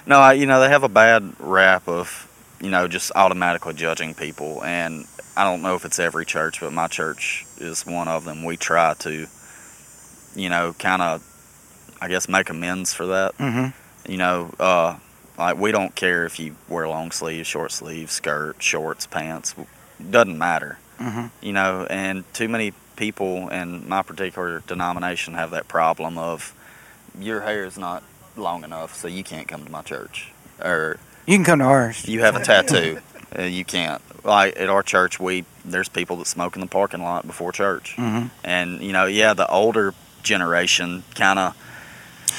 no, 0.07 0.19
I, 0.19 0.35
you 0.35 0.47
know 0.47 0.61
they 0.61 0.69
have 0.69 0.83
a 0.85 0.89
bad 0.89 1.35
rap 1.39 1.89
of 1.89 2.29
you 2.61 2.71
know 2.71 2.89
just 2.89 3.13
automatically 3.15 3.75
judging 3.75 4.15
people, 4.15 4.63
and 4.65 5.07
I 5.37 5.45
don't 5.45 5.63
know 5.63 5.75
if 5.75 5.85
it's 5.85 5.99
every 5.99 6.25
church, 6.27 6.61
but 6.61 6.73
my 6.73 6.89
church 6.89 7.45
is 7.59 7.85
one 7.87 8.09
of 8.09 8.25
them. 8.25 8.45
We 8.45 8.57
try 8.57 8.95
to, 9.01 9.27
you 10.37 10.49
know, 10.49 10.75
kind 10.79 11.03
of, 11.03 11.23
I 12.01 12.09
guess, 12.09 12.29
make 12.29 12.51
amends 12.51 12.93
for 12.95 13.07
that. 13.07 13.35
hmm 13.37 13.67
You 14.07 14.19
know, 14.19 14.51
uh, 14.61 14.97
like 15.39 15.57
we 15.59 15.73
don't 15.73 15.95
care 15.95 16.25
if 16.27 16.39
you 16.39 16.55
wear 16.69 16.89
long 16.89 17.11
sleeves, 17.11 17.49
short 17.49 17.73
sleeves, 17.73 18.13
skirt, 18.13 18.63
shorts, 18.63 19.07
pants. 19.07 19.55
Doesn't 20.11 20.37
matter 20.39 20.79
hmm 20.99 21.27
you 21.43 21.53
know, 21.53 21.87
and 21.91 22.23
too 22.35 22.49
many 22.49 22.73
people 22.97 23.49
in 23.49 23.89
my 23.89 24.03
particular 24.03 24.63
denomination 24.67 25.35
have 25.35 25.51
that 25.53 25.69
problem 25.69 26.19
of 26.19 26.55
your 27.19 27.41
hair 27.43 27.65
is 27.65 27.79
not 27.79 28.03
long 28.37 28.65
enough, 28.65 28.95
so 28.95 29.09
you 29.09 29.23
can't 29.25 29.47
come 29.49 29.65
to 29.65 29.71
my 29.71 29.83
church, 29.83 30.33
or 30.63 30.97
You 31.27 31.37
can 31.37 31.45
come 31.45 31.59
to 31.61 31.65
ours. 31.65 32.07
you 32.09 32.21
have 32.21 32.37
a 32.37 32.45
tattoo. 32.45 32.99
Uh, 33.37 33.43
you 33.43 33.65
can't. 33.65 34.01
Like 34.25 34.59
at 34.59 34.69
our 34.69 34.83
church, 34.83 35.19
we 35.21 35.45
there's 35.65 35.89
people 35.89 36.17
that 36.17 36.27
smoke 36.27 36.55
in 36.57 36.61
the 36.61 36.67
parking 36.67 37.03
lot 37.03 37.27
before 37.27 37.53
church, 37.53 37.95
Mhm. 37.97 38.31
and 38.43 38.81
you 38.81 38.93
know, 38.93 39.07
yeah, 39.07 39.35
the 39.35 39.47
older 39.49 39.93
generation 40.23 41.05
kind 41.15 41.39
of 41.39 41.57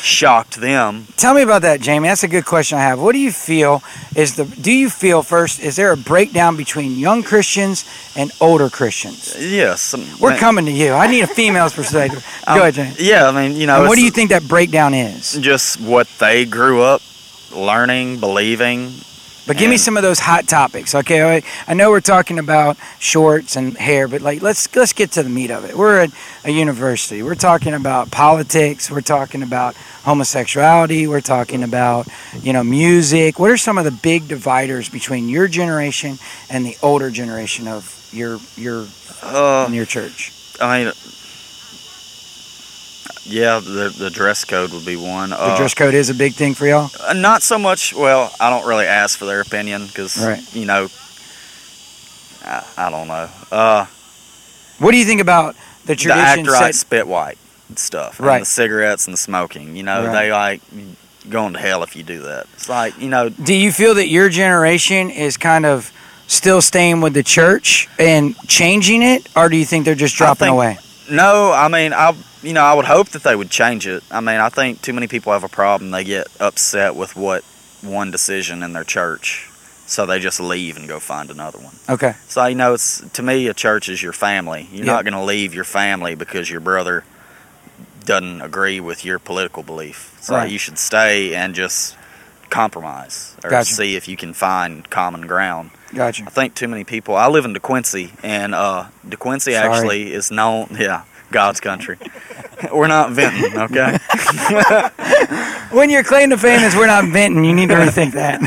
shocked 0.02 0.56
them. 0.58 1.08
Tell 1.18 1.34
me 1.34 1.42
about 1.42 1.62
that, 1.64 1.82
Jamie. 1.82 2.08
That's 2.08 2.24
a 2.24 2.28
good 2.28 2.46
question 2.46 2.78
I 2.78 2.82
have. 2.82 3.00
What 3.02 3.14
do 3.14 3.20
you 3.20 3.32
feel 3.32 3.82
is 4.16 4.36
the? 4.36 4.46
Do 4.46 4.72
you 4.72 4.90
feel 4.90 5.24
first? 5.24 5.60
Is 5.60 5.76
there 5.76 5.92
a 5.92 5.98
breakdown 5.98 6.58
between 6.58 6.98
young 6.98 7.24
Christians 7.24 7.86
and 8.16 8.32
older 8.42 8.70
Christians? 8.70 9.36
Yes, 9.40 9.94
um, 9.94 10.06
We're 10.20 10.32
man, 10.32 10.40
coming 10.40 10.66
to 10.66 10.72
you. 10.72 10.92
I 10.94 11.08
need 11.08 11.22
a 11.22 11.28
female's 11.28 11.74
perspective. 11.82 12.26
Go 12.46 12.54
um, 12.54 12.60
ahead, 12.60 12.74
Jamie. 12.76 12.96
Yeah, 13.00 13.28
I 13.28 13.32
mean, 13.32 13.58
you 13.58 13.68
know, 13.68 13.80
And 13.80 13.88
what 13.88 13.96
do 13.96 14.04
you 14.04 14.12
think 14.12 14.30
that 14.30 14.48
breakdown 14.48 14.94
is? 14.94 15.34
Just 15.34 15.80
what 15.82 16.08
they 16.20 16.46
grew 16.46 16.82
up 16.82 17.02
learning, 17.56 18.20
believing. 18.20 18.92
But 19.48 19.58
give 19.58 19.70
me 19.70 19.78
some 19.78 19.96
of 19.96 20.02
those 20.02 20.20
hot 20.20 20.48
topics, 20.48 20.96
okay? 20.96 21.44
I, 21.68 21.74
know 21.76 21.92
we're 21.92 22.02
talking 22.02 22.40
about 22.40 22.78
shorts 22.98 23.56
and 23.56 23.78
hair, 23.78 24.08
but 24.08 24.22
like 24.22 24.42
let's 24.42 24.74
let's 24.76 24.92
get 24.92 25.12
to 25.12 25.24
the 25.24 25.30
meat 25.30 25.52
of 25.52 25.66
it. 25.66 25.76
We're 25.76 26.02
at 26.02 26.12
a 26.44 26.52
university. 26.52 27.22
We're 27.22 27.36
talking 27.36 27.76
about 27.76 28.10
politics. 28.10 28.90
We're 28.90 29.02
talking 29.02 29.44
about 29.44 29.76
homosexuality. 30.04 31.06
We're 31.06 31.22
talking 31.22 31.62
about 31.62 32.08
you 32.42 32.54
know 32.54 32.64
music. 32.64 33.38
What 33.38 33.52
are 33.52 33.58
some 33.58 33.78
of 33.78 33.86
the 33.86 33.92
big 33.92 34.28
dividers 34.28 34.90
between 34.90 35.30
your 35.30 35.48
generation 35.48 36.18
and 36.50 36.66
the 36.66 36.76
older 36.82 37.12
generation 37.12 37.68
of 37.68 38.10
your 38.12 38.40
your 38.56 38.88
Uh, 39.22 39.66
in 39.68 39.76
your 39.76 39.86
church? 39.86 40.32
I 40.60 40.92
yeah, 43.26 43.60
the 43.60 43.90
the 43.98 44.10
dress 44.10 44.46
code 44.46 44.72
would 44.72 44.86
be 44.86 44.96
one. 44.96 45.30
The 45.32 45.40
Uh, 45.40 45.58
dress 45.58 45.74
code 45.74 45.94
is 45.94 46.10
a 46.10 46.14
big 46.14 46.34
thing 46.34 46.54
for 46.54 46.66
y'all. 46.68 46.90
Uh, 47.06 47.14
not 47.14 47.44
so 47.44 47.58
much. 47.58 47.94
Well, 47.94 48.32
I 48.40 48.50
don't 48.50 48.66
really 48.68 48.86
ask 48.86 49.18
for 49.20 49.26
their 49.26 49.42
opinion 49.42 49.88
because 49.88 50.18
Right. 50.18 50.42
you 50.54 50.66
know, 50.66 50.90
I, 52.44 52.64
I 52.78 52.90
don't 52.90 53.08
know. 53.08 53.30
Uh, 53.52 53.86
What 54.80 54.92
do 54.92 54.98
you 54.98 55.06
think 55.06 55.22
about 55.22 55.56
the 55.86 55.94
the 55.94 55.96
tradition? 55.96 56.40
act 56.40 56.48
right, 56.50 56.76
set- 56.76 56.76
spit 56.76 57.08
white 57.08 57.38
stuff, 57.76 58.20
and 58.20 58.28
Right. 58.28 58.40
the 58.40 58.46
cigarettes 58.46 59.06
and 59.06 59.14
the 59.14 59.18
smoking. 59.18 59.76
You 59.76 59.84
know, 59.84 60.06
Right. 60.06 60.14
they 60.14 60.32
like 60.32 60.62
going 61.30 61.54
to 61.54 61.60
hell 61.60 61.82
if 61.84 61.96
you 61.96 62.04
do 62.04 62.22
that. 62.24 62.46
It's 62.54 62.70
like 62.70 62.94
you 63.00 63.10
know, 63.10 63.30
Do 63.30 63.54
you 63.54 63.72
feel 63.72 63.96
that 63.96 64.08
your 64.10 64.30
generation 64.30 65.10
is 65.10 65.38
kind 65.38 65.66
of 65.66 65.92
still 66.28 66.62
staying 66.62 67.02
with 67.02 67.14
the 67.14 67.24
church 67.24 67.88
and 67.98 68.36
changing 68.48 69.02
it, 69.02 69.28
or 69.36 69.50
do 69.50 69.58
you 69.58 69.66
think 69.66 69.86
they're 69.86 69.96
just 69.96 70.16
dropping 70.16 70.48
think- 70.48 70.54
away? 70.54 70.78
No, 71.10 71.52
I 71.52 71.68
mean, 71.68 71.94
I 71.94 72.14
you 72.46 72.54
know, 72.54 72.62
I 72.64 72.74
would 72.74 72.86
hope 72.86 73.10
that 73.10 73.24
they 73.24 73.36
would 73.36 73.50
change 73.50 73.88
it. 73.88 74.04
I 74.12 74.20
mean, 74.22 74.40
I 74.40 74.50
think 74.50 74.82
too 74.82 74.94
many 74.94 75.08
people 75.08 75.34
have 75.34 75.44
a 75.44 75.50
problem. 75.50 75.92
They 75.92 76.04
get 76.04 76.28
upset 76.40 76.96
with 76.96 77.16
what 77.16 77.44
one 77.82 78.12
decision 78.12 78.64
in 78.64 78.74
their 78.74 78.84
church, 78.84 79.50
so 79.86 80.06
they 80.06 80.20
just 80.20 80.40
leave 80.40 80.78
and 80.78 80.88
go 80.88 81.00
find 81.00 81.30
another 81.32 81.58
one. 81.60 81.76
Okay. 81.90 82.14
So 82.28 82.46
you 82.46 82.56
know, 82.56 82.74
it's 82.76 83.02
to 83.14 83.24
me, 83.24 83.48
a 83.48 83.54
church 83.54 83.90
is 83.90 84.02
your 84.02 84.14
family. 84.14 84.68
You're 84.72 84.86
Yeah. 84.86 84.94
not 84.94 85.04
going 85.06 85.14
to 85.14 85.24
leave 85.24 85.54
your 85.54 85.64
family 85.64 86.16
because 86.16 86.50
your 86.50 86.62
brother 86.62 87.04
doesn't 88.06 88.42
agree 88.42 88.80
with 88.80 89.04
your 89.04 89.18
political 89.20 89.64
belief. 89.64 90.16
So 90.22 90.36
Right. 90.36 90.50
you 90.52 90.60
should 90.60 90.78
stay 90.78 91.34
and 91.34 91.56
just 91.56 91.96
compromise 92.52 93.34
or 93.44 93.50
Gotcha. 93.50 93.74
see 93.74 93.96
if 93.96 94.08
you 94.08 94.16
can 94.16 94.34
find 94.34 94.88
common 94.90 95.26
ground. 95.28 95.72
Gotcha. 95.94 96.24
I 96.28 96.30
think 96.30 96.54
too 96.56 96.68
many 96.68 96.84
people. 96.84 97.16
I 97.16 97.28
live 97.28 97.46
in 97.46 97.54
De 97.54 97.60
DeQuincy, 97.60 98.12
and 98.24 98.54
uh, 98.54 98.86
DeQuincy 99.08 99.54
Sorry. 99.54 99.56
actually 99.58 100.14
is 100.14 100.30
known. 100.32 100.68
Yeah, 100.80 101.02
God's 101.32 101.60
country. 101.60 101.98
We're 102.72 102.88
not 102.88 103.12
venting, 103.12 103.58
okay? 103.58 103.98
When 105.72 105.90
your 105.90 106.04
claim 106.04 106.30
to 106.30 106.38
fame 106.38 106.62
is 106.62 106.76
we're 106.76 106.88
not 106.88 107.06
venting, 107.06 107.44
you 107.44 107.54
need 107.54 107.68
to 107.70 107.76
rethink 107.76 108.14
that. 108.14 108.40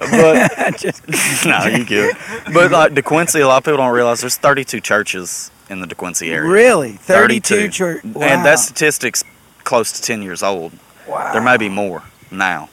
but 0.00 0.76
Just- 0.78 1.02
no, 1.46 1.64
you 1.66 1.84
good. 1.84 2.14
But 2.54 2.70
like 2.70 2.92
DeQuincy, 2.94 3.42
a 3.42 3.46
lot 3.46 3.58
of 3.58 3.64
people 3.64 3.76
don't 3.78 3.92
realize 3.92 4.20
there's 4.20 4.36
32 4.38 4.80
churches 4.80 5.50
in 5.68 5.80
the 5.80 5.86
DeQuincy 5.86 6.28
area. 6.30 6.48
really, 6.50 6.92
thirty-two 6.92 7.54
32. 7.68 7.72
church. 7.72 8.04
Wow. 8.04 8.22
And 8.22 8.44
that 8.46 8.58
statistic's 8.60 9.24
close 9.64 9.92
to 9.92 10.02
10 10.02 10.22
years 10.22 10.42
old. 10.42 10.72
wow. 11.06 11.32
There 11.32 11.42
may 11.42 11.56
be 11.58 11.68
more 11.68 12.02
now. 12.30 12.70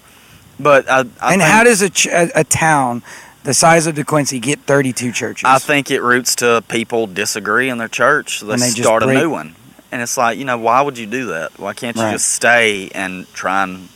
But 0.60 0.90
I, 0.90 1.04
I 1.22 1.34
and 1.34 1.42
how 1.42 1.64
does 1.64 1.82
a, 1.82 1.90
ch- 1.90 2.08
a, 2.08 2.32
a 2.40 2.44
town 2.44 3.04
the 3.48 3.54
size 3.54 3.88
of 3.88 3.96
De 3.96 4.04
DeQuincy 4.04 4.42
get 4.42 4.60
thirty-two 4.60 5.14
churches? 5.14 5.46
I 5.46 5.58
think 5.58 5.90
it 5.90 6.02
roots 6.02 6.36
to 6.36 6.62
people 6.68 7.08
disagree 7.08 7.70
in 7.70 7.78
their 7.78 7.88
church. 7.88 8.40
So 8.40 8.46
they, 8.48 8.54
And 8.54 8.62
they 8.62 8.68
just 8.68 8.84
start 8.84 9.04
a 9.04 9.08
new 9.08 9.30
one. 9.30 9.56
And 9.90 10.02
it's 10.02 10.18
like, 10.18 10.38
you 10.38 10.44
know, 10.44 10.58
why 10.58 10.82
would 10.82 10.98
you 10.98 11.06
do 11.06 11.28
that? 11.28 11.58
Why 11.58 11.74
can't 11.74 11.96
you 11.96 12.04
Right. 12.04 12.12
just 12.12 12.28
stay 12.28 12.90
and 12.94 13.26
try 13.34 13.64
and 13.64 13.88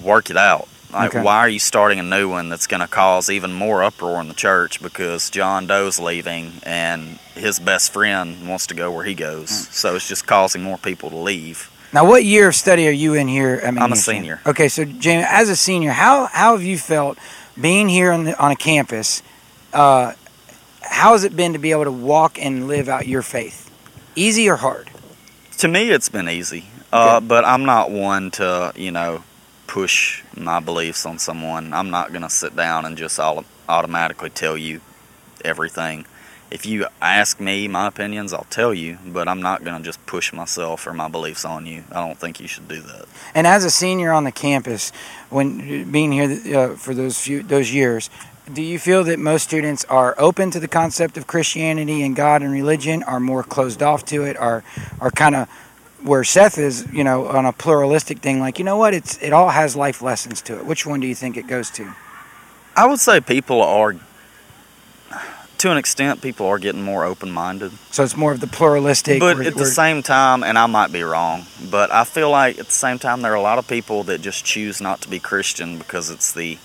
work 0.00 0.30
it 0.30 0.36
out? 0.36 0.68
Like, 0.92 1.10
Okay. 1.10 1.22
why 1.22 1.38
are 1.38 1.48
you 1.48 1.58
starting 1.58 1.98
a 1.98 2.04
new 2.04 2.28
one 2.28 2.48
that's 2.48 2.68
going 2.68 2.80
to 2.80 2.86
cause 2.86 3.28
even 3.28 3.52
more 3.52 3.82
uproar 3.82 4.20
in 4.20 4.28
the 4.28 4.34
church 4.34 4.80
because 4.80 5.30
John 5.30 5.66
Doe's 5.66 5.98
leaving 5.98 6.52
and 6.62 7.18
his 7.34 7.58
best 7.58 7.92
friend 7.92 8.48
wants 8.48 8.68
to 8.68 8.74
go 8.74 8.92
where 8.92 9.04
he 9.04 9.14
goes? 9.14 9.50
Mm. 9.50 9.72
So 9.72 9.96
it's 9.96 10.06
just 10.06 10.28
causing 10.28 10.62
more 10.62 10.78
people 10.78 11.10
to 11.10 11.16
leave. 11.16 11.68
Now, 11.92 12.04
what 12.04 12.24
year 12.24 12.48
of 12.48 12.54
study 12.54 12.86
are 12.86 12.92
you 12.92 13.14
in 13.14 13.26
here? 13.26 13.60
I 13.66 13.72
mean, 13.72 13.82
I'm 13.82 13.90
a 13.90 13.96
you're 13.96 14.02
senior. 14.02 14.40
Okay, 14.46 14.68
so 14.68 14.84
Jamie, 14.84 15.24
as 15.28 15.48
a 15.48 15.56
senior, 15.56 15.90
how 15.90 16.26
how 16.26 16.52
have 16.52 16.62
you 16.62 16.78
felt 16.78 17.18
being 17.60 17.88
here 17.88 18.12
on 18.12 18.24
the 18.24 18.38
on 18.40 18.50
a 18.50 18.56
campus? 18.56 19.22
Uh, 19.72 20.12
how 20.82 21.12
has 21.12 21.24
it 21.24 21.34
been 21.34 21.52
to 21.52 21.58
be 21.58 21.72
able 21.72 21.84
to 21.84 21.92
walk 21.92 22.38
and 22.38 22.68
live 22.68 22.88
out 22.88 23.06
your 23.06 23.22
faith? 23.22 23.70
Easy 24.14 24.48
or 24.48 24.56
hard? 24.56 24.90
To 25.58 25.68
me, 25.68 25.90
it's 25.90 26.08
been 26.08 26.28
easy, 26.28 26.66
uh, 26.92 27.20
but 27.20 27.44
I'm 27.44 27.64
not 27.64 27.90
one 27.90 28.30
to, 28.32 28.72
you 28.76 28.90
know, 28.90 29.22
push 29.66 30.22
my 30.36 30.60
beliefs 30.60 31.06
on 31.06 31.18
someone. 31.18 31.72
I'm 31.72 31.90
not 31.90 32.10
going 32.10 32.22
to 32.22 32.30
sit 32.30 32.54
down 32.54 32.84
and 32.84 32.96
just 32.96 33.18
all, 33.18 33.44
automatically 33.68 34.30
tell 34.30 34.56
you 34.56 34.80
everything. 35.44 36.06
If 36.54 36.66
you 36.66 36.86
ask 37.02 37.40
me 37.40 37.66
my 37.66 37.88
opinions, 37.88 38.32
I'll 38.32 38.46
tell 38.48 38.72
you, 38.72 38.98
but 39.04 39.26
I'm 39.26 39.42
not 39.42 39.64
going 39.64 39.76
to 39.76 39.82
just 39.82 40.06
push 40.06 40.32
myself 40.32 40.86
or 40.86 40.92
my 40.92 41.08
beliefs 41.08 41.44
on 41.44 41.66
you. 41.66 41.82
I 41.90 42.06
don't 42.06 42.16
think 42.16 42.38
you 42.38 42.46
should 42.46 42.68
do 42.68 42.80
that. 42.80 43.06
And 43.34 43.44
as 43.44 43.64
a 43.64 43.70
senior 43.70 44.12
on 44.12 44.22
the 44.22 44.30
campus, 44.30 44.92
when 45.30 45.90
being 45.90 46.12
here 46.12 46.56
uh, 46.56 46.76
for 46.76 46.94
those 46.94 47.20
few 47.20 47.42
those 47.42 47.74
years, 47.74 48.08
do 48.52 48.62
you 48.62 48.78
feel 48.78 49.02
that 49.02 49.18
most 49.18 49.42
students 49.42 49.84
are 49.86 50.14
open 50.16 50.52
to 50.52 50.60
the 50.60 50.68
concept 50.68 51.16
of 51.16 51.26
Christianity 51.26 52.04
and 52.04 52.14
God 52.14 52.40
and 52.40 52.52
religion, 52.52 53.02
are 53.02 53.18
more 53.18 53.42
closed 53.42 53.82
off 53.82 54.04
to 54.04 54.22
it, 54.22 54.36
are 54.36 54.62
are 55.00 55.10
kind 55.10 55.34
of 55.34 55.48
where 56.04 56.22
Seth 56.22 56.56
is, 56.56 56.86
you 56.92 57.02
know, 57.02 57.26
on 57.26 57.46
a 57.46 57.52
pluralistic 57.52 58.20
thing, 58.20 58.38
like 58.38 58.60
you 58.60 58.64
know 58.64 58.76
what, 58.76 58.94
it's 58.94 59.20
it 59.20 59.32
all 59.32 59.48
has 59.48 59.74
life 59.74 60.00
lessons 60.02 60.40
to 60.42 60.56
it. 60.56 60.66
Which 60.66 60.86
one 60.86 61.00
do 61.00 61.08
you 61.08 61.16
think 61.16 61.36
it 61.36 61.48
goes 61.48 61.68
to? 61.70 61.96
I 62.76 62.86
would 62.86 63.00
say 63.00 63.20
people 63.20 63.60
are, 63.60 63.96
to 65.64 65.70
an 65.70 65.78
extent, 65.78 66.20
people 66.20 66.46
are 66.46 66.58
getting 66.58 66.82
more 66.82 67.06
open 67.06 67.30
minded. 67.30 67.72
So 67.90 68.04
it's 68.04 68.18
more 68.18 68.32
of 68.32 68.40
the 68.40 68.46
pluralistic. 68.46 69.18
But 69.18 69.46
at 69.46 69.54
the 69.54 69.64
same 69.64 70.02
time, 70.02 70.42
and 70.42 70.58
I 70.58 70.66
might 70.66 70.92
be 70.92 71.02
wrong, 71.02 71.46
but 71.70 71.90
I 71.90 72.04
feel 72.04 72.30
like 72.30 72.58
at 72.58 72.66
the 72.66 72.72
same 72.72 72.98
time 72.98 73.22
there 73.22 73.32
are 73.32 73.36
a 73.36 73.40
lot 73.40 73.56
of 73.58 73.66
people 73.66 74.02
that 74.04 74.20
just 74.20 74.44
choose 74.44 74.82
not 74.82 75.00
to 75.00 75.08
be 75.08 75.18
Christian 75.18 75.78
because 75.78 76.10
it's 76.10 76.32
the 76.32 76.58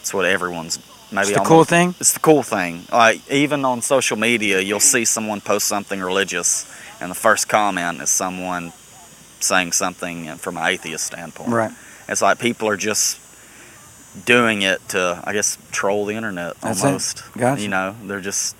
it's 0.00 0.14
what 0.14 0.24
everyone's 0.24 0.78
maybe 1.12 1.20
it's 1.20 1.30
the 1.32 1.34
almost- 1.40 1.48
cool 1.48 1.64
thing. 1.64 1.94
It's 2.00 2.14
the 2.14 2.20
cool 2.20 2.42
thing. 2.42 2.84
Like 2.90 3.20
even 3.30 3.66
on 3.66 3.82
social 3.82 4.16
media, 4.16 4.60
you'll 4.60 4.80
see 4.80 5.04
someone 5.04 5.42
post 5.42 5.68
something 5.68 6.00
religious, 6.00 6.64
and 6.98 7.10
the 7.10 7.14
first 7.14 7.46
comment 7.50 8.00
is 8.00 8.08
someone 8.08 8.72
saying 9.40 9.72
something 9.72 10.34
from 10.36 10.56
an 10.56 10.64
atheist 10.64 11.04
standpoint. 11.04 11.50
Right. 11.50 11.72
It's 12.08 12.22
like 12.22 12.38
people 12.38 12.68
are 12.68 12.78
just 12.78 13.18
doing 14.24 14.62
it 14.62 14.86
to, 14.90 15.20
I 15.24 15.32
guess, 15.32 15.58
troll 15.70 16.06
the 16.06 16.14
internet 16.14 16.56
That's 16.60 16.82
it. 16.82 16.86
almost. 16.86 17.32
Gotcha. 17.36 17.62
You 17.62 17.68
know, 17.68 17.94
they're 18.04 18.20
just 18.20 18.56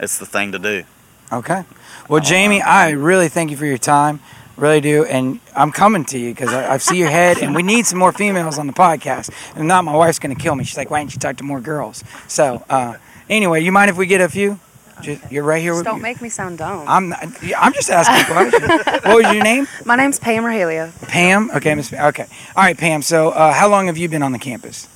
it's 0.00 0.18
the 0.18 0.26
thing 0.26 0.52
to 0.52 0.58
do. 0.58 0.84
Okay. 1.32 1.64
Well, 2.08 2.20
Jamie, 2.20 2.60
I 2.60 2.90
really 2.90 3.28
thank 3.28 3.50
you 3.50 3.56
for 3.56 3.66
your 3.66 3.78
time. 3.78 4.20
Really 4.56 4.80
do. 4.80 5.04
And 5.04 5.40
I'm 5.56 5.72
coming 5.72 6.04
to 6.06 6.18
you 6.18 6.32
because 6.32 6.52
I, 6.52 6.74
I 6.74 6.76
see 6.76 6.98
your 6.98 7.10
head, 7.10 7.38
and 7.38 7.54
we 7.54 7.62
need 7.62 7.86
some 7.86 7.98
more 7.98 8.12
females 8.12 8.58
on 8.58 8.66
the 8.66 8.72
podcast. 8.72 9.30
And 9.56 9.66
not, 9.66 9.84
my 9.84 9.96
wife's 9.96 10.18
going 10.18 10.34
to 10.34 10.40
kill 10.40 10.54
me. 10.54 10.64
She's 10.64 10.76
like, 10.76 10.90
why 10.90 11.00
didn't 11.00 11.14
you 11.14 11.18
talk 11.18 11.38
to 11.38 11.44
more 11.44 11.60
girls? 11.60 12.04
So, 12.28 12.64
uh, 12.68 12.98
anyway, 13.28 13.62
you 13.62 13.72
mind 13.72 13.90
if 13.90 13.96
we 13.96 14.06
get 14.06 14.20
a 14.20 14.28
few? 14.28 14.60
Just, 15.02 15.32
you're 15.32 15.42
right 15.42 15.60
here 15.60 15.72
Just 15.72 15.80
with 15.80 15.86
don't 15.86 15.96
me. 15.96 16.02
make 16.02 16.22
me 16.22 16.28
sound 16.28 16.58
dumb. 16.58 16.84
I'm. 16.86 17.08
Not, 17.08 17.24
I'm 17.58 17.72
just 17.72 17.90
asking 17.90 18.32
questions. 18.32 18.68
what 19.04 19.24
was 19.24 19.34
your 19.34 19.42
name? 19.42 19.66
My 19.84 19.96
name's 19.96 20.20
Pam 20.20 20.44
Rahelia. 20.44 20.92
Pam? 21.08 21.50
Okay, 21.50 21.74
Miss. 21.74 21.92
Okay. 21.92 22.26
All 22.54 22.62
right, 22.62 22.78
Pam. 22.78 23.02
So, 23.02 23.30
uh, 23.30 23.52
how 23.52 23.68
long 23.68 23.86
have 23.86 23.98
you 23.98 24.08
been 24.08 24.22
on 24.22 24.30
the 24.30 24.38
campus? 24.38 24.86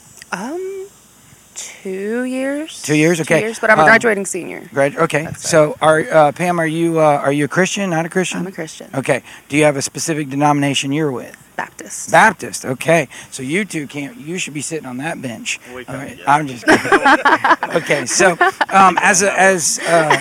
Um, 1.59 1.83
two 1.83 2.23
years. 2.25 2.83
Two 2.83 2.95
years? 2.97 3.21
Okay. 3.21 3.41
Two 3.41 3.47
years, 3.47 3.59
but 3.59 3.71
I'm 3.71 3.79
a 3.79 3.83
Um, 3.83 3.89
graduating 3.89 4.27
senior. 4.27 4.69
Grad- 4.73 4.97
okay. 4.97 5.25
That's 5.25 5.49
So, 5.49 5.77
are 5.81 6.01
uh, 6.01 6.33
Pam? 6.33 6.59
Are 6.61 6.67
you 6.67 7.01
uh, 7.01 7.03
are 7.25 7.33
you 7.33 7.45
a 7.45 7.49
Christian? 7.49 7.91
Not 7.91 8.07
a 8.07 8.09
Christian? 8.09 8.41
I'm 8.41 8.47
a 8.47 8.53
Christian. 8.53 8.91
Okay. 8.95 9.23
Do 9.49 9.57
you 9.57 9.65
have 9.65 9.77
a 9.77 9.83
specific 9.83 10.29
denomination 10.31 10.93
you're 10.93 11.13
with? 11.13 11.37
Baptist. 11.57 12.11
Baptist. 12.13 12.65
Okay. 12.65 13.09
So 13.31 13.43
you 13.43 13.65
two 13.65 13.87
can't. 13.89 14.17
You 14.17 14.39
should 14.39 14.55
be 14.55 14.61
sitting 14.63 14.87
on 14.87 14.99
that 14.99 15.21
bench. 15.21 15.59
All 15.71 15.77
right. 15.89 16.19
I'm 16.27 16.47
just. 16.47 16.65
Kidding. 16.65 17.75
okay. 17.83 18.07
So 18.07 18.37
um, 18.71 18.97
as 19.03 19.23
a 19.23 19.33
as 19.39 19.81
uh, 19.87 20.17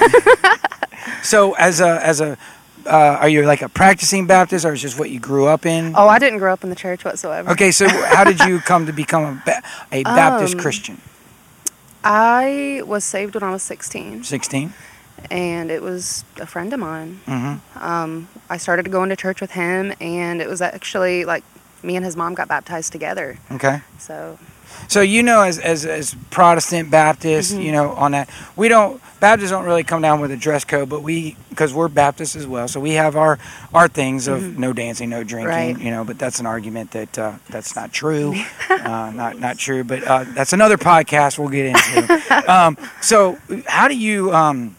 so 1.24 1.54
as 1.54 1.80
a 1.80 2.04
as 2.04 2.22
a 2.22 2.38
uh, 2.88 3.18
are 3.22 3.28
you 3.30 3.44
like 3.44 3.62
a 3.62 3.70
practicing 3.70 4.26
Baptist 4.28 4.64
or 4.66 4.72
is 4.74 4.82
just 4.82 4.98
what 4.98 5.10
you 5.10 5.20
grew 5.20 5.46
up 5.46 5.66
in? 5.66 5.94
Oh, 5.96 6.08
I 6.08 6.20
didn't 6.20 6.40
grow 6.40 6.54
up 6.54 6.64
in 6.64 6.70
the 6.70 6.76
church 6.76 7.04
whatsoever. 7.04 7.52
Okay. 7.52 7.70
So 7.72 7.88
how 7.88 8.24
did 8.24 8.40
you 8.42 8.60
come 8.60 8.86
to 8.88 8.94
become 8.94 9.24
a, 9.26 9.42
ba- 9.46 9.62
a 9.92 10.04
Baptist 10.04 10.56
Um, 10.56 10.60
Christian? 10.62 11.02
I 12.10 12.82
was 12.86 13.03
saved 13.03 13.36
when 13.36 13.43
I 13.43 13.51
was 13.51 13.64
16, 13.64 14.24
16. 14.24 14.74
and 15.30 15.70
it 15.70 15.82
was 15.82 16.24
a 16.39 16.45
friend 16.45 16.72
of 16.72 16.80
mine. 16.80 17.20
Mm-hmm. 17.26 17.84
Um, 17.84 18.30
I 18.49 18.55
started 18.58 18.89
going 18.91 19.10
to 19.10 19.16
church 19.18 19.41
with 19.41 19.51
him, 19.51 19.93
and 19.99 20.41
it 20.41 20.47
was 20.47 20.62
actually 20.62 21.26
like 21.26 21.43
me 21.84 21.95
and 21.97 22.05
his 22.05 22.16
mom 22.16 22.34
got 22.34 22.47
baptized 22.47 22.91
together. 22.93 23.38
Okay. 23.51 23.82
So 23.99 24.39
So 24.88 25.01
you 25.01 25.22
know, 25.24 25.41
as 25.41 25.59
as, 25.59 25.86
as 25.86 26.15
Protestant 26.30 26.89
Baptists, 26.89 27.53
Mhm. 27.53 27.63
you 27.63 27.72
know, 27.72 27.91
on 27.91 28.11
that 28.11 28.30
we 28.55 28.68
don't 28.70 29.01
Baptists 29.20 29.49
don't 29.49 29.65
really 29.65 29.84
come 29.84 30.01
down 30.01 30.22
with 30.22 30.30
a 30.32 30.38
dress 30.38 30.63
code, 30.63 30.89
but 30.89 31.01
we 31.01 31.36
because 31.49 31.74
we're 31.74 31.88
Baptists 31.88 32.36
as 32.36 32.45
well, 32.47 32.68
so 32.68 32.80
we 32.80 32.91
have 32.93 33.15
our 33.15 33.38
our 33.74 33.88
things 33.88 34.28
of 34.28 34.41
Mhm. 34.41 34.57
no 34.59 34.74
dancing, 34.74 35.09
no 35.09 35.24
drinking, 35.24 35.49
Right. 35.76 35.80
you 35.80 35.89
know. 35.91 36.03
But 36.05 36.20
that's 36.20 36.39
an 36.39 36.45
argument 36.45 36.91
that 36.91 37.18
uh, 37.18 37.32
that's 37.49 37.76
not 37.76 37.91
true, 37.91 38.36
uh, 38.70 39.11
not 39.13 39.39
not 39.39 39.57
true. 39.57 39.84
But 39.84 40.03
uh, 40.07 40.24
that's 40.36 40.53
another 40.53 40.78
podcast 40.78 41.38
we'll 41.39 41.49
get 41.49 41.65
into. 41.65 42.43
um, 42.53 42.78
so 43.01 43.38
how 43.65 43.88
do 43.89 43.95
you? 43.97 44.34
Um, 44.34 44.76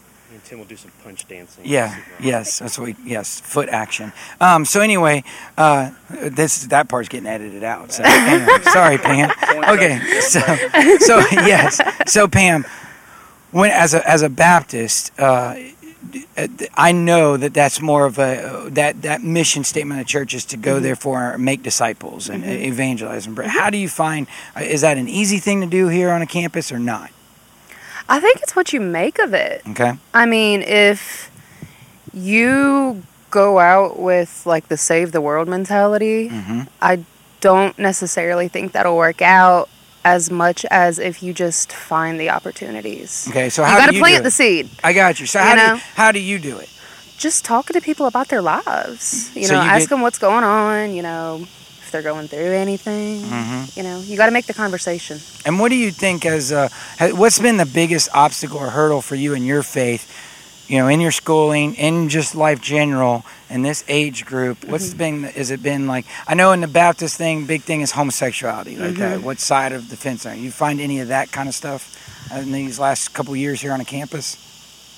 Tim 0.49 0.59
will 0.59 0.65
do 0.67 0.77
some 0.77 0.91
punch 1.05 1.29
dancing. 1.29 1.63
yeah, 1.67 1.95
yes, 2.21 2.59
that's 2.61 2.79
what 2.79 2.87
we, 2.87 2.97
yes, 3.05 3.39
foot 3.41 3.69
action. 3.69 4.13
Um, 4.41 4.65
so 4.65 4.81
anyway, 4.81 5.23
uh, 5.59 5.91
this 6.09 6.65
that 6.69 6.89
part's 6.89 7.09
getting 7.11 7.29
edited 7.29 7.63
out. 7.63 7.93
So 7.93 8.03
anyway, 8.07 8.59
sorry, 8.73 8.97
Pam. 8.97 9.31
Okay, 9.69 9.99
so 10.21 10.41
so 11.01 11.19
yes, 11.33 11.81
so 12.11 12.27
Pam, 12.29 12.65
when 13.51 13.71
as 13.71 13.93
a 13.93 14.09
as 14.09 14.23
a 14.23 14.31
Baptist, 14.31 15.13
uh, 15.21 15.55
I 16.75 16.93
know 16.93 17.37
that 17.37 17.53
that's 17.53 17.83
more 17.83 18.07
of 18.07 18.19
a 18.19 18.69
that 18.71 19.03
that 19.03 19.23
mission 19.23 19.65
statement 19.65 20.01
of 20.01 20.07
the 20.07 20.11
church 20.11 20.33
is 20.33 20.45
to 20.47 20.57
go 20.57 20.79
Mhm. 20.79 20.83
therefore 20.83 21.33
and 21.33 21.45
make 21.45 21.63
disciples 21.63 22.31
and 22.31 22.43
Mhm. 22.45 22.65
evangelize. 22.67 23.27
And 23.27 23.37
how 23.39 23.69
do 23.69 23.77
you 23.77 23.89
find? 23.89 24.27
uh, 24.57 24.61
Is 24.61 24.81
that 24.81 24.97
an 24.97 25.09
easy 25.09 25.39
thing 25.41 25.61
to 25.61 25.67
do 25.67 25.89
here 25.89 26.11
on 26.11 26.23
a 26.23 26.27
campus 26.27 26.73
or 26.73 26.79
not? 26.79 27.11
I 28.09 28.21
think 28.21 28.41
it's 28.43 28.57
what 28.57 28.73
you 28.73 28.81
make 28.81 29.19
of 29.19 29.35
it. 29.35 29.63
Okay. 29.69 29.93
I 30.15 30.27
mean, 30.27 30.63
if 30.63 31.31
you 32.13 33.03
go 33.31 33.59
out 33.59 33.99
with 33.99 34.45
like 34.47 34.69
the 34.69 34.77
save 34.77 35.13
the 35.13 35.21
world 35.21 35.49
mentality, 35.49 36.29
Mm-hmm. 36.31 36.63
I 36.81 37.05
don't 37.41 37.79
necessarily 37.79 38.49
think 38.49 38.73
that'll 38.73 38.97
work 38.97 39.23
out 39.23 39.69
as 40.05 40.31
much 40.31 40.65
as 40.71 40.99
if 40.99 41.23
you 41.23 41.33
just 41.35 41.71
find 41.73 42.19
the 42.19 42.31
opportunities. 42.31 43.27
Okay. 43.29 43.49
So 43.51 43.63
how 43.63 43.73
you 43.75 43.79
got 43.79 43.87
do 43.87 43.91
to 43.93 43.97
you 43.99 44.03
plant 44.03 44.25
the 44.25 44.31
seed. 44.31 44.71
I 44.83 44.93
got 44.93 45.21
you. 45.21 45.27
So 45.27 45.39
You 45.39 45.45
how 45.45 45.55
do 45.55 45.61
you, 45.75 45.81
how 45.95 46.13
do 46.13 46.19
you 46.21 46.39
do 46.39 46.59
it? 46.59 46.69
Just 47.19 47.45
talking 47.45 47.75
to 47.75 47.81
people 47.81 48.07
about 48.07 48.29
their 48.29 48.41
lives. 48.43 49.31
You 49.37 49.45
So 49.45 49.55
know, 49.55 49.63
you 49.63 49.69
ask 49.69 49.83
get- 49.83 49.91
them 49.91 50.01
what's 50.01 50.19
going 50.19 50.45
on. 50.45 50.95
You 50.95 51.03
know, 51.03 51.47
if 51.89 51.93
they're 51.93 52.03
going 52.03 52.29
through 52.29 52.53
anything. 52.53 53.23
Mhm. 53.23 53.75
You 53.77 53.83
know, 53.83 54.01
you 54.01 54.17
got 54.19 54.27
to 54.27 54.33
make 54.33 54.45
the 54.47 54.53
conversation. 54.55 55.21
And 55.47 55.59
what 55.59 55.71
do 55.71 55.75
you 55.77 55.91
think 55.91 56.27
as 56.27 56.53
uh, 56.53 56.69
what's 57.13 57.39
been 57.39 57.57
the 57.57 57.65
biggest 57.67 58.11
obstacle 58.13 58.59
or 58.59 58.71
hurdle 58.71 59.01
for 59.01 59.15
you 59.17 59.33
in 59.35 59.43
your 59.45 59.63
faith? 59.63 60.05
You 60.69 60.77
know, 60.77 60.89
in 60.89 61.01
your 61.01 61.13
schooling, 61.13 61.75
in 61.77 62.11
just 62.11 62.35
life 62.35 62.61
general, 62.61 63.25
in 63.49 63.63
this 63.63 63.83
age 63.89 64.27
group, 64.27 64.65
what's 64.67 64.89
Mm-hmm. 64.91 64.99
been? 64.99 65.23
Has 65.33 65.51
it 65.51 65.63
been 65.63 65.87
like? 65.87 66.05
I 66.27 66.35
know 66.35 66.53
in 66.53 66.61
the 66.61 66.69
Baptist 66.69 67.17
thing, 67.17 67.47
big 67.47 67.63
thing 67.63 67.81
is 67.81 67.93
homosexuality, 67.93 68.77
like 68.77 68.97
that. 68.97 69.21
Mhm. 69.21 69.23
What 69.23 69.41
side 69.41 69.73
of 69.73 69.89
the 69.89 69.97
fence 69.97 70.27
are 70.27 70.35
you? 70.35 70.43
You 70.43 70.51
find 70.51 70.79
any 70.79 71.01
of 71.01 71.09
that 71.09 71.33
kind 71.33 71.49
of 71.49 71.55
stuff 71.55 71.97
in 72.37 72.53
these 72.53 72.79
last 72.79 73.15
couple 73.15 73.35
years 73.35 73.63
here 73.63 73.73
on 73.73 73.81
a 73.81 73.85
campus? 73.87 74.37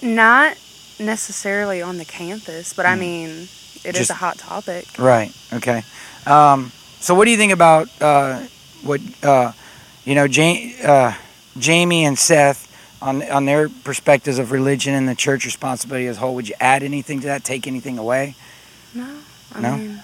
Not 0.02 0.56
necessarily 0.98 1.80
on 1.80 1.98
the 1.98 2.04
campus, 2.04 2.72
but 2.72 2.84
I 2.84 2.96
mean, 2.96 3.46
it 3.84 3.94
is 3.94 4.08
Just- 4.08 4.10
a 4.10 4.14
hot 4.14 4.38
topic. 4.38 4.86
Right. 4.98 5.30
Okay. 5.52 5.84
Um, 6.26 6.72
so, 7.00 7.14
what 7.14 7.24
do 7.24 7.30
you 7.30 7.36
think 7.36 7.52
about 7.52 7.88
uh, 8.00 8.40
what 8.82 9.00
uh, 9.22 9.52
you 10.04 10.14
know, 10.14 10.24
uh, 10.24 11.14
Jamie 11.58 12.04
and 12.04 12.18
Seth 12.18 12.66
on 13.02 13.22
on 13.30 13.44
their 13.46 13.68
perspectives 13.68 14.38
of 14.38 14.52
religion 14.52 14.94
and 14.94 15.08
the 15.08 15.14
church 15.14 15.44
responsibility 15.44 16.06
as 16.06 16.16
a 16.16 16.20
whole? 16.20 16.34
Would 16.34 16.48
you 16.48 16.54
add 16.60 16.82
anything 16.82 17.20
to 17.20 17.26
that? 17.26 17.44
Take 17.44 17.66
anything 17.66 17.98
away? 17.98 18.34
No, 18.94 19.06
I 19.54 19.60
No? 19.60 19.76
mean, 19.76 20.00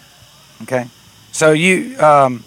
Okay. 0.62 0.86
So 1.32 1.52
you 1.52 1.98
um, 2.00 2.44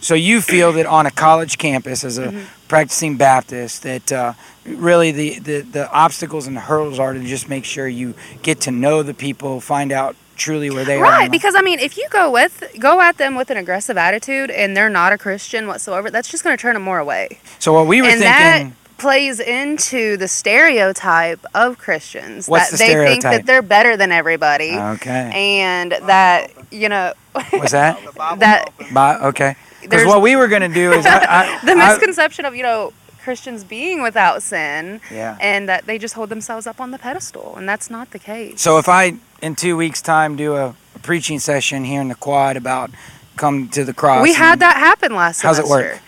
so 0.00 0.14
you 0.14 0.40
feel 0.40 0.72
that 0.72 0.86
on 0.86 1.06
a 1.06 1.10
college 1.10 1.58
campus 1.58 2.04
as 2.04 2.16
a 2.18 2.28
Mhm. 2.28 2.44
practicing 2.68 3.16
Baptist 3.16 3.82
that 3.82 4.10
uh, 4.12 4.32
really 4.64 5.12
the, 5.12 5.38
the 5.38 5.60
the 5.60 5.90
obstacles 5.92 6.46
and 6.46 6.56
the 6.56 6.60
hurdles 6.62 6.98
are 6.98 7.12
to 7.12 7.20
just 7.24 7.48
make 7.48 7.64
sure 7.66 7.86
you 7.88 8.14
get 8.42 8.60
to 8.62 8.70
know 8.70 9.02
the 9.02 9.12
people, 9.14 9.60
find 9.60 9.92
out 9.92 10.16
truly 10.40 10.70
where 10.70 10.84
they 10.84 10.94
are. 10.94 10.96
in 10.96 11.02
right? 11.02 11.30
Because 11.30 11.54
I 11.54 11.62
mean, 11.62 11.78
if 11.78 11.96
you 11.96 12.08
go 12.10 12.30
with 12.32 12.64
go 12.80 13.00
at 13.00 13.18
them 13.18 13.36
with 13.36 13.50
an 13.50 13.56
aggressive 13.56 13.96
attitude 13.96 14.50
and 14.50 14.76
they're 14.76 14.90
not 14.90 15.12
a 15.12 15.18
Christian 15.18 15.66
whatsoever, 15.68 16.10
that's 16.10 16.28
just 16.28 16.42
going 16.42 16.56
to 16.56 16.60
turn 16.60 16.74
them 16.74 16.82
more 16.82 16.98
away. 16.98 17.38
So 17.60 17.72
what 17.72 17.86
we 17.86 18.00
were 18.02 18.08
and 18.08 18.20
thinking. 18.20 18.70
that 18.70 18.72
plays 18.98 19.38
into 19.40 20.16
the 20.18 20.28
stereotype 20.28 21.40
of 21.54 21.78
Christians 21.78 22.46
What's 22.48 22.70
that 22.70 22.78
the 22.78 22.84
they 22.84 23.04
think 23.06 23.22
that 23.22 23.46
they're 23.46 23.62
better 23.62 23.96
than 23.96 24.12
everybody, 24.12 24.76
Okay. 24.76 25.30
and 25.34 25.92
that 25.92 26.50
you 26.70 26.88
know 26.88 27.12
What's 27.50 27.72
that? 27.72 27.98
that 28.38 28.72
But 28.92 29.22
okay. 29.22 29.56
Because 29.82 30.04
what 30.06 30.20
we 30.20 30.36
were 30.36 30.48
gonna 30.48 30.68
do 30.68 30.92
is 30.92 31.06
I, 31.06 31.18
I, 31.18 31.60
the 31.64 31.72
I- 31.72 31.88
misconception 31.92 32.44
of 32.44 32.54
you 32.54 32.62
know 32.62 32.92
Christians 33.22 33.64
being 33.64 34.02
without 34.02 34.42
sin, 34.42 35.00
Yeah. 35.10 35.36
and 35.40 35.68
that 35.68 35.86
they 35.86 35.98
just 35.98 36.14
hold 36.14 36.28
themselves 36.30 36.66
up 36.66 36.80
on 36.80 36.90
the 36.90 36.98
pedestal, 36.98 37.54
and 37.56 37.68
that's 37.68 37.90
not 37.90 38.10
the 38.12 38.18
case. 38.18 38.60
so 38.60 38.78
if 38.78 38.88
I 38.88 39.14
in 39.42 39.56
two 39.56 39.76
weeks' 39.76 40.02
time 40.02 40.36
do 40.36 40.54
a, 40.56 40.74
a 40.94 40.98
preaching 41.00 41.38
session 41.38 41.84
here 41.84 42.00
in 42.00 42.08
the 42.08 42.14
quad 42.14 42.56
about 42.56 42.90
come 43.36 43.68
to 43.70 43.84
the 43.84 43.94
cross. 43.94 44.22
we 44.22 44.34
had 44.34 44.60
that 44.60 44.76
happen 44.76 45.14
last 45.14 45.38
week. 45.38 45.44
How's 45.44 45.58
it 45.58 45.66
work? 45.66 45.98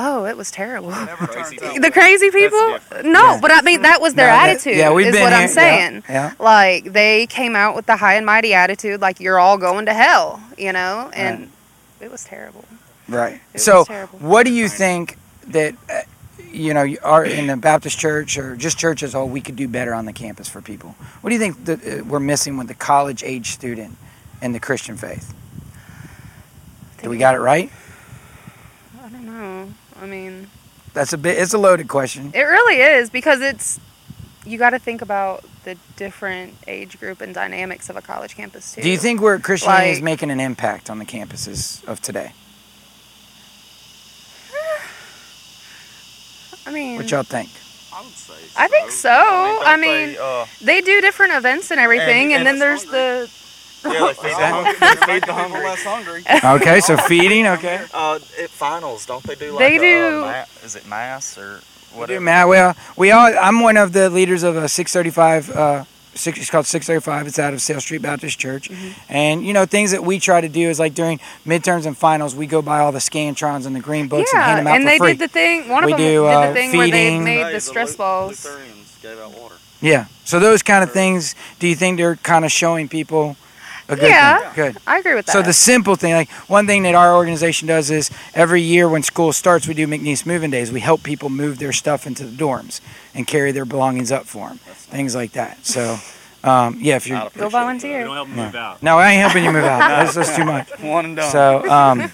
Oh, 0.00 0.26
it 0.26 0.36
was 0.36 0.50
terrible. 0.52 0.90
the 0.90 1.90
crazy 1.92 2.30
people? 2.30 2.78
No, 3.02 3.20
Yeah. 3.34 3.38
but 3.42 3.50
I 3.50 3.62
mean 3.62 3.82
that 3.82 4.00
was 4.00 4.14
their 4.14 4.28
No, 4.28 4.32
that- 4.32 4.48
attitude. 4.50 4.76
yeah, 4.76 4.92
we've 4.92 5.06
is 5.08 5.12
been 5.14 5.22
what 5.22 5.32
here- 5.32 5.42
I'm 5.42 5.48
saying. 5.48 6.02
Yeah. 6.08 6.32
Like 6.38 6.84
they 6.92 7.26
came 7.26 7.56
out 7.56 7.74
with 7.74 7.86
the 7.86 7.96
high 7.96 8.14
and 8.14 8.24
mighty 8.24 8.54
attitude, 8.54 9.00
like 9.00 9.18
you're 9.20 9.38
all 9.40 9.58
going 9.58 9.86
to 9.86 9.94
hell, 9.94 10.40
you 10.56 10.72
know, 10.72 11.10
and 11.14 11.50
it 12.00 12.10
was 12.12 12.24
terrible. 12.24 12.64
Right. 13.08 13.40
It 13.54 13.60
So 13.60 13.78
was 13.78 13.88
terrible. 13.88 14.18
what 14.20 14.44
do 14.46 14.52
you 14.52 14.68
think 14.68 15.18
that 15.48 15.74
uh, 15.90 16.02
you 16.58 16.74
know 16.74 16.86
are 17.02 17.24
in 17.24 17.46
the 17.46 17.56
Baptist 17.56 17.98
church 17.98 18.36
or 18.36 18.56
just 18.56 18.78
church 18.78 19.02
as 19.02 19.14
a 19.14 19.18
whole 19.18 19.28
we 19.28 19.40
could 19.40 19.56
do 19.56 19.68
better 19.68 19.94
on 19.94 20.04
the 20.04 20.12
campus 20.12 20.48
for 20.48 20.60
people? 20.60 20.94
What 21.20 21.30
do 21.30 21.34
you 21.34 21.40
think 21.40 21.64
that 21.64 22.00
uh, 22.00 22.04
we're 22.04 22.20
missing 22.20 22.56
with 22.56 22.68
the 22.68 22.74
college 22.74 23.22
age 23.24 23.50
student 23.50 23.96
and 24.42 24.54
the 24.54 24.60
Christian 24.60 24.96
faith? 24.96 25.34
Do 27.02 27.08
we 27.10 27.18
got 27.18 27.34
it 27.34 27.38
right? 27.38 27.70
I 29.02 29.08
don't 29.08 29.26
know. 29.26 29.72
I 30.00 30.06
mean, 30.06 30.48
That's 30.94 31.12
a 31.12 31.18
bit. 31.18 31.38
It's 31.38 31.54
a 31.54 31.58
loaded 31.58 31.88
question. 31.88 32.32
it 32.34 32.42
really 32.42 32.76
is 32.78 33.08
because 33.10 33.40
it's 33.40 33.78
you 34.44 34.58
got 34.58 34.70
to 34.70 34.78
think 34.78 35.02
about 35.02 35.44
the 35.64 35.76
different 35.96 36.54
age 36.66 36.98
group 36.98 37.20
and 37.20 37.34
dynamics 37.34 37.90
of 37.90 37.96
a 37.96 38.02
college 38.02 38.34
campus 38.34 38.74
too. 38.74 38.82
Do 38.82 38.88
you 38.90 38.96
think 38.96 39.20
where 39.20 39.38
Christianity 39.38 39.90
is 39.90 40.00
making 40.02 40.30
an 40.30 40.40
impact 40.40 40.88
on 40.90 40.98
the 40.98 41.04
campuses 41.04 41.84
of 41.86 42.00
today? 42.00 42.32
I 46.68 46.72
mean, 46.72 46.96
What 46.96 47.10
y'all 47.10 47.22
think? 47.22 47.48
I 47.94 48.02
would 48.02 48.12
say. 48.12 48.34
I 48.56 48.68
think 48.68 48.90
so. 48.90 49.10
I 49.10 49.76
mean, 49.76 50.16
uh, 50.20 50.44
they 50.60 50.80
do 50.82 51.00
different 51.00 51.32
events 51.32 51.70
and 51.70 51.80
everything, 51.80 52.34
and, 52.34 52.46
and 52.46 52.60
then 52.60 52.74
it's 52.74 52.84
there's 52.84 53.30
the 53.82 53.90
yeah, 53.90 54.12
they 54.12 54.14
feed 54.14 54.34
the 54.36 54.46
hungry. 54.56 54.74
Feed 55.14 55.22
the 55.24 55.32
hungry. 55.32 55.64
less 55.64 55.82
hungry. 55.84 56.22
Okay, 56.60 56.80
so 56.80 56.96
feeding. 56.96 57.46
Okay. 57.46 57.84
Uh, 57.94 58.16
at 58.42 58.50
finals, 58.50 59.06
don't 59.06 59.22
they 59.24 59.34
do 59.34 59.52
like 59.52 59.58
They 59.60 59.76
a, 59.76 59.80
do- 59.80 60.18
Uh, 60.24 60.30
ma- 60.32 60.64
is 60.66 60.76
it 60.76 60.86
mass 60.86 61.38
or 61.38 61.60
We 61.94 62.00
whatever? 62.00 62.18
do, 62.20 62.24
Matt. 62.24 62.48
Well, 62.48 62.76
we 62.96 63.10
all. 63.12 63.32
I'm 63.40 63.60
one 63.60 63.76
of 63.76 63.92
the 63.92 64.10
leaders 64.10 64.42
of 64.42 64.56
a 64.56 64.68
635. 64.68 65.50
Uh, 66.14 66.16
six, 66.18 66.38
it's 66.38 66.50
called 66.50 66.66
635. 66.66 67.26
It's 67.26 67.38
out 67.38 67.54
of 67.54 67.60
Sale 67.62 67.80
Street 67.80 68.02
Baptist 68.02 68.38
Church, 68.38 68.70
and 69.08 69.44
you 69.44 69.52
know 69.52 69.64
things 69.66 69.90
that 69.92 70.02
we 70.02 70.18
try 70.18 70.40
to 70.40 70.48
do 70.48 70.68
is 70.68 70.78
like 70.78 70.94
during 70.94 71.18
midterms 71.46 71.86
and 71.86 71.96
finals, 71.96 72.34
we 72.34 72.46
go 72.46 72.60
buy 72.62 72.80
all 72.80 72.92
the 72.92 72.98
scantrons 72.98 73.66
and 73.66 73.74
the 73.76 73.80
green 73.80 74.08
books 74.08 74.32
and 74.32 74.40
yeah, 74.40 74.46
hand 74.46 74.58
them 74.60 74.66
out 74.66 74.76
and 74.76 74.84
for 74.84 74.90
they 74.90 74.98
free. 74.98 75.12
did 75.12 75.18
the 75.20 75.28
thing. 75.28 75.68
One 75.68 75.84
We 75.84 75.92
of 75.92 75.98
them 75.98 76.06
do, 76.06 76.22
did 76.22 76.28
uh, 76.28 76.46
the 76.48 76.54
thing 76.54 76.76
where 76.76 76.90
they 76.90 77.18
made 77.18 77.42
Hey, 77.44 77.52
the 77.52 77.60
stress 77.60 77.92
Lu- 77.92 77.96
balls. 77.98 78.44
Lutherans 78.44 78.98
gave 79.02 79.18
out 79.18 79.32
water. 79.38 79.54
yeah. 79.80 80.06
So 80.24 80.38
those 80.38 80.62
kind 80.62 80.82
of 80.84 80.92
things. 80.92 81.34
Do 81.58 81.66
you 81.68 81.74
think 81.74 81.96
they're 81.98 82.16
kind 82.16 82.44
of 82.44 82.52
showing 82.52 82.88
people 82.88 83.36
a 83.88 83.96
good 83.96 84.08
Yeah. 84.10 84.50
thing? 84.52 84.72
Good. 84.72 84.82
I 84.86 84.98
agree 84.98 85.14
with 85.14 85.24
that. 85.26 85.32
So 85.32 85.40
the 85.42 85.52
simple 85.54 85.94
thing, 85.96 86.12
like 86.12 86.30
one 86.48 86.66
thing 86.66 86.82
that 86.82 86.94
our 86.94 87.14
organization 87.14 87.66
does 87.68 87.90
is 87.90 88.10
every 88.34 88.60
year 88.60 88.88
when 88.88 89.02
school 89.02 89.32
starts, 89.32 89.66
we 89.66 89.72
do 89.74 89.86
McNeese 89.86 90.26
Moving 90.26 90.50
Days. 90.50 90.70
We 90.70 90.80
help 90.80 91.02
people 91.02 91.30
move 91.30 91.58
their 91.58 91.72
stuff 91.72 92.06
into 92.06 92.24
the 92.24 92.36
dorms 92.36 92.80
and 93.18 93.26
carry 93.26 93.52
their 93.52 93.66
belongings 93.66 94.10
up 94.10 94.24
for 94.24 94.48
them, 94.48 94.56
things 94.58 95.14
like 95.14 95.32
that. 95.32 95.66
So, 95.66 95.98
um, 96.44 96.78
yeah, 96.80 96.96
if 96.96 97.06
you're 97.06 97.18
I'd 97.18 97.24
Go 97.24 97.26
appreciate 97.26 97.50
volunteer. 97.50 98.04
Don't 98.04 98.14
help 98.14 98.28
them 98.28 98.36
move 98.36 98.54
out. 98.54 98.82
no, 98.82 98.96
I 98.98 99.10
ain't 99.10 99.20
helping 99.20 99.44
you 99.44 99.52
move 99.52 99.64
out. 99.64 99.80
That's 99.88 100.14
just 100.14 100.34
too 100.36 100.44
much. 100.46 100.70
One 100.80 101.04
and 101.04 101.16
done. 101.16 101.30
So, 101.30 101.68
um, 101.70 102.10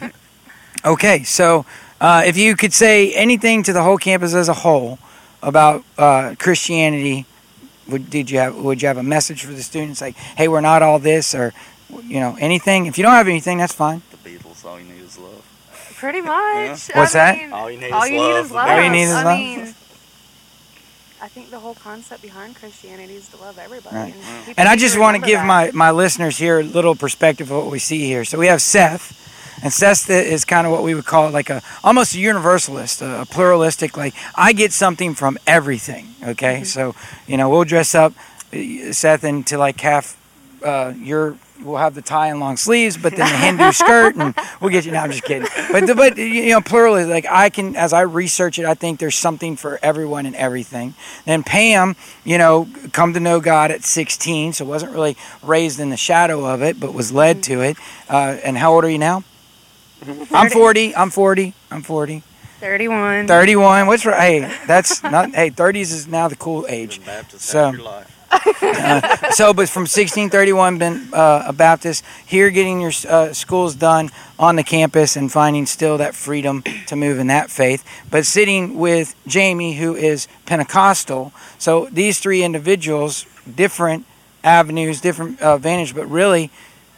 okay, 0.85 1.23
so 1.23 1.65
uh, 2.01 2.23
if 2.27 2.37
you 2.37 2.57
could 2.57 2.73
say 2.73 3.13
anything 3.15 3.63
to 3.65 3.73
the 3.73 3.83
whole 3.83 3.99
campus 3.99 4.35
as 4.35 4.49
a 4.49 4.55
whole 4.55 4.99
about 5.43 5.85
uh, 5.99 6.35
Christianity, 6.39 7.27
would 7.89 8.09
did 8.09 8.31
you 8.31 8.39
have 8.39 8.57
would 8.57 8.81
you 8.81 8.89
have 8.89 8.97
a 8.97 9.03
message 9.03 9.45
for 9.45 9.53
the 9.53 9.63
students 9.63 10.01
like, 10.01 10.17
hey, 10.17 10.49
we're 10.49 10.63
not 10.63 10.83
all 10.83 10.99
this, 10.99 11.35
or 11.35 11.53
you 12.05 12.19
know 12.19 12.37
anything? 12.41 12.87
If 12.87 12.97
you 12.97 13.05
don't 13.05 13.13
have 13.13 13.29
anything, 13.29 13.59
that's 13.59 13.75
fine. 13.75 14.01
the 14.11 14.17
Beatles, 14.31 14.65
all 14.65 14.81
you 14.81 14.87
need 14.87 15.03
is 15.03 15.19
love. 15.19 15.43
Pretty 15.97 16.23
much. 16.23 16.89
What's 16.95 17.15
I 17.15 17.19
that? 17.19 17.37
mean, 17.39 17.53
All 17.53 17.71
you 17.71 17.79
need 17.81 17.91
all 17.93 18.03
is 18.05 18.11
you 18.11 18.19
love. 18.19 18.35
need 18.35 18.41
is 18.41 18.51
love. 18.53 18.69
All 18.69 18.83
you 18.83 18.91
need 18.91 19.03
is 19.03 19.13
I 19.15 19.23
love? 19.25 19.39
mean, 19.39 19.74
I 21.25 21.29
think 21.29 21.51
the 21.51 21.59
whole 21.59 21.75
concept 21.75 22.20
behind 22.22 22.55
Christianity 22.57 23.14
is 23.16 23.29
to 23.31 23.37
love 23.39 23.59
everybody. 23.59 23.97
Right. 23.97 24.14
And, 24.49 24.59
And 24.59 24.68
I 24.68 24.77
just 24.77 24.99
want 24.99 25.16
to 25.16 25.22
give 25.22 25.41
that. 25.41 25.47
my, 25.47 25.70
my 25.72 25.91
listeners 25.91 26.37
here 26.37 26.61
a 26.61 26.62
little 26.62 26.95
perspective 26.95 27.51
of 27.51 27.57
what 27.64 27.72
we 27.72 27.79
see 27.79 28.05
here. 28.12 28.25
So 28.25 28.39
we 28.39 28.47
have 28.49 28.61
Seth, 28.61 29.05
and 29.62 29.72
Seth 29.72 30.11
is 30.11 30.45
kind 30.45 30.66
of 30.66 30.72
what 30.75 30.83
we 30.83 30.95
would 30.95 31.07
call 31.07 31.31
like 31.31 31.49
a 31.49 31.62
almost 31.83 32.14
a 32.14 32.18
universalist, 32.18 33.01
a, 33.01 33.22
a 33.22 33.25
pluralistic. 33.25 33.97
Like 33.97 34.14
I 34.35 34.53
get 34.53 34.72
something 34.72 35.14
from 35.14 35.39
everything. 35.47 36.05
Okay, 36.22 36.57
Mm-hmm. 36.57 36.64
so 36.64 36.95
you 37.27 37.37
know 37.39 37.49
we'll 37.49 37.64
dress 37.64 37.95
up, 37.95 38.12
uh, 38.53 38.93
Seth, 38.93 39.25
into 39.25 39.57
like 39.57 39.81
half 39.81 40.16
uh, 40.62 40.93
your. 40.99 41.37
We'll 41.63 41.77
have 41.77 41.95
the 41.95 42.03
tie 42.03 42.29
and 42.29 42.41
long 42.41 42.57
sleeves, 42.57 42.97
but 42.97 43.15
then 43.15 43.31
the 43.31 43.39
Hindu 43.39 43.73
skirt, 43.73 44.17
and 44.17 44.35
we'll 44.61 44.71
get 44.71 44.85
you. 44.85 44.93
No, 44.93 44.99
I'm 44.99 45.13
just 45.13 45.23
kidding. 45.23 45.47
But 45.71 45.87
the, 45.87 45.95
but 45.95 46.17
you 46.17 46.51
know, 46.51 46.61
pluralism. 46.61 47.11
Like 47.11 47.27
I 47.31 47.49
can, 47.49 47.77
as 47.77 47.93
I 47.93 48.01
research 48.01 48.59
it, 48.59 48.65
I 48.65 48.75
think 48.75 48.99
there's 48.99 49.15
something 49.15 49.57
for 49.57 49.79
everyone 49.81 50.27
and 50.27 50.35
everything. 50.35 50.95
Then 51.27 51.45
Pam, 51.45 51.95
you 52.25 52.39
know, 52.39 52.69
come 52.93 53.15
to 53.15 53.21
know 53.21 53.41
God 53.41 53.71
at 53.71 53.85
16, 53.85 54.55
so 54.55 54.65
wasn't 54.65 54.93
really 54.93 55.17
raised 55.43 55.79
in 55.79 55.91
the 55.91 55.97
shadow 55.97 56.45
of 56.45 56.61
it, 56.61 56.81
but 56.81 56.93
was 56.93 57.13
led 57.13 57.43
to 57.45 57.61
it. 57.61 57.77
Uh, 58.09 58.37
and 58.43 58.59
how 58.59 58.73
old 58.73 58.85
are 58.85 58.91
you 58.91 58.99
now? 58.99 59.23
I'm 60.33 60.51
40. 60.51 60.97
I'm 60.97 61.11
40. 61.11 61.55
I'm 61.71 61.83
40. 61.83 62.23
31. 62.61 63.27
31. 63.27 63.87
What's 63.87 64.07
right? 64.07 64.43
Hey, 64.43 64.59
that's 64.67 65.03
not. 65.03 65.35
Hey, 65.35 65.51
30s 65.51 65.93
is 65.93 66.09
now 66.09 66.29
the 66.29 66.37
cool 66.37 66.67
age. 66.69 67.01
So. 67.29 67.73
Uh, 68.62 69.30
so, 69.30 69.55
but 69.55 69.68
from 69.68 69.82
1631, 69.82 70.78
been 70.78 71.09
uh, 71.12 71.45
a 71.47 71.53
Baptist 71.53 72.05
here, 72.26 72.51
getting 72.51 72.80
your 72.80 72.93
uh, 73.09 73.32
schools 73.32 73.74
done 73.74 74.11
on 74.39 74.57
the 74.57 74.62
campus 74.62 75.16
and 75.16 75.30
finding 75.30 75.66
still 75.66 75.99
that 75.99 76.14
freedom 76.14 76.62
to 76.87 76.97
move 76.97 77.18
in 77.18 77.28
that 77.28 77.51
faith. 77.51 77.85
But 78.11 78.26
sitting 78.26 78.76
with 78.78 79.14
Jamie, 79.26 79.74
who 79.74 79.95
is 79.95 80.28
Pentecostal. 80.47 81.32
So 81.59 81.89
these 81.91 82.18
three 82.18 82.43
individuals, 82.43 83.26
different 83.53 84.07
avenues, 84.43 85.01
different 85.01 85.41
uh, 85.41 85.57
vantage, 85.57 85.95
but 85.95 86.07
really 86.07 86.51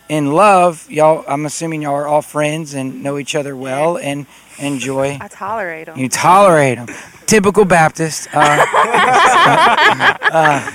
in 0.09 0.33
love, 0.33 0.91
y'all. 0.91 1.25
I'm 1.27 1.47
assuming 1.47 1.83
y'all 1.83 1.95
are 1.95 2.07
all 2.07 2.23
friends 2.23 2.75
and 2.75 3.03
know 3.03 3.19
each 3.19 3.35
other 3.35 3.57
well 3.57 3.97
and 3.99 4.27
enjoy. 4.59 5.19
I 5.21 5.29
tolerate 5.29 5.87
them. 5.87 5.99
You 5.99 6.09
tolerate 6.09 6.79
them. 6.79 6.89
Typical 7.27 7.65
Baptist. 7.65 8.29
Uh, 8.33 8.39
uh, 10.33 10.73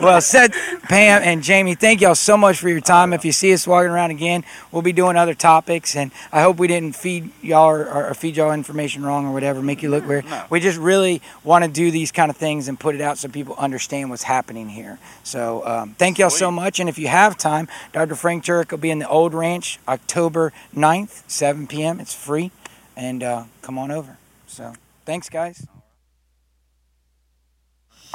well, 0.00 0.20
Seth, 0.20 0.52
Pam, 0.82 1.22
and 1.22 1.42
Jamie, 1.42 1.74
thank 1.74 2.00
y'all 2.00 2.14
so 2.14 2.36
much 2.36 2.58
for 2.58 2.68
your 2.68 2.80
time. 2.80 3.12
If 3.12 3.24
you 3.24 3.32
see 3.32 3.52
us 3.52 3.66
walking 3.66 3.90
around 3.90 4.10
again, 4.10 4.44
we'll 4.70 4.82
be 4.82 4.92
doing 4.92 5.16
other 5.16 5.34
topics, 5.34 5.96
and 5.96 6.12
I 6.32 6.42
hope 6.42 6.58
we 6.58 6.68
didn't 6.68 6.94
feed 6.96 7.30
y'all 7.42 7.70
or, 7.70 8.08
or 8.08 8.14
feed 8.14 8.36
y'all 8.36 8.52
information 8.52 9.04
wrong 9.04 9.26
or 9.26 9.32
whatever, 9.32 9.62
make 9.62 9.82
you 9.82 9.88
look 9.88 10.06
weird. 10.06 10.24
We 10.50 10.60
just 10.60 10.78
really 10.78 11.22
want 11.42 11.64
to 11.64 11.70
do 11.70 11.90
these 11.90 12.12
kind 12.12 12.30
of 12.30 12.36
things 12.36 12.68
and 12.68 12.78
put 12.78 12.94
it 12.94 13.00
out 13.00 13.18
so 13.18 13.28
people 13.28 13.54
understand 13.56 14.10
what's 14.10 14.24
happening 14.24 14.68
here. 14.68 14.98
So 15.24 15.66
um, 15.66 15.94
thank 15.98 16.18
y'all 16.18 16.30
so 16.30 16.50
much, 16.50 16.78
and 16.78 16.88
if 16.88 16.98
you 16.98 17.08
have 17.08 17.38
time, 17.38 17.68
Dr. 17.92 18.14
Frank 18.14 18.44
Turek 18.44 18.70
will 18.70 18.78
be 18.78 18.90
in 18.90 18.98
the 18.98 19.08
Old 19.08 19.34
Ranch 19.34 19.78
October 19.88 20.52
9th, 20.74 21.22
7 21.26 21.66
p.m. 21.66 22.00
It's 22.00 22.14
free, 22.14 22.50
and 22.96 23.22
uh, 23.22 23.44
come 23.62 23.78
on 23.78 23.90
over. 23.90 24.18
So 24.46 24.74
thanks, 25.06 25.28
guys. 25.30 25.66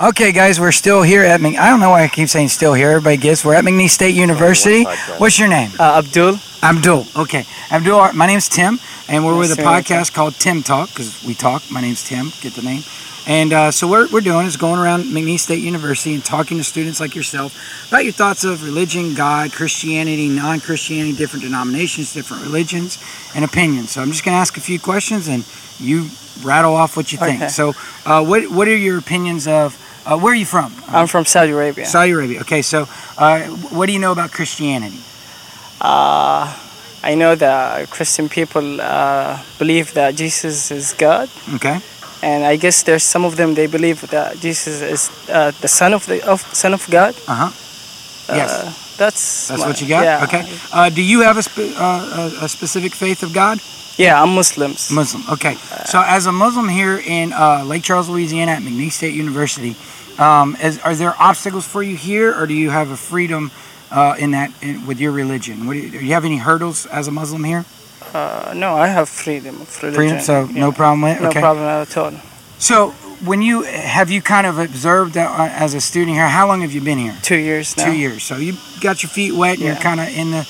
Okay, 0.02 0.32
guys, 0.32 0.60
we're 0.60 0.72
still 0.72 1.04
here 1.04 1.24
at 1.24 1.42
Mc. 1.42 1.58
I 1.60 1.70
don't 1.70 1.80
know 1.80 1.92
why 1.92 2.04
I 2.04 2.08
keep 2.08 2.28
saying 2.28 2.48
still 2.48 2.74
here. 2.74 2.89
Everybody 2.89 3.18
gets. 3.18 3.46
We're 3.46 3.54
at 3.54 3.64
McNeese 3.64 3.89
State 3.92 4.16
University. 4.16 4.84
What's 5.18 5.38
your 5.38 5.48
name? 5.48 5.70
Uh, 5.80 6.02
Abdul. 6.04 6.38
Abdul. 6.64 7.06
Okay, 7.18 7.46
Abdul. 7.72 8.14
My 8.14 8.26
name's 8.26 8.50
Tim, 8.50 8.80
and 9.08 9.24
we're 9.24 9.34
Nice 9.38 9.50
with 9.50 9.60
a 9.60 9.62
to 9.62 9.68
meet 9.68 9.89
you. 9.89 9.96
podcast 9.96 10.14
called 10.14 10.34
Tim 10.36 10.64
Talk 10.64 10.89
because 10.89 11.24
we 11.24 11.36
talk. 11.36 11.62
My 11.70 11.82
name's 11.82 12.04
Tim. 12.04 12.32
Get 12.42 12.54
the 12.54 12.64
name. 12.64 12.82
And 13.28 13.53
uh, 13.53 13.72
so 13.72 13.88
what 13.88 14.11
we're 14.11 14.22
doing 14.22 14.47
is 14.47 14.57
going 14.57 14.80
around 14.80 15.03
McNeese 15.03 15.41
State 15.41 15.63
University 15.63 16.15
and 16.15 16.26
talking 16.26 16.57
to 16.57 16.63
students 16.63 16.99
like 16.99 17.15
yourself 17.15 17.88
about 17.88 18.03
your 18.03 18.13
thoughts 18.13 18.43
of 18.43 18.63
religion, 18.63 19.13
God, 19.13 19.51
Christianity, 19.51 20.28
non-Christianity, 20.28 21.15
different 21.15 21.43
denominations, 21.45 22.13
different 22.13 22.43
religions, 22.43 22.97
and 23.36 23.45
opinions. 23.45 23.91
So 23.91 24.01
I'm 24.01 24.11
just 24.11 24.26
going 24.26 24.34
to 24.34 24.39
ask 24.39 24.57
a 24.57 24.61
few 24.61 24.80
questions, 24.80 25.28
and 25.28 25.45
you 25.80 26.09
rattle 26.41 26.74
off 26.74 26.97
what 26.97 27.11
you 27.11 27.17
think. 27.19 27.43
So 27.51 27.74
uh, 28.05 28.24
what 28.26 28.49
what 28.49 28.67
are 28.67 28.76
your 28.76 28.97
opinions 28.97 29.47
of? 29.47 29.78
Uh, 30.03 30.17
where 30.17 30.34
are 30.34 30.36
you 30.36 30.47
from? 30.47 30.74
I'm 30.88 31.05
from 31.05 31.26
Saudi 31.26 31.51
Arabia. 31.51 31.86
Saudi 31.86 32.11
Arabia. 32.11 32.41
Okay, 32.41 32.63
so 32.63 32.88
uh, 33.19 33.43
what 33.69 33.86
do 33.86 33.93
you 33.93 33.99
know 33.99 34.11
about 34.11 34.32
Christianity? 34.32 34.99
Uh, 35.80 36.57
I 37.03 37.15
know 37.15 37.36
that 37.36 37.89
Christian 37.89 38.30
people 38.30 38.82
uh, 38.82 39.41
believe 39.59 39.93
that 39.93 40.15
Jesus 40.15 40.72
is 40.72 40.93
God, 40.93 41.30
Okay. 41.55 41.80
And 42.22 42.43
I 42.43 42.55
guess 42.57 42.84
there's 42.84 43.03
some 43.03 43.26
of 43.26 43.36
them 43.36 43.53
they 43.55 43.67
believe 43.67 44.01
that 44.09 44.39
Jesus 44.39 44.82
is 44.82 45.09
uh, 45.30 45.51
the 45.61 45.67
son 45.67 45.93
of 45.93 46.05
the 46.05 46.22
of 46.28 46.41
son 46.53 46.74
of 46.74 46.86
God. 46.89 47.15
Uh 47.28 47.36
huh. 47.49 47.51
Yes. 48.36 48.51
Uh, 48.51 48.65
that's 48.97 49.47
That's 49.47 49.61
my- 49.61 49.67
what 49.67 49.82
you 49.82 49.88
got. 49.88 50.03
Yeah. 50.03 50.24
Okay. 50.26 50.43
Uh, 50.72 50.89
do 50.89 51.01
you 51.01 51.22
have 51.22 51.38
a, 51.38 51.41
spe- 51.43 51.76
uh, 51.78 52.32
a 52.41 52.45
a 52.45 52.47
specific 52.49 52.93
faith 52.93 53.24
of 53.24 53.34
God? 53.34 53.59
Yeah, 53.97 54.22
I'm 54.22 54.34
Muslims. 54.36 54.89
Muslim. 54.91 55.24
Okay. 55.30 55.55
So 55.86 56.01
as 56.05 56.26
a 56.26 56.32
Muslim 56.32 56.69
here 56.69 56.97
in 57.05 57.34
uh, 57.34 57.63
Lake 57.65 57.84
Charles, 57.84 58.07
Louisiana, 58.09 58.53
at 58.53 58.61
McNeese 58.63 58.93
State 58.93 59.13
University, 59.13 59.76
um, 60.17 60.55
is, 60.63 60.80
are 60.80 60.95
there 60.95 61.13
obstacles 61.19 61.65
for 61.67 61.84
you 61.84 61.95
here, 61.97 62.34
or 62.34 62.47
do 62.47 62.53
you 62.53 62.69
have 62.69 62.89
a 62.89 62.95
freedom 62.97 63.51
uh, 63.91 64.15
in 64.17 64.32
that 64.32 64.51
in, 64.61 64.86
with 64.88 64.99
your 65.01 65.11
religion? 65.11 65.67
What 65.67 65.74
do, 65.74 65.80
you, 65.80 65.91
do 65.91 65.99
you 66.05 66.13
have 66.13 66.26
any 66.26 66.38
hurdles 66.38 66.86
as 66.86 67.07
a 67.07 67.11
Muslim 67.11 67.43
here? 67.43 67.65
Uh, 68.14 68.53
no, 68.55 68.76
I 68.76 68.88
have 68.88 69.07
freedom 69.09 69.62
of 69.62 69.84
religion. 69.84 69.95
Freedom. 69.95 70.20
So 70.20 70.45
no 70.47 70.72
problem 70.72 71.01
with 71.01 71.18
it. 71.18 71.22
No 71.24 71.30
Okay. 71.30 71.39
problem 71.39 71.66
at 71.66 71.97
all. 71.97 72.12
So 72.59 72.91
when 73.24 73.41
you 73.41 73.64
have 73.64 74.09
you 74.09 74.22
kind 74.22 74.45
of 74.47 74.57
observed 74.59 75.16
uh, 75.18 75.28
as 75.39 75.74
a 75.74 75.82
student 75.82 76.12
here, 76.18 76.28
how 76.28 76.47
long 76.47 76.62
have 76.62 76.74
you 76.74 76.82
been 76.82 76.97
here? 76.97 77.16
Two 77.22 77.38
years 77.38 77.76
now. 77.78 77.86
Two 77.86 77.93
years. 77.93 78.24
So 78.24 78.36
you 78.38 78.53
got 78.82 79.01
your 79.03 79.09
feet 79.09 79.34
wet, 79.34 79.57
and 79.57 79.66
you're 79.68 79.76
kind 79.76 79.99
of 79.99 80.07
in 80.09 80.32
the. 80.32 80.47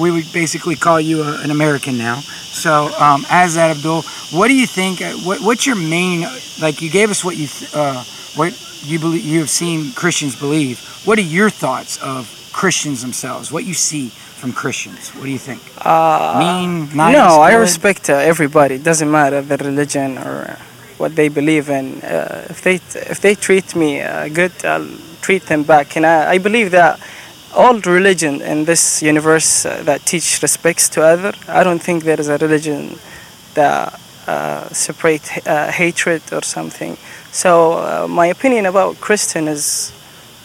We 0.00 0.10
would 0.10 0.32
basically 0.32 0.76
call 0.76 0.98
you 1.00 1.22
a, 1.22 1.42
an 1.42 1.50
American 1.50 1.98
now. 1.98 2.16
So 2.20 2.90
um, 2.98 3.24
as 3.28 3.54
that 3.54 3.70
Abdul, 3.76 4.02
what 4.32 4.48
do 4.48 4.54
you 4.54 4.66
think? 4.66 5.02
uh, 5.02 5.12
What, 5.26 5.40
what's 5.40 5.66
your 5.66 5.76
main? 5.76 6.22
Like 6.60 6.80
you 6.82 6.90
gave 6.90 7.10
us 7.10 7.22
what 7.24 7.36
you 7.36 7.46
th- 7.46 7.74
uh, 7.74 8.02
what 8.34 8.52
you 8.84 8.98
believe 8.98 9.24
you 9.24 9.38
have 9.40 9.50
seen 9.50 9.92
Christians 9.92 10.34
believe. 10.38 10.80
What 11.04 11.18
are 11.18 11.22
your 11.22 11.50
thoughts 11.50 12.02
of 12.02 12.28
Christians 12.54 13.02
themselves? 13.02 13.50
What 13.50 13.64
you 13.64 13.74
see 13.74 14.08
from 14.40 14.52
Christians? 14.52 15.10
What 15.16 15.24
do 15.24 15.30
you 15.30 15.42
think? 15.48 15.60
Uh, 15.84 16.38
Mean, 16.38 16.96
nice, 16.96 17.14
no, 17.14 17.40
I 17.42 17.54
respect 17.54 18.08
uh, 18.08 18.14
everybody. 18.14 18.76
It 18.76 18.84
doesn't 18.84 19.10
matter 19.10 19.42
the 19.42 19.56
religion 19.56 20.18
or 20.18 20.56
what 20.96 21.16
they 21.16 21.28
believe 21.28 21.68
in. 21.68 22.00
Uh, 22.02 22.46
if 22.48 22.62
they 22.62 22.76
if 23.12 23.18
they 23.20 23.34
treat 23.34 23.74
me 23.74 23.90
uh, 24.00 24.28
good, 24.28 24.52
I'll 24.64 24.88
treat 25.20 25.42
them 25.52 25.64
back. 25.64 25.96
And 25.96 26.06
I, 26.06 26.34
I 26.34 26.38
believe 26.38 26.70
that 26.70 27.00
all 27.54 27.78
religion 27.80 28.40
in 28.40 28.64
this 28.64 29.02
universe 29.02 29.66
uh, 29.66 29.82
that 29.82 30.06
teach 30.06 30.40
respects 30.40 30.88
to 30.90 31.02
other. 31.02 31.32
I 31.48 31.64
don't 31.64 31.82
think 31.82 32.04
there 32.04 32.20
is 32.20 32.28
a 32.28 32.38
religion 32.38 32.98
that 33.54 34.00
uh, 34.28 34.68
separate 34.68 35.26
uh, 35.46 35.70
hatred 35.72 36.22
or 36.32 36.42
something. 36.42 36.96
So 37.32 37.50
uh, 37.72 38.06
my 38.08 38.26
opinion 38.26 38.66
about 38.66 39.00
Christian 39.00 39.48
is. 39.48 39.92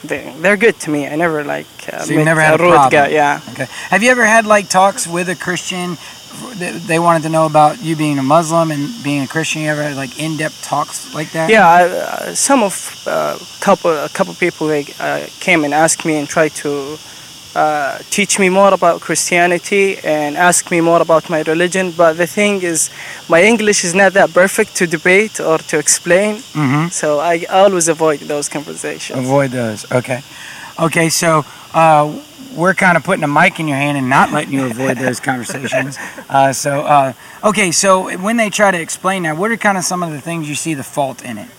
They, 0.04 0.34
they're 0.40 0.58
good 0.58 0.80
to 0.82 0.90
me. 0.90 1.08
I 1.08 1.16
never 1.16 1.44
like. 1.44 1.68
Uh, 1.92 2.00
So 2.06 2.14
you 2.14 2.24
never 2.24 2.42
had 2.42 2.54
a 2.56 2.58
problem. 2.58 2.90
guy. 2.90 3.08
Yeah. 3.10 3.42
Okay. 3.52 3.68
Have 3.90 4.02
you 4.04 4.12
ever 4.12 4.26
had 4.26 4.46
like 4.46 4.70
talks 4.70 5.06
with 5.08 5.30
a 5.30 5.36
Christian? 5.36 5.98
They 6.60 6.72
they 6.72 7.00
wanted 7.00 7.24
to 7.24 7.30
know 7.30 7.46
about 7.46 7.82
you 7.84 7.96
being 7.96 8.18
a 8.20 8.24
Muslim 8.24 8.72
and 8.72 8.88
being 9.04 9.24
a 9.24 9.28
Christian. 9.28 9.62
You 9.64 9.70
ever 9.72 9.84
had 9.84 9.98
like 9.98 10.18
in-depth 10.20 10.62
talks 10.64 11.14
like 11.14 11.32
that? 11.32 11.50
Yeah, 11.50 11.68
I, 11.68 11.82
uh, 11.84 12.36
some 12.36 12.64
of 12.64 13.04
uh, 13.08 13.38
couple 13.60 13.92
a 13.92 14.10
couple 14.10 14.34
people 14.36 14.68
they 14.68 14.86
uh, 15.00 15.28
came 15.42 15.66
and 15.66 15.74
asked 15.74 16.06
me 16.06 16.18
and 16.18 16.28
tried 16.30 16.54
to 16.64 16.98
uh, 17.60 17.98
teach 18.18 18.34
me 18.44 18.48
more 18.50 18.74
about 18.80 18.96
Christianity 19.08 19.86
and 20.18 20.32
ask 20.38 20.62
me 20.72 20.80
more 20.82 21.02
about 21.02 21.24
my 21.30 21.42
religion. 21.54 21.86
But 22.02 22.14
the 22.18 22.28
thing 22.28 22.56
is, 22.74 22.90
my 23.28 23.42
English 23.52 23.80
is 23.88 23.94
not 23.94 24.12
that 24.14 24.30
perfect 24.34 24.72
to 24.80 24.84
debate 24.98 25.36
or 25.50 25.58
to 25.70 25.76
explain, 25.86 26.36
Mm-hmm. 26.54 26.88
so 27.02 27.08
I 27.34 27.46
always 27.62 27.88
avoid 27.90 28.20
those 28.34 28.50
conversations. 28.50 29.20
Avoid 29.20 29.52
those. 29.52 29.80
Okay. 30.00 30.22
Okay. 30.88 31.10
So 31.10 31.30
uh, 31.74 32.06
we're 32.56 32.74
kind 32.86 32.96
of 32.98 33.04
putting 33.04 33.24
a 33.24 33.28
mic 33.42 33.60
in 33.60 33.68
your 33.68 33.78
hand 33.86 33.98
and 33.98 34.08
not 34.10 34.32
letting 34.32 34.54
you 34.54 34.66
avoid 34.66 34.98
those 34.98 35.20
conversations. 35.20 35.98
Uh, 36.30 36.54
so 36.54 36.72
uh, 36.96 37.12
okay. 37.50 37.72
So 37.72 37.90
when 38.26 38.38
they 38.38 38.50
try 38.52 38.70
to 38.72 38.80
explain 38.88 39.24
that, 39.24 39.36
what 39.40 39.50
are 39.52 39.58
kind 39.58 39.78
of 39.78 39.84
some 39.84 40.04
of 40.06 40.12
the 40.12 40.22
things 40.22 40.48
you 40.48 40.56
see 40.56 40.76
the 40.76 40.84
fault 40.84 41.20
in 41.26 41.38
it? 41.40 41.50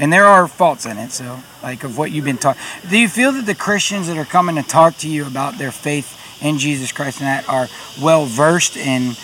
And 0.00 0.12
there 0.12 0.24
are 0.24 0.48
faults 0.48 0.86
in 0.86 0.98
it. 0.98 1.12
So 1.12 1.38
like 1.62 1.84
of 1.84 1.96
what 1.96 2.10
you've 2.10 2.24
been 2.24 2.38
taught. 2.38 2.56
Do 2.88 2.98
you 2.98 3.08
feel 3.08 3.32
that 3.32 3.46
the 3.46 3.54
Christians 3.54 4.08
that 4.08 4.16
are 4.16 4.24
coming 4.24 4.56
to 4.56 4.62
talk 4.62 4.96
to 4.98 5.08
you 5.08 5.26
about 5.26 5.58
their 5.58 5.70
faith 5.70 6.16
in 6.42 6.58
Jesus 6.58 6.90
Christ 6.90 7.20
and 7.20 7.26
that 7.26 7.48
are 7.48 7.68
well 8.00 8.24
versed 8.24 8.76
and 8.78 9.18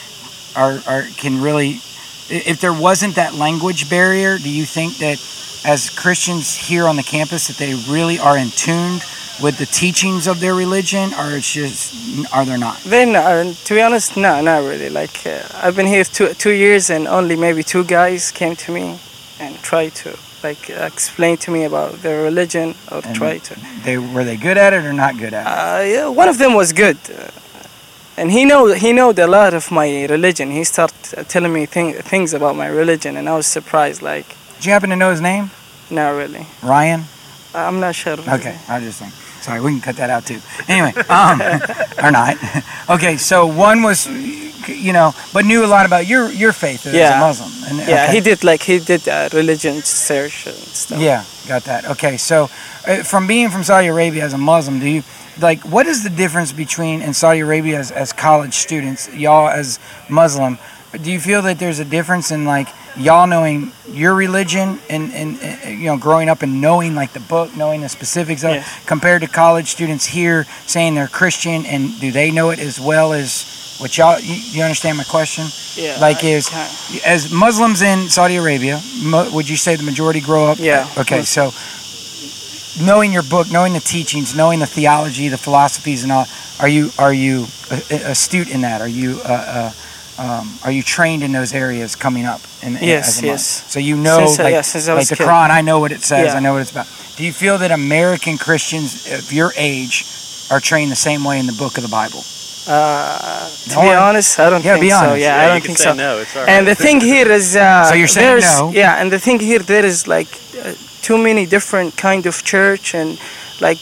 are, 0.54 0.78
are 0.86 1.02
can 1.16 1.40
really 1.40 1.80
if 2.28 2.60
there 2.60 2.72
wasn't 2.72 3.14
that 3.14 3.34
language 3.34 3.88
barrier, 3.88 4.36
do 4.38 4.50
you 4.50 4.64
think 4.64 4.98
that 4.98 5.18
as 5.64 5.90
Christians 5.90 6.54
here 6.54 6.86
on 6.86 6.96
the 6.96 7.02
campus 7.02 7.48
that 7.48 7.56
they 7.56 7.74
really 7.90 8.18
are 8.18 8.36
in 8.36 8.48
tune 8.48 9.00
with 9.42 9.58
the 9.58 9.66
teachings 9.66 10.26
of 10.26 10.40
their 10.40 10.54
religion 10.54 11.12
or 11.14 11.36
it's 11.36 11.52
just 11.52 11.94
are 12.34 12.44
they 12.44 12.58
not? 12.58 12.78
Then, 12.84 13.16
uh, 13.16 13.52
to 13.52 13.74
be 13.74 13.80
honest, 13.80 14.16
no, 14.16 14.40
not 14.40 14.58
really. 14.58 14.90
Like 14.90 15.26
uh, 15.26 15.42
I've 15.54 15.76
been 15.76 15.86
here 15.86 16.04
two 16.04 16.34
two 16.34 16.52
years, 16.52 16.90
and 16.90 17.06
only 17.08 17.36
maybe 17.36 17.62
two 17.62 17.84
guys 17.84 18.30
came 18.30 18.56
to 18.56 18.72
me 18.72 18.98
and 19.40 19.56
tried 19.62 19.94
to 19.96 20.18
like 20.46 20.62
explain 20.92 21.36
to 21.44 21.50
me 21.50 21.60
about 21.70 21.90
their 22.04 22.18
religion 22.30 22.66
or 22.90 23.00
And 23.04 23.14
try 23.20 23.38
to. 23.48 23.52
They 23.84 23.96
were 23.98 24.24
they 24.24 24.36
good 24.36 24.58
at 24.64 24.72
it 24.72 24.82
or 24.88 24.92
not 24.92 25.12
good 25.22 25.34
at 25.38 25.42
it? 25.46 25.50
Uh, 25.56 25.82
yeah, 25.94 26.08
one 26.22 26.28
of 26.34 26.38
them 26.38 26.52
was 26.62 26.72
good, 26.72 26.98
uh, 27.10 27.30
and 28.20 28.26
he 28.36 28.44
know 28.50 28.60
he 28.84 28.90
knowed 28.98 29.18
a 29.18 29.26
lot 29.38 29.52
of 29.54 29.64
my 29.70 29.88
religion. 30.06 30.46
He 30.50 30.64
started 30.64 31.28
telling 31.28 31.52
me 31.52 31.66
thing, 31.66 31.88
things 32.12 32.30
about 32.38 32.54
my 32.56 32.68
religion, 32.82 33.16
and 33.18 33.28
I 33.28 33.34
was 33.40 33.46
surprised. 33.58 34.00
Like, 34.02 34.26
Do 34.60 34.62
you 34.68 34.72
happen 34.72 34.90
to 34.90 34.96
know 34.96 35.10
his 35.10 35.20
name? 35.20 35.50
not 35.90 36.10
really. 36.20 36.44
Ryan. 36.62 37.02
I'm 37.54 37.78
not 37.80 37.94
sure. 37.94 38.18
Okay, 38.38 38.56
I 38.68 38.76
was 38.78 38.84
just 38.88 38.98
saying. 38.98 39.12
Sorry, 39.46 39.60
we 39.60 39.70
can 39.70 39.80
cut 39.80 39.96
that 39.96 40.10
out 40.10 40.26
too. 40.26 40.40
Anyway, 40.68 40.92
um, 41.08 41.40
or 42.04 42.10
not. 42.10 42.36
Okay, 42.96 43.16
so 43.16 43.46
one 43.46 43.82
was, 43.82 44.06
you 44.68 44.92
know, 44.92 45.14
but 45.32 45.44
knew 45.44 45.64
a 45.64 45.66
lot 45.66 45.86
about 45.86 46.06
your 46.06 46.30
your 46.30 46.52
faith 46.52 46.86
as 46.86 46.94
Yeah. 46.94 47.16
a 47.16 47.20
Muslim. 47.20 47.50
And, 47.68 47.78
Yeah, 47.88 48.04
okay. 48.04 48.12
he 48.14 48.20
did 48.20 48.44
like 48.44 48.62
he 48.62 48.78
did 48.78 49.08
uh, 49.08 49.28
religion 49.32 49.82
search 49.82 50.46
and 50.46 50.56
stuff. 50.56 51.00
Yeah, 51.00 51.24
got 51.48 51.64
that. 51.64 51.84
Okay, 51.90 52.16
so 52.16 52.48
uh, 52.86 53.02
from 53.02 53.26
being 53.26 53.50
from 53.50 53.64
Saudi 53.64 53.88
Arabia 53.88 54.24
as 54.24 54.32
a 54.32 54.38
Muslim, 54.38 54.78
do 54.80 54.88
you 54.88 55.02
like 55.40 55.60
what 55.64 55.86
is 55.86 56.02
the 56.02 56.10
difference 56.10 56.52
between 56.52 57.02
in 57.02 57.12
Saudi 57.14 57.40
Arabia 57.40 57.78
as, 57.78 57.90
as 57.90 58.12
college 58.12 58.54
students, 58.54 59.08
y'all 59.14 59.48
as 59.48 59.78
Muslim? 60.08 60.58
Do 61.02 61.10
you 61.12 61.20
feel 61.20 61.42
that 61.42 61.58
there's 61.58 61.78
a 61.78 61.84
difference 61.84 62.30
in 62.30 62.46
like 62.46 62.68
y'all 62.96 63.26
knowing 63.26 63.72
your 63.90 64.14
religion 64.14 64.78
and, 64.88 65.12
and 65.12 65.36
uh, 65.42 65.68
you 65.68 65.86
know 65.86 65.98
growing 65.98 66.30
up 66.30 66.42
and 66.42 66.60
knowing 66.62 66.94
like 66.94 67.12
the 67.12 67.20
book, 67.20 67.54
knowing 67.54 67.82
the 67.82 67.88
specifics 67.88 68.44
of 68.44 68.50
it, 68.50 68.54
Yes. 68.64 68.86
compared 68.86 69.20
to 69.22 69.28
college 69.28 69.66
students 69.68 70.06
here 70.06 70.46
saying 70.66 70.94
they're 70.94 71.08
Christian 71.08 71.66
and 71.66 72.00
do 72.00 72.10
they 72.12 72.30
know 72.30 72.48
it 72.50 72.58
as 72.58 72.80
well 72.80 73.12
as 73.12 73.28
what 73.78 73.96
y'all? 73.98 74.18
You, 74.20 74.34
you 74.34 74.62
understand 74.62 74.96
my 74.98 75.04
question? 75.04 75.46
Yeah, 75.76 75.98
Like 76.00 76.24
I 76.24 76.28
is 76.28 76.48
as 77.04 77.30
Muslims 77.30 77.82
in 77.82 78.08
Saudi 78.08 78.36
Arabia, 78.36 78.80
mo- 79.02 79.30
would 79.34 79.48
you 79.48 79.56
say 79.56 79.76
the 79.76 79.82
majority 79.82 80.20
grow 80.20 80.46
up? 80.46 80.58
Yeah. 80.58 80.88
Okay, 80.98 81.22
so 81.22 81.50
knowing 82.84 83.12
your 83.12 83.22
book, 83.22 83.50
knowing 83.50 83.72
the 83.72 83.80
teachings, 83.80 84.34
knowing 84.34 84.58
the 84.60 84.66
theology, 84.66 85.28
the 85.28 85.38
philosophies, 85.38 86.02
and 86.02 86.12
all, 86.12 86.26
are 86.60 86.68
you 86.68 86.90
are 86.98 87.12
you 87.12 87.46
astute 87.90 88.48
in 88.50 88.62
that? 88.62 88.80
Are 88.80 88.88
you 88.88 89.20
uh, 89.24 89.72
uh, 90.18 90.22
um, 90.40 90.58
are 90.64 90.72
you 90.72 90.82
trained 90.82 91.22
in 91.22 91.32
those 91.32 91.52
areas 91.52 91.94
coming 91.96 92.24
up? 92.24 92.40
In, 92.62 92.76
in- 92.76 92.84
Yes, 92.84 93.08
as 93.08 93.18
a 93.18 93.20
Muslim? 93.22 93.32
yes. 93.32 93.72
So 93.72 93.78
you 93.80 93.96
know, 93.96 94.18
Since, 94.26 94.38
uh, 94.40 94.44
like, 94.44 94.52
yeah, 94.52 94.60
since 94.62 94.88
like 94.88 95.08
the 95.08 95.16
kid. 95.16 95.26
Quran, 95.26 95.50
I 95.50 95.60
know 95.60 95.78
what 95.78 95.92
it 95.92 96.00
says. 96.02 96.32
Yeah. 96.32 96.38
I 96.38 96.40
know 96.40 96.54
what 96.54 96.62
it's 96.62 96.70
about. 96.70 96.86
Do 97.16 97.24
you 97.24 97.32
feel 97.32 97.58
that 97.58 97.70
American 97.70 98.38
Christians 98.38 99.10
of 99.12 99.32
your 99.32 99.52
age 99.56 100.04
are 100.50 100.60
trained 100.60 100.90
the 100.90 100.96
same 100.96 101.24
way 101.24 101.38
in 101.38 101.46
the 101.46 101.52
book 101.58 101.76
of 101.76 101.82
the 101.82 101.88
Bible? 101.90 102.22
Uh, 102.68 103.48
to 103.70 103.80
be 103.80 103.92
honest, 103.94 104.38
I 104.40 104.50
don't 104.50 104.64
Yeah, 104.64 104.72
think 104.74 104.82
be 104.82 104.90
so. 104.90 105.14
Yeah, 105.14 105.26
Yeah, 105.26 105.42
I 105.44 105.46
don't 105.48 105.64
think 105.64 105.78
so. 105.78 105.92
no, 105.94 106.18
it's 106.18 106.34
all 106.36 106.44
And 106.48 106.66
the 106.66 106.74
thing 106.74 107.00
here 107.00 107.30
is, 107.30 107.54
uh, 107.56 107.84
So 107.90 107.94
you're 107.94 108.08
saying 108.08 108.26
there's- 108.26 108.58
no? 108.58 108.70
Yeah, 108.72 109.00
and 109.00 109.10
the 109.12 109.18
thing 109.20 109.38
here 109.40 109.60
there 109.60 109.84
is 109.84 110.06
like 110.06 110.28
uh, 110.64 110.72
too 111.02 111.18
many 111.18 111.46
different 111.46 111.96
kind 111.96 112.26
of 112.26 112.42
church 112.42 112.94
and 112.94 113.18
like 113.60 113.78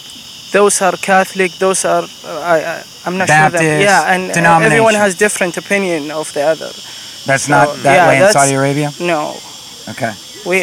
those 0.53 0.83
are 0.83 0.97
Catholic, 1.13 1.51
those 1.59 1.85
are 1.85 2.05
uh, 2.25 2.55
I, 2.55 2.57
I 2.73 2.83
I'm 3.07 3.17
not 3.19 3.29
sure. 3.29 3.37
That, 3.37 3.53
Baptist, 3.53 3.83
yeah, 3.89 4.13
and 4.15 4.31
uh, 4.31 4.61
everyone 4.69 4.95
has 4.95 5.15
different 5.15 5.57
opinion 5.57 6.11
of 6.11 6.33
the 6.33 6.43
other. 6.43 6.71
That's 7.27 7.45
So, 7.45 7.53
not 7.57 7.69
that 7.85 7.95
yeah, 7.97 8.09
way 8.09 8.17
in 8.23 8.33
Saudi 8.33 8.55
Arabia. 8.55 8.93
No, 9.01 9.21
Okay. 9.93 10.13
we 10.47 10.57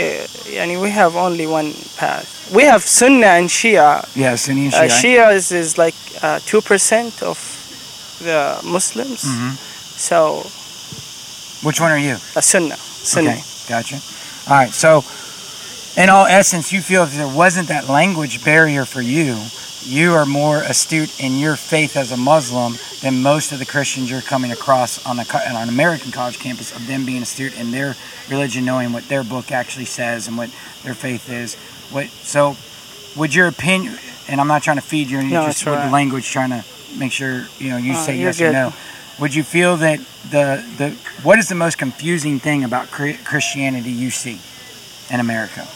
yani 0.57 0.75
we 0.81 0.89
have 0.91 1.15
only 1.15 1.45
one 1.47 1.73
path. 1.97 2.27
We 2.53 2.63
have 2.63 2.81
Sunnah 2.83 3.33
and 3.39 3.49
Shia. 3.49 4.05
Yeah, 4.15 4.35
Sunni 4.37 4.65
and 4.65 4.73
Uh, 4.73 4.79
Shia. 4.87 4.99
Shia 5.01 5.35
is, 5.35 5.51
is 5.51 5.77
like 5.77 5.95
uh, 6.21 6.39
two 6.45 6.61
percent 6.61 7.21
of 7.23 7.37
the 8.23 8.59
Muslims. 8.63 9.23
Mhm. 9.23 9.57
So 9.97 10.45
Which 11.63 11.79
one 11.79 11.91
are 11.91 11.97
you? 11.99 12.17
a 12.35 12.41
Sunnah, 12.41 12.77
Sunni. 12.77 13.29
Okay, 13.29 13.43
gotcha. 13.67 13.95
All 14.49 14.55
right, 14.57 14.73
so 14.73 15.03
in 15.95 16.09
all 16.09 16.25
essence, 16.25 16.71
you 16.71 16.81
feel 16.81 17.03
if 17.03 17.13
there 17.15 17.27
wasn't 17.27 17.67
that 17.67 17.87
language 17.89 18.43
barrier 18.43 18.85
for 18.85 19.01
you, 19.01 19.37
you 19.83 20.13
are 20.13 20.25
more 20.25 20.61
astute 20.63 21.19
in 21.19 21.37
your 21.39 21.55
faith 21.55 21.97
as 21.97 22.11
a 22.11 22.17
Muslim 22.17 22.77
than 23.01 23.21
most 23.21 23.51
of 23.51 23.59
the 23.59 23.65
Christians 23.65 24.09
you're 24.09 24.21
coming 24.21 24.51
across 24.51 25.03
on 25.05 25.19
a 25.19 25.25
on 25.49 25.55
an 25.63 25.69
American 25.69 26.11
college 26.11 26.37
campus 26.39 26.71
of 26.71 26.85
them 26.87 27.05
being 27.05 27.21
astute 27.23 27.53
in 27.59 27.71
their 27.71 27.95
religion, 28.29 28.63
knowing 28.65 28.91
what 28.93 29.07
their 29.09 29.23
book 29.23 29.51
actually 29.51 29.85
says 29.85 30.27
and 30.27 30.37
what 30.37 30.49
their 30.83 30.93
faith 30.93 31.29
is. 31.29 31.55
What 31.91 32.07
so? 32.23 32.55
Would 33.15 33.35
your 33.35 33.47
opinion? 33.47 33.97
And 34.27 34.39
I'm 34.39 34.47
not 34.47 34.63
trying 34.63 34.77
to 34.77 34.83
feed 34.83 35.09
you, 35.09 35.17
and 35.19 35.27
you 35.27 35.33
No, 35.33 35.45
just 35.47 35.65
with 35.65 35.81
the 35.83 35.89
language 35.89 36.29
trying 36.29 36.51
to 36.51 36.63
make 36.97 37.11
sure 37.11 37.47
you 37.59 37.69
know 37.69 37.77
you 37.77 37.93
Uh, 37.93 38.05
say 38.05 38.15
yes 38.15 38.41
or 38.41 38.51
no. 38.51 38.73
Would 39.19 39.35
you 39.35 39.43
feel 39.43 39.77
that 39.77 39.99
the 40.29 40.63
the 40.77 40.89
what 41.23 41.37
is 41.39 41.47
the 41.47 41.55
most 41.55 41.77
confusing 41.77 42.39
thing 42.39 42.63
about 42.63 42.89
Christianity 42.91 43.91
you 43.91 44.09
see 44.09 44.39
in 45.09 45.19
America? 45.19 45.67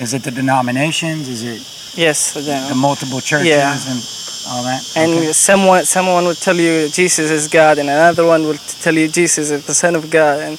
Is 0.00 0.12
it 0.14 0.22
the 0.22 0.30
denominations? 0.30 1.28
Is 1.28 1.42
it 1.42 1.62
Yes, 1.96 2.32
the, 2.34 2.40
the 2.68 2.74
multiple 2.74 3.20
churches 3.20 3.48
Yeah. 3.48 3.90
and 3.90 4.00
all 4.50 4.62
that? 4.64 4.82
And 4.94 5.10
Okay. 5.12 5.32
someone 5.32 5.84
someone 5.84 6.24
will 6.24 6.34
tell 6.36 6.56
you 6.56 6.88
Jesus 6.88 7.30
is 7.30 7.48
God, 7.48 7.78
and 7.78 7.88
another 7.88 8.24
one 8.26 8.42
will 8.44 8.58
tell 8.82 8.94
you 8.94 9.08
Jesus 9.08 9.50
is 9.50 9.64
the 9.66 9.74
Son 9.74 9.96
of 9.96 10.10
God, 10.10 10.40
and 10.40 10.58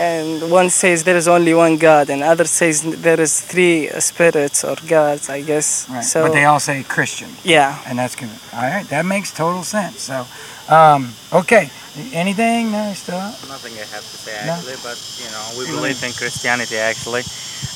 and 0.00 0.50
one 0.50 0.70
says 0.70 1.04
there 1.04 1.16
is 1.16 1.28
only 1.28 1.52
one 1.52 1.76
God, 1.76 2.08
and 2.08 2.22
other 2.22 2.46
says 2.46 2.80
there 3.02 3.20
is 3.20 3.40
three 3.40 3.88
spirits 4.00 4.64
or 4.64 4.76
gods, 4.88 5.28
I 5.28 5.42
guess. 5.42 5.88
Right. 5.90 6.02
So 6.02 6.26
but 6.26 6.32
they 6.32 6.44
all 6.44 6.60
say 6.60 6.82
Christian. 6.82 7.28
Yeah. 7.44 7.76
And 7.86 7.98
that's 7.98 8.16
good. 8.16 8.32
All 8.54 8.62
right, 8.62 8.86
that 8.88 9.04
makes 9.04 9.30
total 9.30 9.62
sense. 9.62 10.00
So, 10.08 10.26
um, 10.72 11.12
okay. 11.32 11.68
Anything? 12.14 12.72
No, 12.72 12.92
still. 12.94 13.18
Nothing 13.50 13.74
I 13.74 13.84
have 13.92 14.06
to 14.06 14.16
say 14.24 14.32
No? 14.46 14.54
actually, 14.54 14.78
but 14.86 14.96
you 15.20 15.28
know 15.34 15.44
we 15.58 15.66
believe 15.76 15.98
in 16.06 16.12
Christianity 16.12 16.78
actually, 16.78 17.24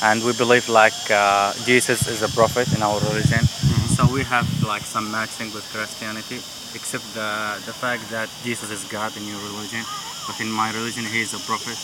and 0.06 0.24
we 0.24 0.32
believe 0.32 0.68
like 0.68 0.96
uh, 1.10 1.52
Jesus 1.68 2.08
is 2.08 2.22
a 2.22 2.30
prophet 2.32 2.72
in 2.72 2.80
our 2.80 2.98
religion. 3.10 3.42
Mm-hmm. 3.42 3.94
So 3.96 4.00
we 4.14 4.22
have 4.24 4.46
like 4.62 4.86
some 4.86 5.10
matching 5.10 5.52
with 5.52 5.66
Christianity, 5.74 6.38
except 6.78 7.04
the 7.18 7.58
the 7.68 7.74
fact 7.74 8.08
that 8.14 8.30
Jesus 8.46 8.70
is 8.70 8.86
God 8.86 9.10
in 9.18 9.26
your 9.26 9.42
religion, 9.50 9.82
but 10.26 10.38
in 10.40 10.48
my 10.48 10.70
religion 10.72 11.04
he 11.04 11.20
is 11.20 11.34
a 11.34 11.42
prophet. 11.50 11.76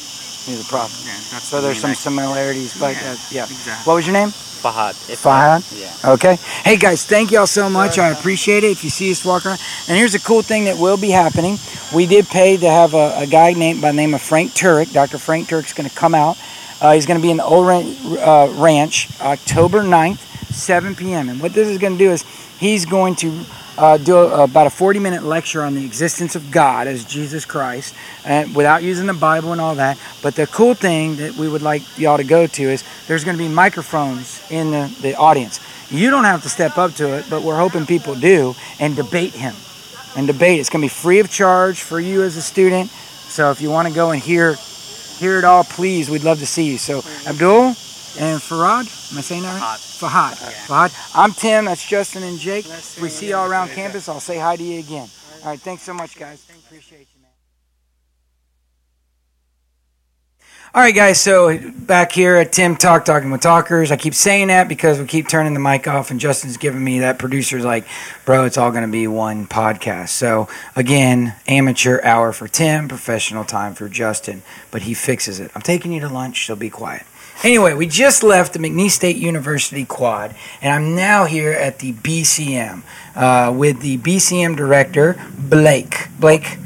He's 0.47 0.61
a 0.61 0.69
prophet. 0.69 0.97
Yeah, 1.07 1.13
that's 1.31 1.49
So 1.49 1.57
the 1.61 1.69
there's 1.69 1.83
main 1.85 1.95
some 1.95 2.15
similarities, 2.15 2.79
but 2.79 2.95
Yeah, 2.95 3.13
uh, 3.13 3.17
yeah. 3.31 3.45
exactly. 3.45 3.85
What 3.89 3.95
was 3.97 4.07
your 4.07 4.15
name? 4.15 4.29
Fahad. 4.29 4.93
Fahad? 5.17 5.65
Yeah. 5.81 6.13
Okay. 6.13 6.37
Hey 6.65 6.77
guys, 6.77 7.05
thank 7.05 7.31
y'all 7.31 7.47
so 7.47 7.71
much. 7.71 7.99
I 7.99 8.09
appreciate 8.11 8.63
it. 8.63 8.71
If 8.73 8.85
you 8.85 8.91
see 8.91 9.11
us 9.11 9.25
walk 9.25 9.47
around, 9.47 9.59
and 9.89 9.97
here's 9.97 10.15
a 10.15 10.21
cool 10.21 10.43
thing 10.43 10.65
that 10.65 10.77
will 10.79 10.99
be 10.99 11.11
happening. 11.11 11.57
We 11.95 12.07
did 12.07 12.27
pay 12.29 12.57
to 12.59 12.69
have 12.69 12.93
a, 12.95 13.21
a 13.21 13.27
guy 13.27 13.55
named 13.55 13.81
by 13.81 13.91
the 13.91 13.97
name 13.97 14.13
of 14.15 14.21
Frank 14.21 14.53
Turek. 14.53 14.93
Dr. 14.93 15.17
Frank 15.19 15.49
Turek's 15.49 15.73
going 15.73 15.89
to 15.89 15.95
come 15.95 16.15
out. 16.15 16.37
Uh, 16.81 16.93
he's 16.93 17.07
going 17.07 17.19
to 17.19 17.23
be 17.23 17.31
in 17.31 17.39
the 17.39 17.45
Old 17.45 17.67
Ran- 17.67 17.97
uh, 18.19 18.53
Ranch 18.57 19.09
October 19.21 19.83
9th, 19.83 20.19
7 20.53 20.95
p.m. 20.95 21.29
And 21.31 21.41
what 21.41 21.53
this 21.55 21.69
is 21.69 21.79
going 21.79 21.95
to 21.95 21.99
do 21.99 22.11
is 22.11 22.23
he's 22.59 22.85
going 22.85 23.15
to 23.17 23.45
uh, 23.81 23.97
do 23.97 24.15
a, 24.19 24.45
about 24.45 24.67
a 24.67 24.71
40 24.71 24.99
minute 24.99 25.23
lecture 25.23 25.63
on 25.63 25.75
the 25.75 25.85
existence 25.85 26.37
of 26.37 26.51
God 26.51 26.87
as 26.87 27.05
Jesus 27.05 27.47
Christ, 27.47 27.95
and 28.27 28.55
without 28.55 28.83
using 28.83 29.07
the 29.07 29.15
Bible 29.15 29.53
and 29.53 29.61
all 29.61 29.75
that. 29.77 29.99
But 30.23 30.35
the 30.35 30.47
cool 30.47 30.75
thing 30.75 31.17
that 31.17 31.35
we 31.37 31.49
would 31.49 31.63
like 31.63 31.83
y'all 31.99 32.19
to 32.19 32.25
go 32.25 32.47
to 32.47 32.63
is 32.63 32.85
there's 33.09 33.25
going 33.25 33.39
to 33.39 33.43
be 33.43 33.49
microphones 33.49 34.45
in 34.51 34.71
the, 34.71 34.95
the 35.01 35.17
audience. 35.17 35.61
You 35.91 36.11
don't 36.11 36.25
have 36.25 36.43
to 36.43 36.51
step 36.51 36.77
up 36.77 36.93
to 36.97 37.17
it, 37.17 37.25
but 37.31 37.43
we're 37.43 37.57
hoping 37.57 37.87
people 37.87 38.15
do 38.15 38.55
and 38.79 38.95
debate 38.95 39.33
him. 39.33 39.55
And 40.15 40.27
debate. 40.27 40.61
It's 40.61 40.69
going 40.69 40.83
to 40.83 40.85
be 40.85 40.89
free 40.89 41.21
of 41.21 41.31
charge 41.31 41.81
for 41.83 41.99
you 41.99 42.23
as 42.23 42.37
a 42.37 42.43
student. 42.43 42.91
So 42.91 43.51
if 43.51 43.63
you 43.63 43.71
want 43.71 43.89
to 43.89 43.95
go 43.95 44.11
and 44.11 44.21
hear 44.21 44.57
hear 45.19 45.39
it 45.39 45.45
all, 45.45 45.65
please, 45.65 46.11
we'd 46.11 46.25
love 46.25 46.41
to 46.41 46.47
see 46.47 46.65
you. 46.65 46.79
So 46.79 46.99
Abdul 47.27 47.69
and 48.19 48.41
Farad, 48.41 49.00
am 49.13 49.19
I 49.19 49.21
saying 49.21 49.43
that 49.43 49.61
right? 49.61 49.79
Fahad. 49.79 50.35
Fahad. 50.67 51.13
I'm 51.15 51.33
Tim. 51.33 51.65
That's 51.65 51.87
Justin 51.87 52.23
and 52.23 52.39
Jake. 52.39 52.67
We 53.01 53.09
see 53.09 53.31
y'all 53.31 53.51
around 53.51 53.71
campus, 53.71 54.09
I'll 54.09 54.21
say 54.21 54.39
hi 54.39 54.57
to 54.57 54.63
you 54.63 54.79
again. 54.79 55.09
All 55.43 55.51
right. 55.51 55.61
Thanks 55.61 55.83
so 55.83 55.95
much, 55.95 56.17
guys. 56.19 56.45
Appreciate 56.67 57.09
you, 57.15 57.23
man. 57.23 57.31
All 60.73 60.83
right, 60.83 60.95
guys. 60.95 61.21
So 61.21 61.59
back 61.71 62.13
here 62.13 62.37
at 62.37 62.53
Tim 62.53 62.77
Talk 62.77 63.05
Talking 63.05 63.31
with 63.33 63.41
Talkers, 63.41 63.91
I 63.91 63.97
keep 63.97 64.15
saying 64.15 64.49
that 64.49 64.69
because 64.69 65.01
we 65.01 65.07
keep 65.07 65.27
turning 65.27 65.55
the 65.55 65.61
mic 65.61 65.89
off, 65.89 66.13
and 66.13 66.21
Justin's 66.21 66.59
giving 66.59 66.85
me 66.85 67.01
that 67.01 67.19
producer's 67.19 67.65
like, 67.65 67.87
bro, 68.25 68.45
it's 68.45 68.57
all 68.57 68.71
going 68.71 68.85
to 68.85 68.93
be 68.93 69.09
one 69.09 69.47
podcast. 69.47 70.11
So 70.11 70.47
again, 70.77 71.35
amateur 71.49 72.01
hour 72.03 72.33
for 72.33 72.47
Tim, 72.47 72.87
professional 72.87 73.45
time 73.45 73.75
for 73.75 73.89
Justin, 73.89 74.43
but 74.71 74.83
he 74.83 74.95
fixes 74.95 75.41
it. 75.41 75.51
I'm 75.57 75.63
taking 75.63 75.93
you 75.93 76.01
to 76.03 76.09
lunch, 76.09 76.47
so 76.47 76.55
be 76.55 76.71
quiet. 76.71 77.05
Anyway, 77.43 77.73
we 77.73 77.87
just 77.87 78.23
left 78.23 78.53
the 78.53 78.59
McNeese 78.59 78.91
State 78.91 79.17
University 79.17 79.87
quad, 79.87 80.35
and 80.61 80.75
I'm 80.75 80.95
now 80.95 81.25
here 81.25 81.53
at 81.53 81.79
the 81.79 81.95
BCM 81.95 82.83
uh, 83.17 83.51
with 83.57 83.81
the 83.81 83.97
BCM 83.97 84.57
director, 84.57 85.19
Blake. 85.39 86.09
Blake, 86.19 86.59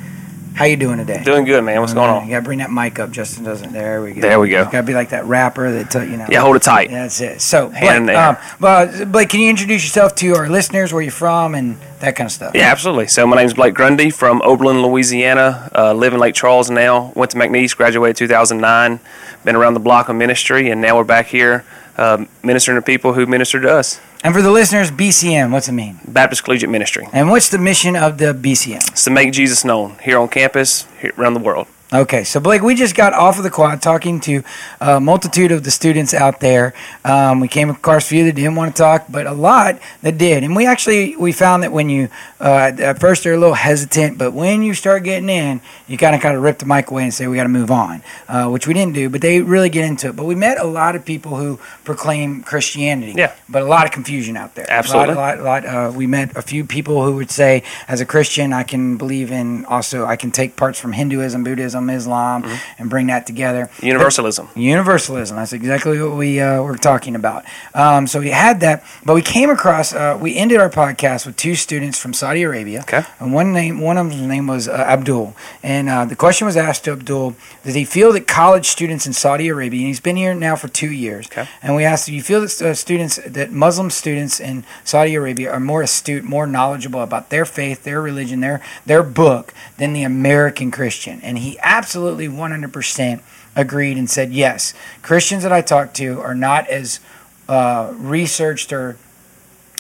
how 0.54 0.64
you 0.64 0.76
doing 0.76 0.98
today? 0.98 1.22
Doing 1.22 1.44
good, 1.44 1.62
man. 1.62 1.80
What's 1.80 1.94
going 1.94 2.10
on? 2.10 2.24
You 2.24 2.30
gotta 2.30 2.44
bring 2.44 2.58
that 2.58 2.72
mic 2.72 2.98
up. 2.98 3.12
Justin 3.12 3.44
doesn't. 3.44 3.72
There 3.72 4.02
we 4.02 4.14
go. 4.14 4.20
There 4.20 4.40
we 4.40 4.48
go. 4.48 4.64
You 4.64 4.64
gotta 4.64 4.82
be 4.82 4.94
like 4.94 5.10
that 5.10 5.26
rapper 5.26 5.70
that 5.70 5.92
t- 5.92 6.10
you 6.10 6.16
know. 6.16 6.26
Yeah, 6.28 6.40
hold 6.40 6.56
it 6.56 6.62
tight. 6.62 6.90
That's 6.90 7.20
it. 7.20 7.40
So, 7.40 7.68
Blake, 7.68 8.08
um, 8.16 8.36
well, 8.58 9.06
Blake, 9.06 9.28
can 9.28 9.38
you 9.40 9.50
introduce 9.50 9.84
yourself 9.84 10.16
to 10.16 10.34
our 10.34 10.48
listeners, 10.48 10.92
where 10.92 11.02
you're 11.02 11.12
from, 11.12 11.54
and 11.54 11.78
that 12.00 12.16
kind 12.16 12.26
of 12.26 12.32
stuff? 12.32 12.52
Yeah, 12.52 12.70
absolutely. 12.72 13.06
So 13.06 13.26
my 13.28 13.36
name's 13.36 13.54
Blake 13.54 13.74
Grundy 13.74 14.10
from 14.10 14.42
Oberlin, 14.42 14.82
Louisiana. 14.82 15.70
Uh, 15.72 15.92
live 15.94 16.14
in 16.14 16.18
Lake 16.20 16.34
Charles 16.34 16.68
now. 16.68 17.12
Went 17.14 17.30
to 17.30 17.36
McNeese, 17.36 17.76
graduated 17.76 18.16
2009. 18.16 18.98
Been 19.44 19.56
around 19.56 19.74
the 19.74 19.80
block 19.80 20.08
of 20.08 20.16
ministry, 20.16 20.70
and 20.70 20.80
now 20.80 20.96
we're 20.96 21.04
back 21.04 21.26
here 21.26 21.64
um, 21.98 22.28
ministering 22.42 22.76
to 22.76 22.82
people 22.82 23.12
who 23.12 23.26
minister 23.26 23.60
to 23.60 23.70
us. 23.70 24.00
And 24.22 24.34
for 24.34 24.40
the 24.40 24.50
listeners, 24.50 24.90
BCM, 24.90 25.52
what's 25.52 25.68
it 25.68 25.72
mean? 25.72 26.00
Baptist 26.08 26.44
Collegiate 26.44 26.70
Ministry. 26.70 27.06
And 27.12 27.28
what's 27.28 27.50
the 27.50 27.58
mission 27.58 27.94
of 27.94 28.16
the 28.16 28.32
BCM? 28.32 28.88
It's 28.90 29.04
to 29.04 29.10
make 29.10 29.32
Jesus 29.32 29.64
known 29.64 29.96
here 30.02 30.18
on 30.18 30.28
campus, 30.28 30.86
here, 31.00 31.12
around 31.18 31.34
the 31.34 31.40
world. 31.40 31.66
Okay, 31.94 32.24
so 32.24 32.40
Blake, 32.40 32.60
we 32.60 32.74
just 32.74 32.96
got 32.96 33.12
off 33.12 33.38
of 33.38 33.44
the 33.44 33.50
quad 33.50 33.80
talking 33.80 34.18
to 34.22 34.42
a 34.80 34.98
multitude 34.98 35.52
of 35.52 35.62
the 35.62 35.70
students 35.70 36.12
out 36.12 36.40
there. 36.40 36.74
Um, 37.04 37.38
we 37.38 37.46
came 37.46 37.70
across 37.70 38.06
a 38.06 38.08
few 38.08 38.24
that 38.24 38.34
didn't 38.34 38.56
want 38.56 38.74
to 38.74 38.82
talk, 38.82 39.04
but 39.08 39.28
a 39.28 39.32
lot 39.32 39.78
that 40.02 40.18
did. 40.18 40.42
And 40.42 40.56
we 40.56 40.66
actually 40.66 41.14
we 41.14 41.30
found 41.30 41.62
that 41.62 41.70
when 41.70 41.88
you 41.88 42.08
uh, 42.40 42.72
at 42.76 42.98
first 42.98 43.22
they're 43.22 43.34
a 43.34 43.38
little 43.38 43.54
hesitant, 43.54 44.18
but 44.18 44.32
when 44.32 44.64
you 44.64 44.74
start 44.74 45.04
getting 45.04 45.28
in, 45.28 45.60
you 45.86 45.96
kind 45.96 46.16
of 46.16 46.20
kind 46.20 46.36
of 46.36 46.42
rip 46.42 46.58
the 46.58 46.66
mic 46.66 46.90
away 46.90 47.04
and 47.04 47.14
say 47.14 47.28
we 47.28 47.36
got 47.36 47.44
to 47.44 47.48
move 47.48 47.70
on, 47.70 48.02
uh, 48.26 48.48
which 48.48 48.66
we 48.66 48.74
didn't 48.74 48.94
do. 48.94 49.08
But 49.08 49.20
they 49.20 49.40
really 49.40 49.68
get 49.68 49.84
into 49.84 50.08
it. 50.08 50.16
But 50.16 50.24
we 50.24 50.34
met 50.34 50.58
a 50.58 50.66
lot 50.66 50.96
of 50.96 51.04
people 51.04 51.36
who 51.36 51.60
proclaim 51.84 52.42
Christianity. 52.42 53.12
Yeah. 53.16 53.36
But 53.48 53.62
a 53.62 53.66
lot 53.66 53.86
of 53.86 53.92
confusion 53.92 54.36
out 54.36 54.56
there. 54.56 54.66
Absolutely. 54.68 55.14
A 55.14 55.16
lot, 55.16 55.38
a 55.38 55.42
lot, 55.44 55.64
a 55.64 55.66
lot, 55.68 55.90
uh, 55.90 55.92
we 55.96 56.08
met 56.08 56.36
a 56.36 56.42
few 56.42 56.64
people 56.64 57.04
who 57.04 57.14
would 57.14 57.30
say, 57.30 57.62
as 57.86 58.00
a 58.00 58.04
Christian, 58.04 58.52
I 58.52 58.64
can 58.64 58.96
believe 58.96 59.30
in 59.30 59.64
also 59.66 60.04
I 60.06 60.16
can 60.16 60.32
take 60.32 60.56
parts 60.56 60.80
from 60.80 60.92
Hinduism, 60.92 61.44
Buddhism, 61.44 61.83
Islam, 61.90 62.44
and 62.78 62.90
bring 62.90 63.06
that 63.08 63.26
together. 63.26 63.70
Universalism. 63.82 64.48
But- 64.54 64.56
universalism. 64.62 65.36
That's 65.36 65.52
exactly 65.52 66.00
what 66.00 66.16
we 66.16 66.40
uh, 66.40 66.62
were 66.62 66.76
talking 66.76 67.14
about. 67.14 67.44
Um, 67.74 68.06
so 68.06 68.20
we 68.20 68.30
had 68.30 68.60
that, 68.60 68.84
but 69.04 69.14
we 69.14 69.22
came 69.22 69.50
across. 69.50 69.92
Uh, 69.92 70.18
we 70.20 70.36
ended 70.36 70.58
our 70.58 70.70
podcast 70.70 71.26
with 71.26 71.36
two 71.36 71.54
students 71.54 71.98
from 72.00 72.12
Saudi 72.12 72.42
Arabia. 72.42 72.80
Okay. 72.80 73.02
And 73.20 73.32
one 73.32 73.52
name, 73.52 73.80
one 73.80 73.96
of 73.98 74.08
them's 74.10 74.22
name 74.22 74.46
was 74.46 74.68
uh, 74.68 74.72
Abdul, 74.72 75.34
and 75.62 75.88
uh, 75.88 76.04
the 76.04 76.16
question 76.16 76.46
was 76.46 76.56
asked 76.56 76.84
to 76.84 76.92
Abdul: 76.92 77.34
Does 77.64 77.74
he 77.74 77.84
feel 77.84 78.12
that 78.12 78.26
college 78.26 78.66
students 78.66 79.06
in 79.06 79.12
Saudi 79.12 79.48
Arabia, 79.48 79.80
and 79.80 79.88
he's 79.88 80.00
been 80.00 80.16
here 80.16 80.34
now 80.34 80.56
for 80.56 80.68
two 80.68 80.90
years, 80.90 81.26
Okay. 81.26 81.48
and 81.62 81.74
we 81.76 81.84
asked, 81.84 82.06
do 82.06 82.14
you 82.14 82.22
feel 82.22 82.40
that 82.40 82.62
uh, 82.62 82.74
students, 82.74 83.18
that 83.26 83.50
Muslim 83.52 83.90
students 83.90 84.40
in 84.40 84.64
Saudi 84.84 85.14
Arabia 85.14 85.50
are 85.50 85.60
more 85.60 85.82
astute, 85.82 86.24
more 86.24 86.46
knowledgeable 86.46 87.02
about 87.02 87.30
their 87.30 87.44
faith, 87.44 87.84
their 87.84 88.00
religion, 88.00 88.40
their 88.40 88.60
their 88.86 89.02
book 89.02 89.52
than 89.78 89.92
the 89.92 90.02
American 90.02 90.70
Christian? 90.70 91.20
And 91.22 91.38
he 91.38 91.58
absolutely 91.64 92.28
100% 92.28 93.20
agreed 93.56 93.96
and 93.96 94.08
said, 94.08 94.32
yes, 94.32 94.74
Christians 95.02 95.42
that 95.42 95.52
I 95.52 95.60
talk 95.60 95.94
to 95.94 96.20
are 96.20 96.34
not 96.34 96.68
as 96.68 97.00
uh, 97.48 97.92
researched 97.96 98.72
or 98.72 98.96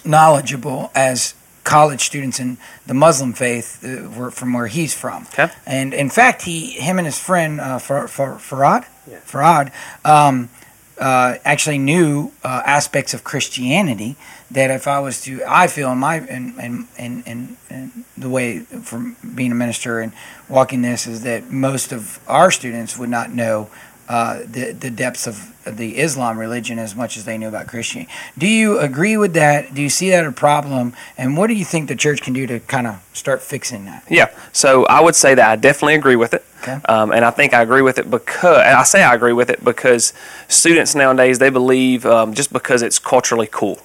knowledgeable 0.04 0.90
as 0.94 1.34
college 1.64 2.02
students 2.02 2.38
in 2.38 2.58
the 2.86 2.94
Muslim 2.94 3.32
faith 3.32 3.82
uh, 3.84 4.30
from 4.30 4.52
where 4.52 4.66
he's 4.66 4.94
from. 4.94 5.26
Okay. 5.32 5.50
And 5.66 5.94
in 5.94 6.10
fact, 6.10 6.42
he, 6.42 6.70
him 6.72 6.98
and 6.98 7.06
his 7.06 7.18
friend 7.18 7.60
uh, 7.60 7.78
Far, 7.78 8.06
Far, 8.06 8.34
Farad, 8.34 8.84
Farad, 9.26 9.72
um, 10.04 10.50
uh, 10.98 11.38
actually 11.44 11.78
knew 11.78 12.32
uh, 12.44 12.62
aspects 12.64 13.14
of 13.14 13.24
Christianity 13.24 14.16
that 14.54 14.70
if 14.70 14.86
I 14.86 15.00
was 15.00 15.20
to, 15.22 15.42
I 15.46 15.66
feel 15.66 15.90
in 15.92 15.98
my 15.98 16.20
in 16.20 16.58
in, 16.58 16.88
in, 16.96 17.22
in, 17.26 17.56
in 17.68 18.04
the 18.16 18.30
way 18.30 18.60
from 18.60 19.16
being 19.34 19.52
a 19.52 19.54
minister 19.54 20.00
and 20.00 20.12
walking 20.48 20.82
this 20.82 21.06
is 21.06 21.22
that 21.24 21.50
most 21.50 21.92
of 21.92 22.20
our 22.28 22.50
students 22.50 22.96
would 22.96 23.10
not 23.10 23.30
know 23.32 23.68
uh, 24.08 24.40
the 24.46 24.72
the 24.72 24.90
depths 24.90 25.26
of 25.26 25.50
the 25.64 25.98
Islam 25.98 26.38
religion 26.38 26.78
as 26.78 26.94
much 26.94 27.16
as 27.16 27.24
they 27.24 27.38
knew 27.38 27.48
about 27.48 27.66
Christianity. 27.66 28.12
Do 28.36 28.46
you 28.46 28.78
agree 28.78 29.16
with 29.16 29.32
that? 29.34 29.74
Do 29.74 29.82
you 29.82 29.88
see 29.88 30.10
that 30.10 30.26
a 30.26 30.30
problem? 30.30 30.92
And 31.16 31.36
what 31.36 31.46
do 31.46 31.54
you 31.54 31.64
think 31.64 31.88
the 31.88 31.96
church 31.96 32.20
can 32.20 32.34
do 32.34 32.46
to 32.46 32.60
kind 32.60 32.86
of 32.86 33.02
start 33.12 33.42
fixing 33.42 33.86
that? 33.86 34.04
Yeah. 34.08 34.30
So 34.52 34.84
I 34.86 35.00
would 35.00 35.16
say 35.16 35.34
that 35.34 35.48
I 35.50 35.56
definitely 35.56 35.94
agree 35.94 36.16
with 36.16 36.34
it. 36.34 36.44
Okay. 36.62 36.78
Um, 36.86 37.12
and 37.12 37.24
I 37.24 37.30
think 37.30 37.54
I 37.54 37.62
agree 37.62 37.82
with 37.82 37.98
it 37.98 38.10
because, 38.10 38.58
and 38.58 38.76
I 38.76 38.82
say 38.82 39.02
I 39.02 39.14
agree 39.14 39.32
with 39.32 39.50
it 39.50 39.64
because 39.64 40.12
students 40.48 40.94
nowadays, 40.94 41.38
they 41.38 41.50
believe 41.50 42.04
um, 42.06 42.34
just 42.34 42.52
because 42.52 42.82
it's 42.82 42.98
culturally 42.98 43.48
cool. 43.50 43.78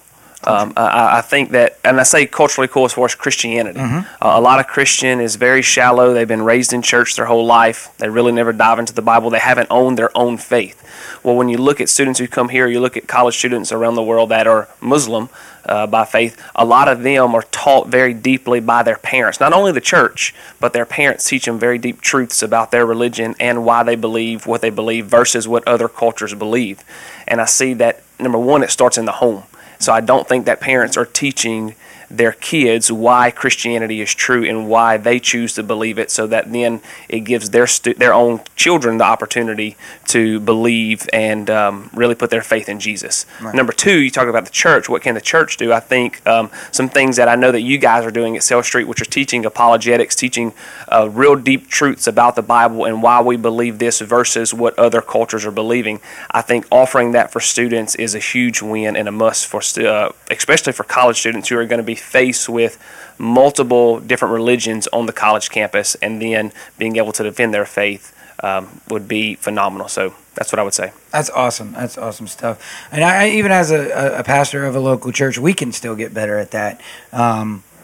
Um, 0.44 0.72
I, 0.74 1.18
I 1.18 1.20
think 1.20 1.50
that, 1.50 1.78
and 1.84 2.00
I 2.00 2.02
say 2.02 2.24
culturally 2.24 2.66
cool 2.66 2.86
as 2.86 2.94
far 2.94 3.04
as 3.04 3.14
Christianity. 3.14 3.78
Uh, 3.80 4.04
a 4.20 4.40
lot 4.40 4.58
of 4.58 4.66
Christian 4.66 5.20
is 5.20 5.36
very 5.36 5.60
shallow. 5.60 6.14
They've 6.14 6.26
been 6.26 6.42
raised 6.42 6.72
in 6.72 6.80
church 6.80 7.14
their 7.16 7.26
whole 7.26 7.44
life. 7.44 7.90
They 7.98 8.08
really 8.08 8.32
never 8.32 8.52
dive 8.52 8.78
into 8.78 8.94
the 8.94 9.02
Bible. 9.02 9.28
They 9.28 9.38
haven't 9.38 9.68
owned 9.70 9.98
their 9.98 10.16
own 10.16 10.38
faith. 10.38 10.78
Well, 11.22 11.36
when 11.36 11.50
you 11.50 11.58
look 11.58 11.80
at 11.80 11.90
students 11.90 12.18
who 12.18 12.26
come 12.26 12.48
here, 12.48 12.66
you 12.66 12.80
look 12.80 12.96
at 12.96 13.06
college 13.06 13.36
students 13.36 13.70
around 13.70 13.96
the 13.96 14.02
world 14.02 14.30
that 14.30 14.46
are 14.46 14.68
Muslim 14.80 15.28
uh, 15.66 15.86
by 15.86 16.06
faith, 16.06 16.40
a 16.54 16.64
lot 16.64 16.88
of 16.88 17.02
them 17.02 17.34
are 17.34 17.42
taught 17.42 17.88
very 17.88 18.14
deeply 18.14 18.60
by 18.60 18.82
their 18.82 18.96
parents. 18.96 19.40
Not 19.40 19.52
only 19.52 19.72
the 19.72 19.80
church, 19.80 20.34
but 20.58 20.72
their 20.72 20.86
parents 20.86 21.28
teach 21.28 21.44
them 21.44 21.58
very 21.58 21.76
deep 21.76 22.00
truths 22.00 22.42
about 22.42 22.70
their 22.70 22.86
religion 22.86 23.34
and 23.38 23.64
why 23.64 23.82
they 23.82 23.96
believe 23.96 24.46
what 24.46 24.62
they 24.62 24.70
believe 24.70 25.06
versus 25.06 25.46
what 25.46 25.66
other 25.68 25.88
cultures 25.88 26.34
believe. 26.34 26.82
And 27.28 27.40
I 27.40 27.44
see 27.44 27.74
that, 27.74 28.02
number 28.18 28.38
one, 28.38 28.62
it 28.62 28.70
starts 28.70 28.96
in 28.96 29.04
the 29.04 29.12
home. 29.12 29.44
So 29.80 29.92
I 29.92 30.00
don't 30.00 30.28
think 30.28 30.46
that 30.46 30.60
parents 30.60 30.96
are 30.96 31.06
teaching 31.06 31.74
their 32.10 32.32
kids 32.32 32.90
why 32.90 33.30
Christianity 33.30 34.00
is 34.00 34.12
true 34.14 34.44
and 34.44 34.68
why 34.68 34.96
they 34.96 35.20
choose 35.20 35.54
to 35.54 35.62
believe 35.62 35.98
it, 35.98 36.10
so 36.10 36.26
that 36.26 36.52
then 36.52 36.80
it 37.08 37.20
gives 37.20 37.50
their 37.50 37.66
stu- 37.66 37.94
their 37.94 38.12
own 38.12 38.40
children 38.56 38.98
the 38.98 39.04
opportunity 39.04 39.76
to 40.08 40.40
believe 40.40 41.08
and 41.12 41.48
um, 41.48 41.88
really 41.94 42.16
put 42.16 42.30
their 42.30 42.42
faith 42.42 42.68
in 42.68 42.80
Jesus. 42.80 43.26
Right. 43.40 43.54
Number 43.54 43.72
two, 43.72 44.00
you 44.00 44.10
talk 44.10 44.26
about 44.26 44.44
the 44.44 44.50
church. 44.50 44.88
What 44.88 45.02
can 45.02 45.14
the 45.14 45.20
church 45.20 45.56
do? 45.56 45.72
I 45.72 45.80
think 45.80 46.26
um, 46.26 46.50
some 46.72 46.88
things 46.88 47.16
that 47.16 47.28
I 47.28 47.36
know 47.36 47.52
that 47.52 47.60
you 47.62 47.78
guys 47.78 48.04
are 48.04 48.10
doing 48.10 48.36
at 48.36 48.42
Sale 48.42 48.64
Street, 48.64 48.88
which 48.88 49.00
are 49.00 49.04
teaching 49.04 49.46
apologetics, 49.46 50.16
teaching 50.16 50.52
uh, 50.88 51.08
real 51.08 51.36
deep 51.36 51.68
truths 51.68 52.08
about 52.08 52.34
the 52.34 52.42
Bible 52.42 52.84
and 52.84 53.02
why 53.02 53.20
we 53.20 53.36
believe 53.36 53.78
this 53.78 54.00
versus 54.00 54.52
what 54.52 54.76
other 54.78 55.00
cultures 55.00 55.46
are 55.46 55.52
believing. 55.52 56.00
I 56.30 56.42
think 56.42 56.66
offering 56.72 57.12
that 57.12 57.30
for 57.30 57.38
students 57.38 57.94
is 57.94 58.16
a 58.16 58.18
huge 58.18 58.62
win 58.62 58.96
and 58.96 59.06
a 59.06 59.12
must 59.12 59.46
for, 59.46 59.62
stu- 59.62 59.86
uh, 59.86 60.12
especially 60.30 60.72
for 60.72 60.82
college 60.82 61.20
students 61.20 61.48
who 61.48 61.56
are 61.56 61.66
going 61.66 61.78
to 61.78 61.84
be 61.84 61.99
faced 62.00 62.48
with 62.48 62.78
multiple 63.18 64.00
different 64.00 64.32
religions 64.32 64.88
on 64.88 65.06
the 65.06 65.12
college 65.12 65.50
campus, 65.50 65.94
and 65.96 66.20
then 66.20 66.52
being 66.78 66.96
able 66.96 67.12
to 67.12 67.22
defend 67.22 67.52
their 67.52 67.66
faith 67.66 68.16
um, 68.42 68.80
would 68.88 69.06
be 69.06 69.34
phenomenal. 69.34 69.88
So 69.88 70.14
that's 70.34 70.52
what 70.52 70.58
I 70.58 70.62
would 70.62 70.74
say. 70.74 70.92
That's 71.10 71.30
awesome. 71.30 71.72
That's 71.72 71.98
awesome 71.98 72.26
stuff. 72.26 72.88
And 72.90 73.04
I, 73.04 73.30
even 73.30 73.52
as 73.52 73.70
a, 73.70 74.18
a, 74.18 74.24
pastor 74.24 74.64
of 74.64 74.74
a 74.74 74.80
local 74.80 75.12
church, 75.12 75.38
we 75.38 75.52
can 75.52 75.72
still 75.72 75.94
get 75.94 76.14
better 76.14 76.38
at 76.38 76.52
that. 76.52 76.80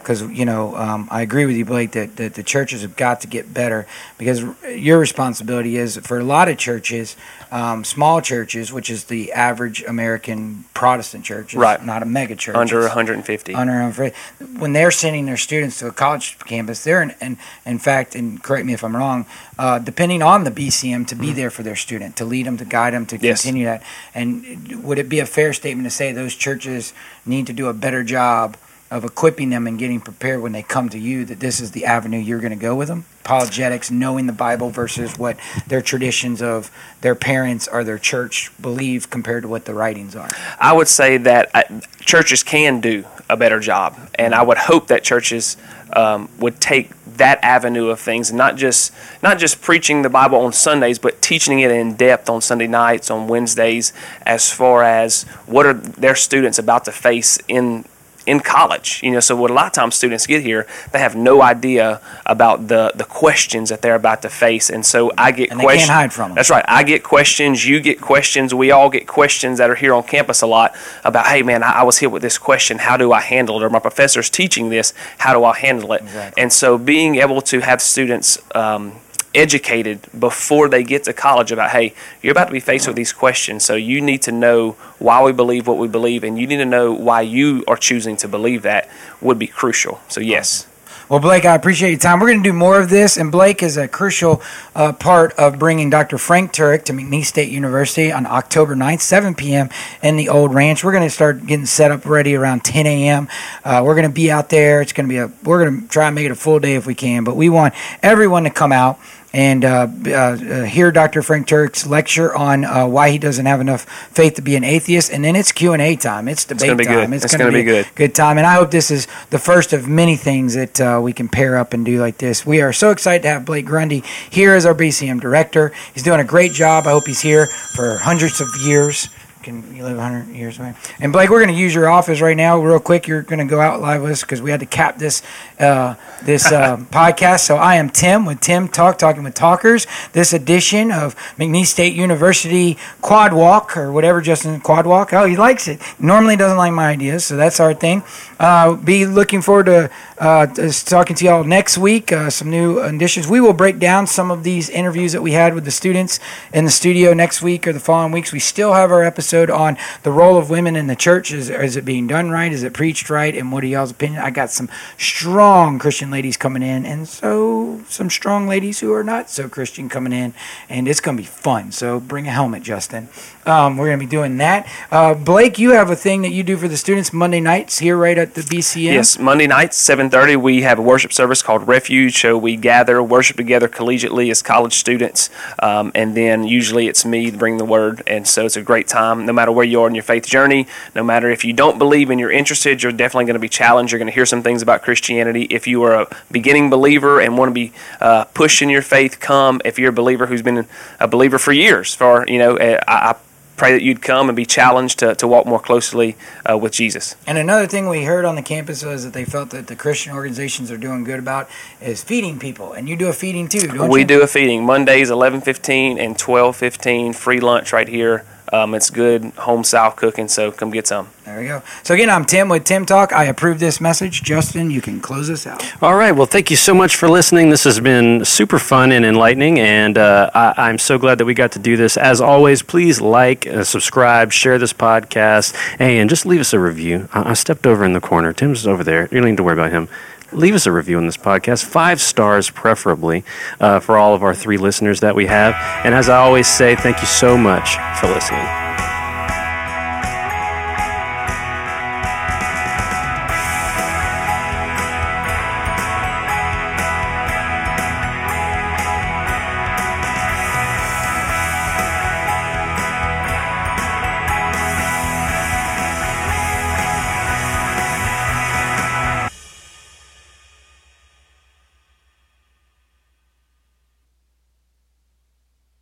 Because 0.07 0.21
you 0.21 0.45
know, 0.45 0.73
um, 0.77 1.09
I 1.11 1.21
agree 1.21 1.45
with 1.45 1.57
you, 1.57 1.65
Blake, 1.65 1.91
that, 1.91 2.15
that 2.15 2.35
the 2.35 2.41
churches 2.43 2.81
have 2.81 2.95
got 2.95 3.19
to 3.21 3.27
get 3.27 3.53
better. 3.53 3.85
Because 4.17 4.41
your 4.65 4.99
responsibility 4.99 5.75
is 5.75 5.97
for 5.97 6.17
a 6.17 6.23
lot 6.23 6.47
of 6.47 6.57
churches, 6.57 7.17
um, 7.51 7.83
small 7.83 8.21
churches, 8.21 8.71
which 8.71 8.89
is 8.89 9.03
the 9.03 9.33
average 9.33 9.83
American 9.83 10.63
Protestant 10.73 11.25
church, 11.25 11.53
Right. 11.53 11.85
not 11.85 12.03
a 12.03 12.05
mega 12.05 12.37
church. 12.37 12.55
Under 12.55 12.79
150. 12.83 13.53
under 13.53 13.73
150. 13.73 14.45
When 14.57 14.71
they're 14.71 14.91
sending 14.91 15.25
their 15.25 15.35
students 15.35 15.79
to 15.79 15.87
a 15.87 15.91
college 15.91 16.39
campus, 16.39 16.85
they're 16.85 17.01
in, 17.01 17.13
in, 17.19 17.37
in 17.65 17.77
fact, 17.77 18.15
and 18.15 18.41
correct 18.41 18.65
me 18.65 18.71
if 18.71 18.85
I'm 18.85 18.95
wrong, 18.95 19.25
uh, 19.59 19.79
depending 19.79 20.21
on 20.23 20.45
the 20.45 20.51
BCM 20.51 21.05
to 21.07 21.15
be 21.15 21.33
there 21.33 21.49
for 21.49 21.63
their 21.63 21.75
student, 21.75 22.15
to 22.15 22.23
lead 22.23 22.45
them, 22.45 22.55
to 22.55 22.65
guide 22.65 22.93
them, 22.93 23.05
to. 23.07 23.17
Yes. 23.17 23.41
continue 23.41 23.65
that. 23.65 23.83
And 24.15 24.83
would 24.85 24.99
it 24.99 25.09
be 25.09 25.19
a 25.19 25.25
fair 25.25 25.51
statement 25.51 25.85
to 25.85 25.89
say 25.89 26.13
those 26.13 26.33
churches 26.33 26.93
need 27.25 27.45
to 27.47 27.51
do 27.53 27.67
a 27.67 27.73
better 27.73 28.05
job 28.05 28.55
of 28.89 29.03
equipping 29.03 29.49
them 29.49 29.67
and 29.67 29.77
getting 29.77 29.99
prepared 29.99 30.41
when 30.41 30.53
they 30.53 30.63
come 30.63 30.87
to 30.89 30.97
you 30.97 31.25
that 31.25 31.39
this 31.39 31.59
is 31.59 31.71
the 31.71 31.85
avenue 31.85 32.17
you're 32.17 32.39
going 32.39 32.51
to 32.51 32.55
go 32.55 32.75
with 32.75 32.87
them? 32.87 33.05
Apologetics, 33.25 33.91
knowing 33.91 34.27
the 34.27 34.33
Bible 34.33 34.69
versus 34.69 35.17
what 35.17 35.37
their 35.67 35.81
traditions 35.81 36.41
of 36.41 36.71
their 37.01 37.15
parents 37.15 37.67
or 37.67 37.83
their 37.83 37.97
church 37.97 38.51
believe 38.61 39.09
compared 39.09 39.43
to 39.43 39.49
what 39.49 39.65
the 39.65 39.73
writings 39.73 40.15
are. 40.15 40.29
I 40.59 40.71
would 40.71 40.87
say 40.87 41.17
that 41.17 41.51
uh, 41.53 41.63
churches 41.99 42.43
can 42.43 42.79
do 42.79 43.03
a 43.29 43.35
better 43.35 43.59
job, 43.59 43.97
and 44.15 44.33
I 44.33 44.41
would 44.43 44.57
hope 44.57 44.87
that 44.87 45.03
churches 45.03 45.57
um, 45.91 46.29
would 46.39 46.61
take 46.61 46.91
that 47.17 47.39
avenue 47.43 47.87
of 47.87 47.99
things, 47.99 48.29
and 48.29 48.37
not 48.37 48.55
just 48.55 48.93
not 49.21 49.37
just 49.37 49.61
preaching 49.61 50.03
the 50.03 50.09
Bible 50.09 50.39
on 50.39 50.53
Sundays, 50.53 50.99
but 50.99 51.21
teaching 51.21 51.59
it 51.59 51.71
in 51.71 51.95
depth 51.95 52.29
on 52.29 52.39
Sunday 52.39 52.67
nights, 52.67 53.11
on 53.11 53.27
Wednesdays, 53.27 53.91
as 54.25 54.51
far 54.51 54.83
as 54.83 55.23
what 55.45 55.65
are 55.65 55.73
their 55.73 56.15
students 56.15 56.57
about 56.57 56.85
to 56.85 56.91
face 56.91 57.39
in 57.49 57.83
in 58.27 58.39
college. 58.41 58.99
You 59.03 59.11
know, 59.11 59.19
so 59.21 59.35
what 59.35 59.49
a 59.49 59.53
lot 59.53 59.67
of 59.67 59.73
times 59.73 59.95
students 59.95 60.27
get 60.27 60.41
here, 60.43 60.67
they 60.91 60.99
have 60.99 61.15
no 61.15 61.41
idea 61.41 61.99
about 62.25 62.67
the 62.67 62.91
the 63.01 63.05
questions 63.05 63.69
that 63.69 63.81
they're 63.81 63.95
about 64.05 64.21
to 64.21 64.29
face, 64.29 64.69
and 64.69 64.85
so 64.85 65.11
I 65.17 65.31
get 65.31 65.49
And 65.51 65.59
they 65.59 65.63
can't 65.63 65.73
questions. 65.73 65.89
hide 65.89 66.13
from 66.13 66.29
'em. 66.31 66.35
That's 66.35 66.49
right. 66.49 66.65
I 66.67 66.83
get 66.83 67.01
questions. 67.03 67.65
You 67.65 67.79
get 67.79 67.97
questions. 68.01 68.53
We 68.53 68.69
all 68.71 68.89
get 68.89 69.07
questions 69.07 69.57
that 69.59 69.69
are 69.69 69.75
here 69.83 69.93
on 69.93 70.03
campus 70.03 70.41
a 70.41 70.47
lot 70.47 70.69
about, 71.03 71.25
hey 71.27 71.41
man, 71.41 71.63
I, 71.63 71.71
I 71.81 71.83
was 71.83 71.97
hit 71.99 72.11
with 72.11 72.21
this 72.21 72.37
question. 72.37 72.77
How 72.79 72.97
do 72.97 73.11
I 73.19 73.21
handle 73.21 73.55
it? 73.57 73.63
Or 73.65 73.69
my 73.69 73.79
professor's 73.79 74.29
teaching 74.29 74.69
this. 74.69 74.93
How 75.19 75.33
do 75.33 75.43
I 75.45 75.55
handle 75.57 75.93
it? 75.93 76.01
Exactly. 76.01 76.41
And 76.43 76.51
so 76.53 76.77
being 76.77 77.15
able 77.15 77.41
to 77.53 77.57
have 77.61 77.81
students. 77.81 78.37
Um, 78.53 78.93
educated 79.35 79.99
before 80.17 80.69
they 80.69 80.83
get 80.83 81.03
to 81.03 81.13
college 81.13 81.51
about 81.51 81.69
hey 81.69 81.93
you're 82.21 82.31
about 82.31 82.45
to 82.45 82.51
be 82.51 82.59
faced 82.59 82.87
with 82.87 82.95
these 82.95 83.13
questions 83.13 83.63
so 83.63 83.75
you 83.75 84.01
need 84.01 84.21
to 84.21 84.31
know 84.31 84.71
why 84.99 85.21
we 85.21 85.31
believe 85.31 85.67
what 85.67 85.77
we 85.77 85.87
believe 85.87 86.23
and 86.23 86.39
you 86.39 86.47
need 86.47 86.57
to 86.57 86.65
know 86.65 86.91
why 86.91 87.21
you 87.21 87.63
are 87.67 87.77
choosing 87.77 88.15
to 88.17 88.27
believe 88.27 88.63
that 88.63 88.89
would 89.21 89.37
be 89.37 89.47
crucial. 89.47 89.99
So 90.07 90.21
yes 90.21 90.67
Well, 91.09 91.21
Blake, 91.21 91.45
I 91.45 91.55
appreciate 91.55 91.91
your 91.91 91.99
time. 91.99 92.19
We're 92.19 92.27
going 92.27 92.43
to 92.43 92.49
do 92.49 92.51
more 92.51 92.81
of 92.81 92.89
this, 92.89 93.15
and 93.15 93.31
Blake 93.31 93.63
is 93.63 93.77
a 93.77 93.87
crucial 93.87 94.41
uh, 94.75 94.91
part 94.91 95.31
of 95.39 95.57
bringing 95.57 95.89
Dr. 95.89 96.17
Frank 96.17 96.51
Turek 96.51 96.83
to 96.83 96.91
McNeese 96.91 97.27
State 97.27 97.49
University 97.49 98.11
on 98.11 98.25
October 98.25 98.75
9th, 98.75 98.99
7 98.99 99.33
p.m. 99.33 99.69
in 100.03 100.17
the 100.17 100.27
Old 100.27 100.53
Ranch. 100.53 100.83
We're 100.83 100.91
going 100.91 101.07
to 101.07 101.09
start 101.09 101.45
getting 101.45 101.65
set 101.65 101.91
up 101.91 102.05
ready 102.05 102.35
around 102.35 102.65
10 102.65 102.85
a.m. 102.85 103.29
Uh, 103.63 103.83
we're 103.85 103.95
going 103.95 104.09
to 104.09 104.13
be 104.13 104.29
out 104.29 104.49
there. 104.49 104.81
It's 104.81 104.91
going 104.91 105.07
to 105.07 105.09
be 105.09 105.17
a. 105.17 105.31
We're 105.45 105.63
going 105.63 105.83
to 105.83 105.87
try 105.87 106.07
and 106.07 106.15
make 106.15 106.25
it 106.25 106.31
a 106.31 106.35
full 106.35 106.59
day 106.59 106.75
if 106.75 106.85
we 106.85 106.93
can, 106.93 107.23
but 107.23 107.37
we 107.37 107.47
want 107.47 107.73
everyone 108.03 108.43
to 108.43 108.49
come 108.49 108.73
out 108.73 108.99
and 109.33 109.65
uh, 109.65 109.87
uh, 110.05 110.11
uh, 110.11 110.63
hear 110.63 110.91
Dr. 110.91 111.21
Frank 111.21 111.47
Turek's 111.47 111.85
lecture 111.85 112.33
on 112.35 112.63
uh, 112.63 112.87
why 112.87 113.09
he 113.09 113.17
doesn't 113.17 113.45
have 113.45 113.59
enough 113.59 113.83
faith 114.11 114.35
to 114.35 114.41
be 114.41 114.55
an 114.55 114.63
atheist. 114.63 115.11
And 115.11 115.23
then 115.23 115.35
it's 115.35 115.51
Q 115.51 115.73
and 115.73 115.81
A 115.81 115.95
time. 115.95 116.27
It's 116.27 116.45
debate 116.45 116.69
gonna 116.69 116.83
time. 116.83 117.09
good. 117.09 117.23
It's 117.23 117.31
gonna 117.33 117.43
gonna 117.45 117.53
be 117.53 117.61
a 117.61 117.83
good. 117.83 117.87
Good 117.95 118.15
time. 118.15 118.37
And 118.37 118.47
I 118.47 118.55
hope 118.55 118.71
this 118.71 118.89
is 118.89 119.07
the 119.29 119.39
first 119.39 119.73
of 119.73 119.87
many 119.87 120.15
things 120.15 120.53
that 120.55 120.79
uh, 120.79 120.99
we 121.03 121.13
can 121.13 121.27
pair 121.27 121.57
up 121.57 121.73
and 121.73 121.85
do 121.85 121.99
like 121.99 122.17
this. 122.17 122.45
We 122.45 122.61
are 122.61 122.73
so 122.73 122.91
excited 122.91 123.23
to 123.23 123.29
have 123.29 123.45
Blake 123.45 123.65
Grundy 123.65 124.03
here 124.29 124.53
as 124.53 124.65
our 124.65 124.75
BCM 124.75 125.19
director. 125.19 125.73
He's 125.93 126.03
doing 126.03 126.19
a 126.19 126.25
great 126.25 126.53
job. 126.53 126.87
I 126.87 126.91
hope 126.91 127.05
he's 127.05 127.21
here 127.21 127.47
for 127.75 127.97
hundreds 127.97 128.39
of 128.41 128.47
years. 128.61 129.09
Can 129.47 129.73
you 129.73 129.85
live 129.85 129.95
100 129.95 130.35
years 130.35 130.59
away? 130.59 130.73
And 130.99 131.13
Blake, 131.13 131.29
we're 131.29 131.41
going 131.41 131.55
to 131.55 131.57
use 131.57 131.73
your 131.73 131.87
office 131.87 132.19
right 132.19 132.35
now, 132.35 132.59
real 132.59 132.81
quick. 132.81 133.07
You're 133.07 133.21
going 133.21 133.39
to 133.39 133.45
go 133.45 133.61
out 133.61 133.79
live 133.79 134.01
with 134.01 134.11
us 134.11 134.21
because 134.21 134.41
we 134.41 134.51
had 134.51 134.59
to 134.59 134.65
cap 134.65 134.97
this 134.97 135.21
uh, 135.57 135.95
this 136.21 136.51
uh, 136.51 136.75
podcast. 136.91 137.45
So 137.45 137.55
I 137.55 137.75
am 137.75 137.89
Tim 137.89 138.25
with 138.25 138.41
Tim 138.41 138.67
Talk, 138.67 138.97
talking 138.97 139.23
with 139.23 139.35
talkers. 139.35 139.87
This 140.11 140.33
edition 140.33 140.91
of 140.91 141.15
McNeese 141.37 141.67
State 141.67 141.95
University 141.95 142.77
Quad 143.01 143.31
Walk 143.31 143.77
or 143.77 143.93
whatever, 143.93 144.19
Justin 144.19 144.59
Quad 144.59 144.85
Walk. 144.85 145.13
Oh, 145.13 145.23
he 145.23 145.37
likes 145.37 145.69
it. 145.69 145.79
Normally 145.97 146.35
doesn't 146.35 146.57
like 146.57 146.73
my 146.73 146.89
ideas, 146.89 147.23
so 147.23 147.37
that's 147.37 147.61
our 147.61 147.73
thing. 147.73 148.03
Uh, 148.41 148.75
be 148.75 149.05
looking 149.05 149.41
forward 149.41 149.67
to 149.67 149.89
uh, 150.17 150.47
to 150.47 150.69
talking 150.85 151.15
to 151.15 151.23
y'all 151.23 151.45
next 151.45 151.77
week. 151.77 152.11
Uh, 152.11 152.29
some 152.29 152.49
new 152.49 152.79
additions. 152.79 153.29
We 153.29 153.39
will 153.39 153.53
break 153.53 153.79
down 153.79 154.07
some 154.07 154.29
of 154.29 154.43
these 154.43 154.69
interviews 154.69 155.13
that 155.13 155.21
we 155.21 155.31
had 155.31 155.53
with 155.53 155.63
the 155.63 155.71
students 155.71 156.19
in 156.51 156.65
the 156.65 156.71
studio 156.71 157.13
next 157.13 157.41
week 157.41 157.65
or 157.65 157.71
the 157.71 157.79
following 157.79 158.11
weeks. 158.11 158.33
We 158.33 158.39
still 158.39 158.73
have 158.73 158.91
our 158.91 159.03
episode 159.03 159.36
on 159.49 159.77
the 160.03 160.11
role 160.11 160.37
of 160.37 160.49
women 160.49 160.75
in 160.75 160.87
the 160.87 160.95
church. 160.95 161.31
Is, 161.31 161.49
is 161.49 161.75
it 161.75 161.85
being 161.85 162.07
done 162.07 162.29
right? 162.29 162.51
Is 162.51 162.63
it 162.63 162.73
preached 162.73 163.09
right? 163.09 163.35
And 163.35 163.51
what 163.51 163.63
are 163.63 163.67
y'all's 163.67 163.91
opinion? 163.91 164.21
I 164.21 164.31
got 164.31 164.49
some 164.49 164.69
strong 164.97 165.79
Christian 165.79 166.09
ladies 166.09 166.37
coming 166.37 166.63
in, 166.63 166.85
and 166.85 167.07
so 167.07 167.81
some 167.87 168.09
strong 168.09 168.47
ladies 168.47 168.79
who 168.79 168.93
are 168.93 169.03
not 169.03 169.29
so 169.29 169.47
Christian 169.47 169.89
coming 169.89 170.13
in, 170.13 170.33
and 170.69 170.87
it's 170.87 170.99
going 170.99 171.17
to 171.17 171.23
be 171.23 171.27
fun. 171.27 171.71
So 171.71 171.99
bring 171.99 172.27
a 172.27 172.31
helmet, 172.31 172.63
Justin. 172.63 173.09
Um, 173.45 173.77
we're 173.77 173.87
going 173.87 173.99
to 173.99 174.05
be 174.05 174.09
doing 174.09 174.37
that. 174.37 174.69
Uh, 174.91 175.13
Blake, 175.13 175.57
you 175.57 175.71
have 175.71 175.89
a 175.89 175.95
thing 175.95 176.21
that 176.23 176.31
you 176.31 176.43
do 176.43 176.57
for 176.57 176.67
the 176.67 176.77
students 176.77 177.13
Monday 177.13 177.39
nights 177.39 177.79
here 177.79 177.95
right 177.95 178.17
at 178.17 178.33
the 178.33 178.41
BCM. 178.41 178.93
Yes, 178.93 179.17
Monday 179.17 179.47
nights, 179.47 179.77
7:30, 179.77 180.35
we 180.35 180.61
have 180.63 180.79
a 180.79 180.81
worship 180.81 181.13
service 181.13 181.41
called 181.41 181.67
Refuge. 181.67 182.19
So 182.19 182.37
we 182.37 182.55
gather, 182.55 183.01
worship 183.01 183.37
together 183.37 183.69
collegiately 183.69 184.29
as 184.31 184.41
college 184.41 184.73
students, 184.73 185.29
um, 185.59 185.91
and 185.95 186.15
then 186.15 186.43
usually 186.43 186.87
it's 186.87 187.05
me 187.05 187.31
to 187.31 187.37
bring 187.37 187.57
the 187.57 187.65
word. 187.65 188.03
And 188.07 188.27
so 188.27 188.45
it's 188.45 188.57
a 188.57 188.61
great 188.61 188.87
time, 188.87 189.25
no 189.27 189.33
matter 189.33 189.51
where 189.51 189.65
you 189.65 189.81
are 189.81 189.87
in 189.87 189.93
your 189.93 190.03
faith 190.03 190.25
journey. 190.25 190.65
No 190.95 191.03
matter 191.03 191.29
if 191.29 191.45
you 191.45 191.53
don't 191.53 191.77
believe 191.77 192.09
and 192.09 192.19
you're 192.19 192.31
interested, 192.31 192.81
you're 192.81 192.91
definitely 192.91 193.25
going 193.25 193.35
to 193.35 193.39
be 193.39 193.49
challenged. 193.49 193.91
You're 193.91 193.99
going 193.99 194.07
to 194.07 194.15
hear 194.15 194.25
some 194.25 194.41
things 194.41 194.61
about 194.63 194.81
Christianity. 194.81 195.43
If 195.43 195.67
you 195.67 195.83
are 195.83 195.93
a 196.01 196.07
beginning 196.31 196.69
believer 196.69 197.21
and 197.21 197.37
want 197.37 197.49
to 197.49 197.53
be 197.53 197.71
uh, 198.01 198.23
pushed 198.33 198.61
in 198.61 198.69
your 198.69 198.81
faith, 198.81 199.19
come. 199.19 199.61
If 199.63 199.77
you're 199.77 199.89
a 199.89 199.93
believer 199.93 200.25
who's 200.25 200.41
been 200.41 200.65
a 200.99 201.07
believer 201.07 201.37
for 201.37 201.53
years, 201.53 201.93
for 201.93 202.25
you 202.27 202.39
know, 202.39 202.57
uh, 202.57 202.79
I, 202.87 203.11
I 203.11 203.15
pray 203.57 203.71
that 203.71 203.81
you'd 203.81 204.03
come 204.03 204.29
and 204.29 204.35
be 204.35 204.45
challenged 204.45 204.99
to, 204.99 205.15
to 205.15 205.27
walk 205.27 205.47
more 205.47 205.59
closely 205.59 206.15
uh, 206.47 206.55
with 206.55 206.71
Jesus. 206.71 207.15
And 207.25 207.39
another 207.39 207.65
thing 207.65 207.89
we 207.89 208.03
heard 208.03 208.23
on 208.23 208.35
the 208.35 208.43
campus 208.43 208.85
was 208.85 209.03
that 209.03 209.13
they 209.13 209.25
felt 209.25 209.49
that 209.49 209.65
the 209.65 209.75
Christian 209.75 210.13
organizations 210.13 210.69
are 210.69 210.77
doing 210.77 211.03
good 211.03 211.17
about 211.17 211.49
is 211.81 212.03
feeding 212.03 212.37
people, 212.37 212.73
and 212.73 212.87
you 212.87 212.95
do 212.95 213.07
a 213.07 213.13
feeding 213.13 213.47
too, 213.47 213.65
don't 213.67 213.89
we 213.89 214.01
you? 214.01 214.05
do 214.05 214.21
a 214.21 214.27
feeding 214.27 214.63
Mondays, 214.63 215.09
eleven 215.09 215.41
fifteen 215.41 215.97
and 215.97 216.17
twelve 216.19 216.55
fifteen. 216.55 217.13
Free 217.13 217.39
lunch 217.39 217.73
right 217.73 217.87
here. 217.87 218.25
Um, 218.53 218.73
it's 218.73 218.89
good 218.89 219.25
home 219.35 219.63
south 219.63 219.97
cooking, 219.97 220.27
so 220.27 220.51
come 220.51 220.71
get 220.71 220.87
some. 220.87 221.09
There 221.25 221.39
we 221.39 221.47
go. 221.47 221.61
So 221.83 221.93
again, 221.93 222.09
I'm 222.09 222.23
Tim 222.23 222.47
with 222.47 222.63
Tim 222.63 222.85
Talk. 222.85 223.11
I 223.11 223.25
approve 223.25 223.59
this 223.59 223.81
message. 223.81 224.23
Justin, 224.23 224.71
you 224.71 224.81
can 224.81 225.01
close 225.01 225.29
us 225.29 225.45
out. 225.45 225.61
All 225.83 225.95
right. 225.95 226.13
Well, 226.13 226.25
thank 226.25 226.49
you 226.49 226.55
so 226.55 226.73
much 226.73 226.95
for 226.95 227.09
listening. 227.09 227.49
This 227.49 227.65
has 227.65 227.79
been 227.79 228.23
super 228.23 228.57
fun 228.57 228.93
and 228.93 229.05
enlightening, 229.05 229.59
and 229.59 229.97
uh, 229.97 230.31
I, 230.33 230.53
I'm 230.57 230.77
so 230.77 230.97
glad 230.97 231.17
that 231.17 231.25
we 231.25 231.33
got 231.33 231.51
to 231.53 231.59
do 231.59 231.75
this. 231.75 231.97
As 231.97 232.21
always, 232.21 232.61
please 232.61 233.01
like, 233.01 233.45
uh, 233.47 233.65
subscribe, 233.65 234.31
share 234.31 234.57
this 234.57 234.73
podcast, 234.73 235.53
and 235.79 236.09
just 236.09 236.25
leave 236.25 236.39
us 236.39 236.53
a 236.53 236.59
review. 236.59 237.09
I, 237.11 237.31
I 237.31 237.33
stepped 237.33 237.67
over 237.67 237.83
in 237.83 237.91
the 237.91 238.01
corner. 238.01 238.31
Tim's 238.31 238.65
over 238.65 238.83
there. 238.83 239.03
You 239.11 239.19
don't 239.19 239.29
need 239.29 239.37
to 239.37 239.43
worry 239.43 239.59
about 239.59 239.71
him. 239.71 239.89
Leave 240.31 240.55
us 240.55 240.65
a 240.65 240.71
review 240.71 240.97
on 240.97 241.05
this 241.05 241.17
podcast, 241.17 241.65
five 241.65 242.01
stars 242.01 242.49
preferably, 242.49 243.23
uh, 243.59 243.79
for 243.79 243.97
all 243.97 244.13
of 244.13 244.23
our 244.23 244.35
three 244.35 244.57
listeners 244.57 244.99
that 244.99 245.15
we 245.15 245.25
have. 245.25 245.55
And 245.85 245.95
as 245.95 246.09
I 246.09 246.17
always 246.17 246.47
say, 246.47 246.75
thank 246.75 246.99
you 247.01 247.07
so 247.07 247.37
much 247.37 247.77
for 247.99 248.07
listening. 248.07 248.66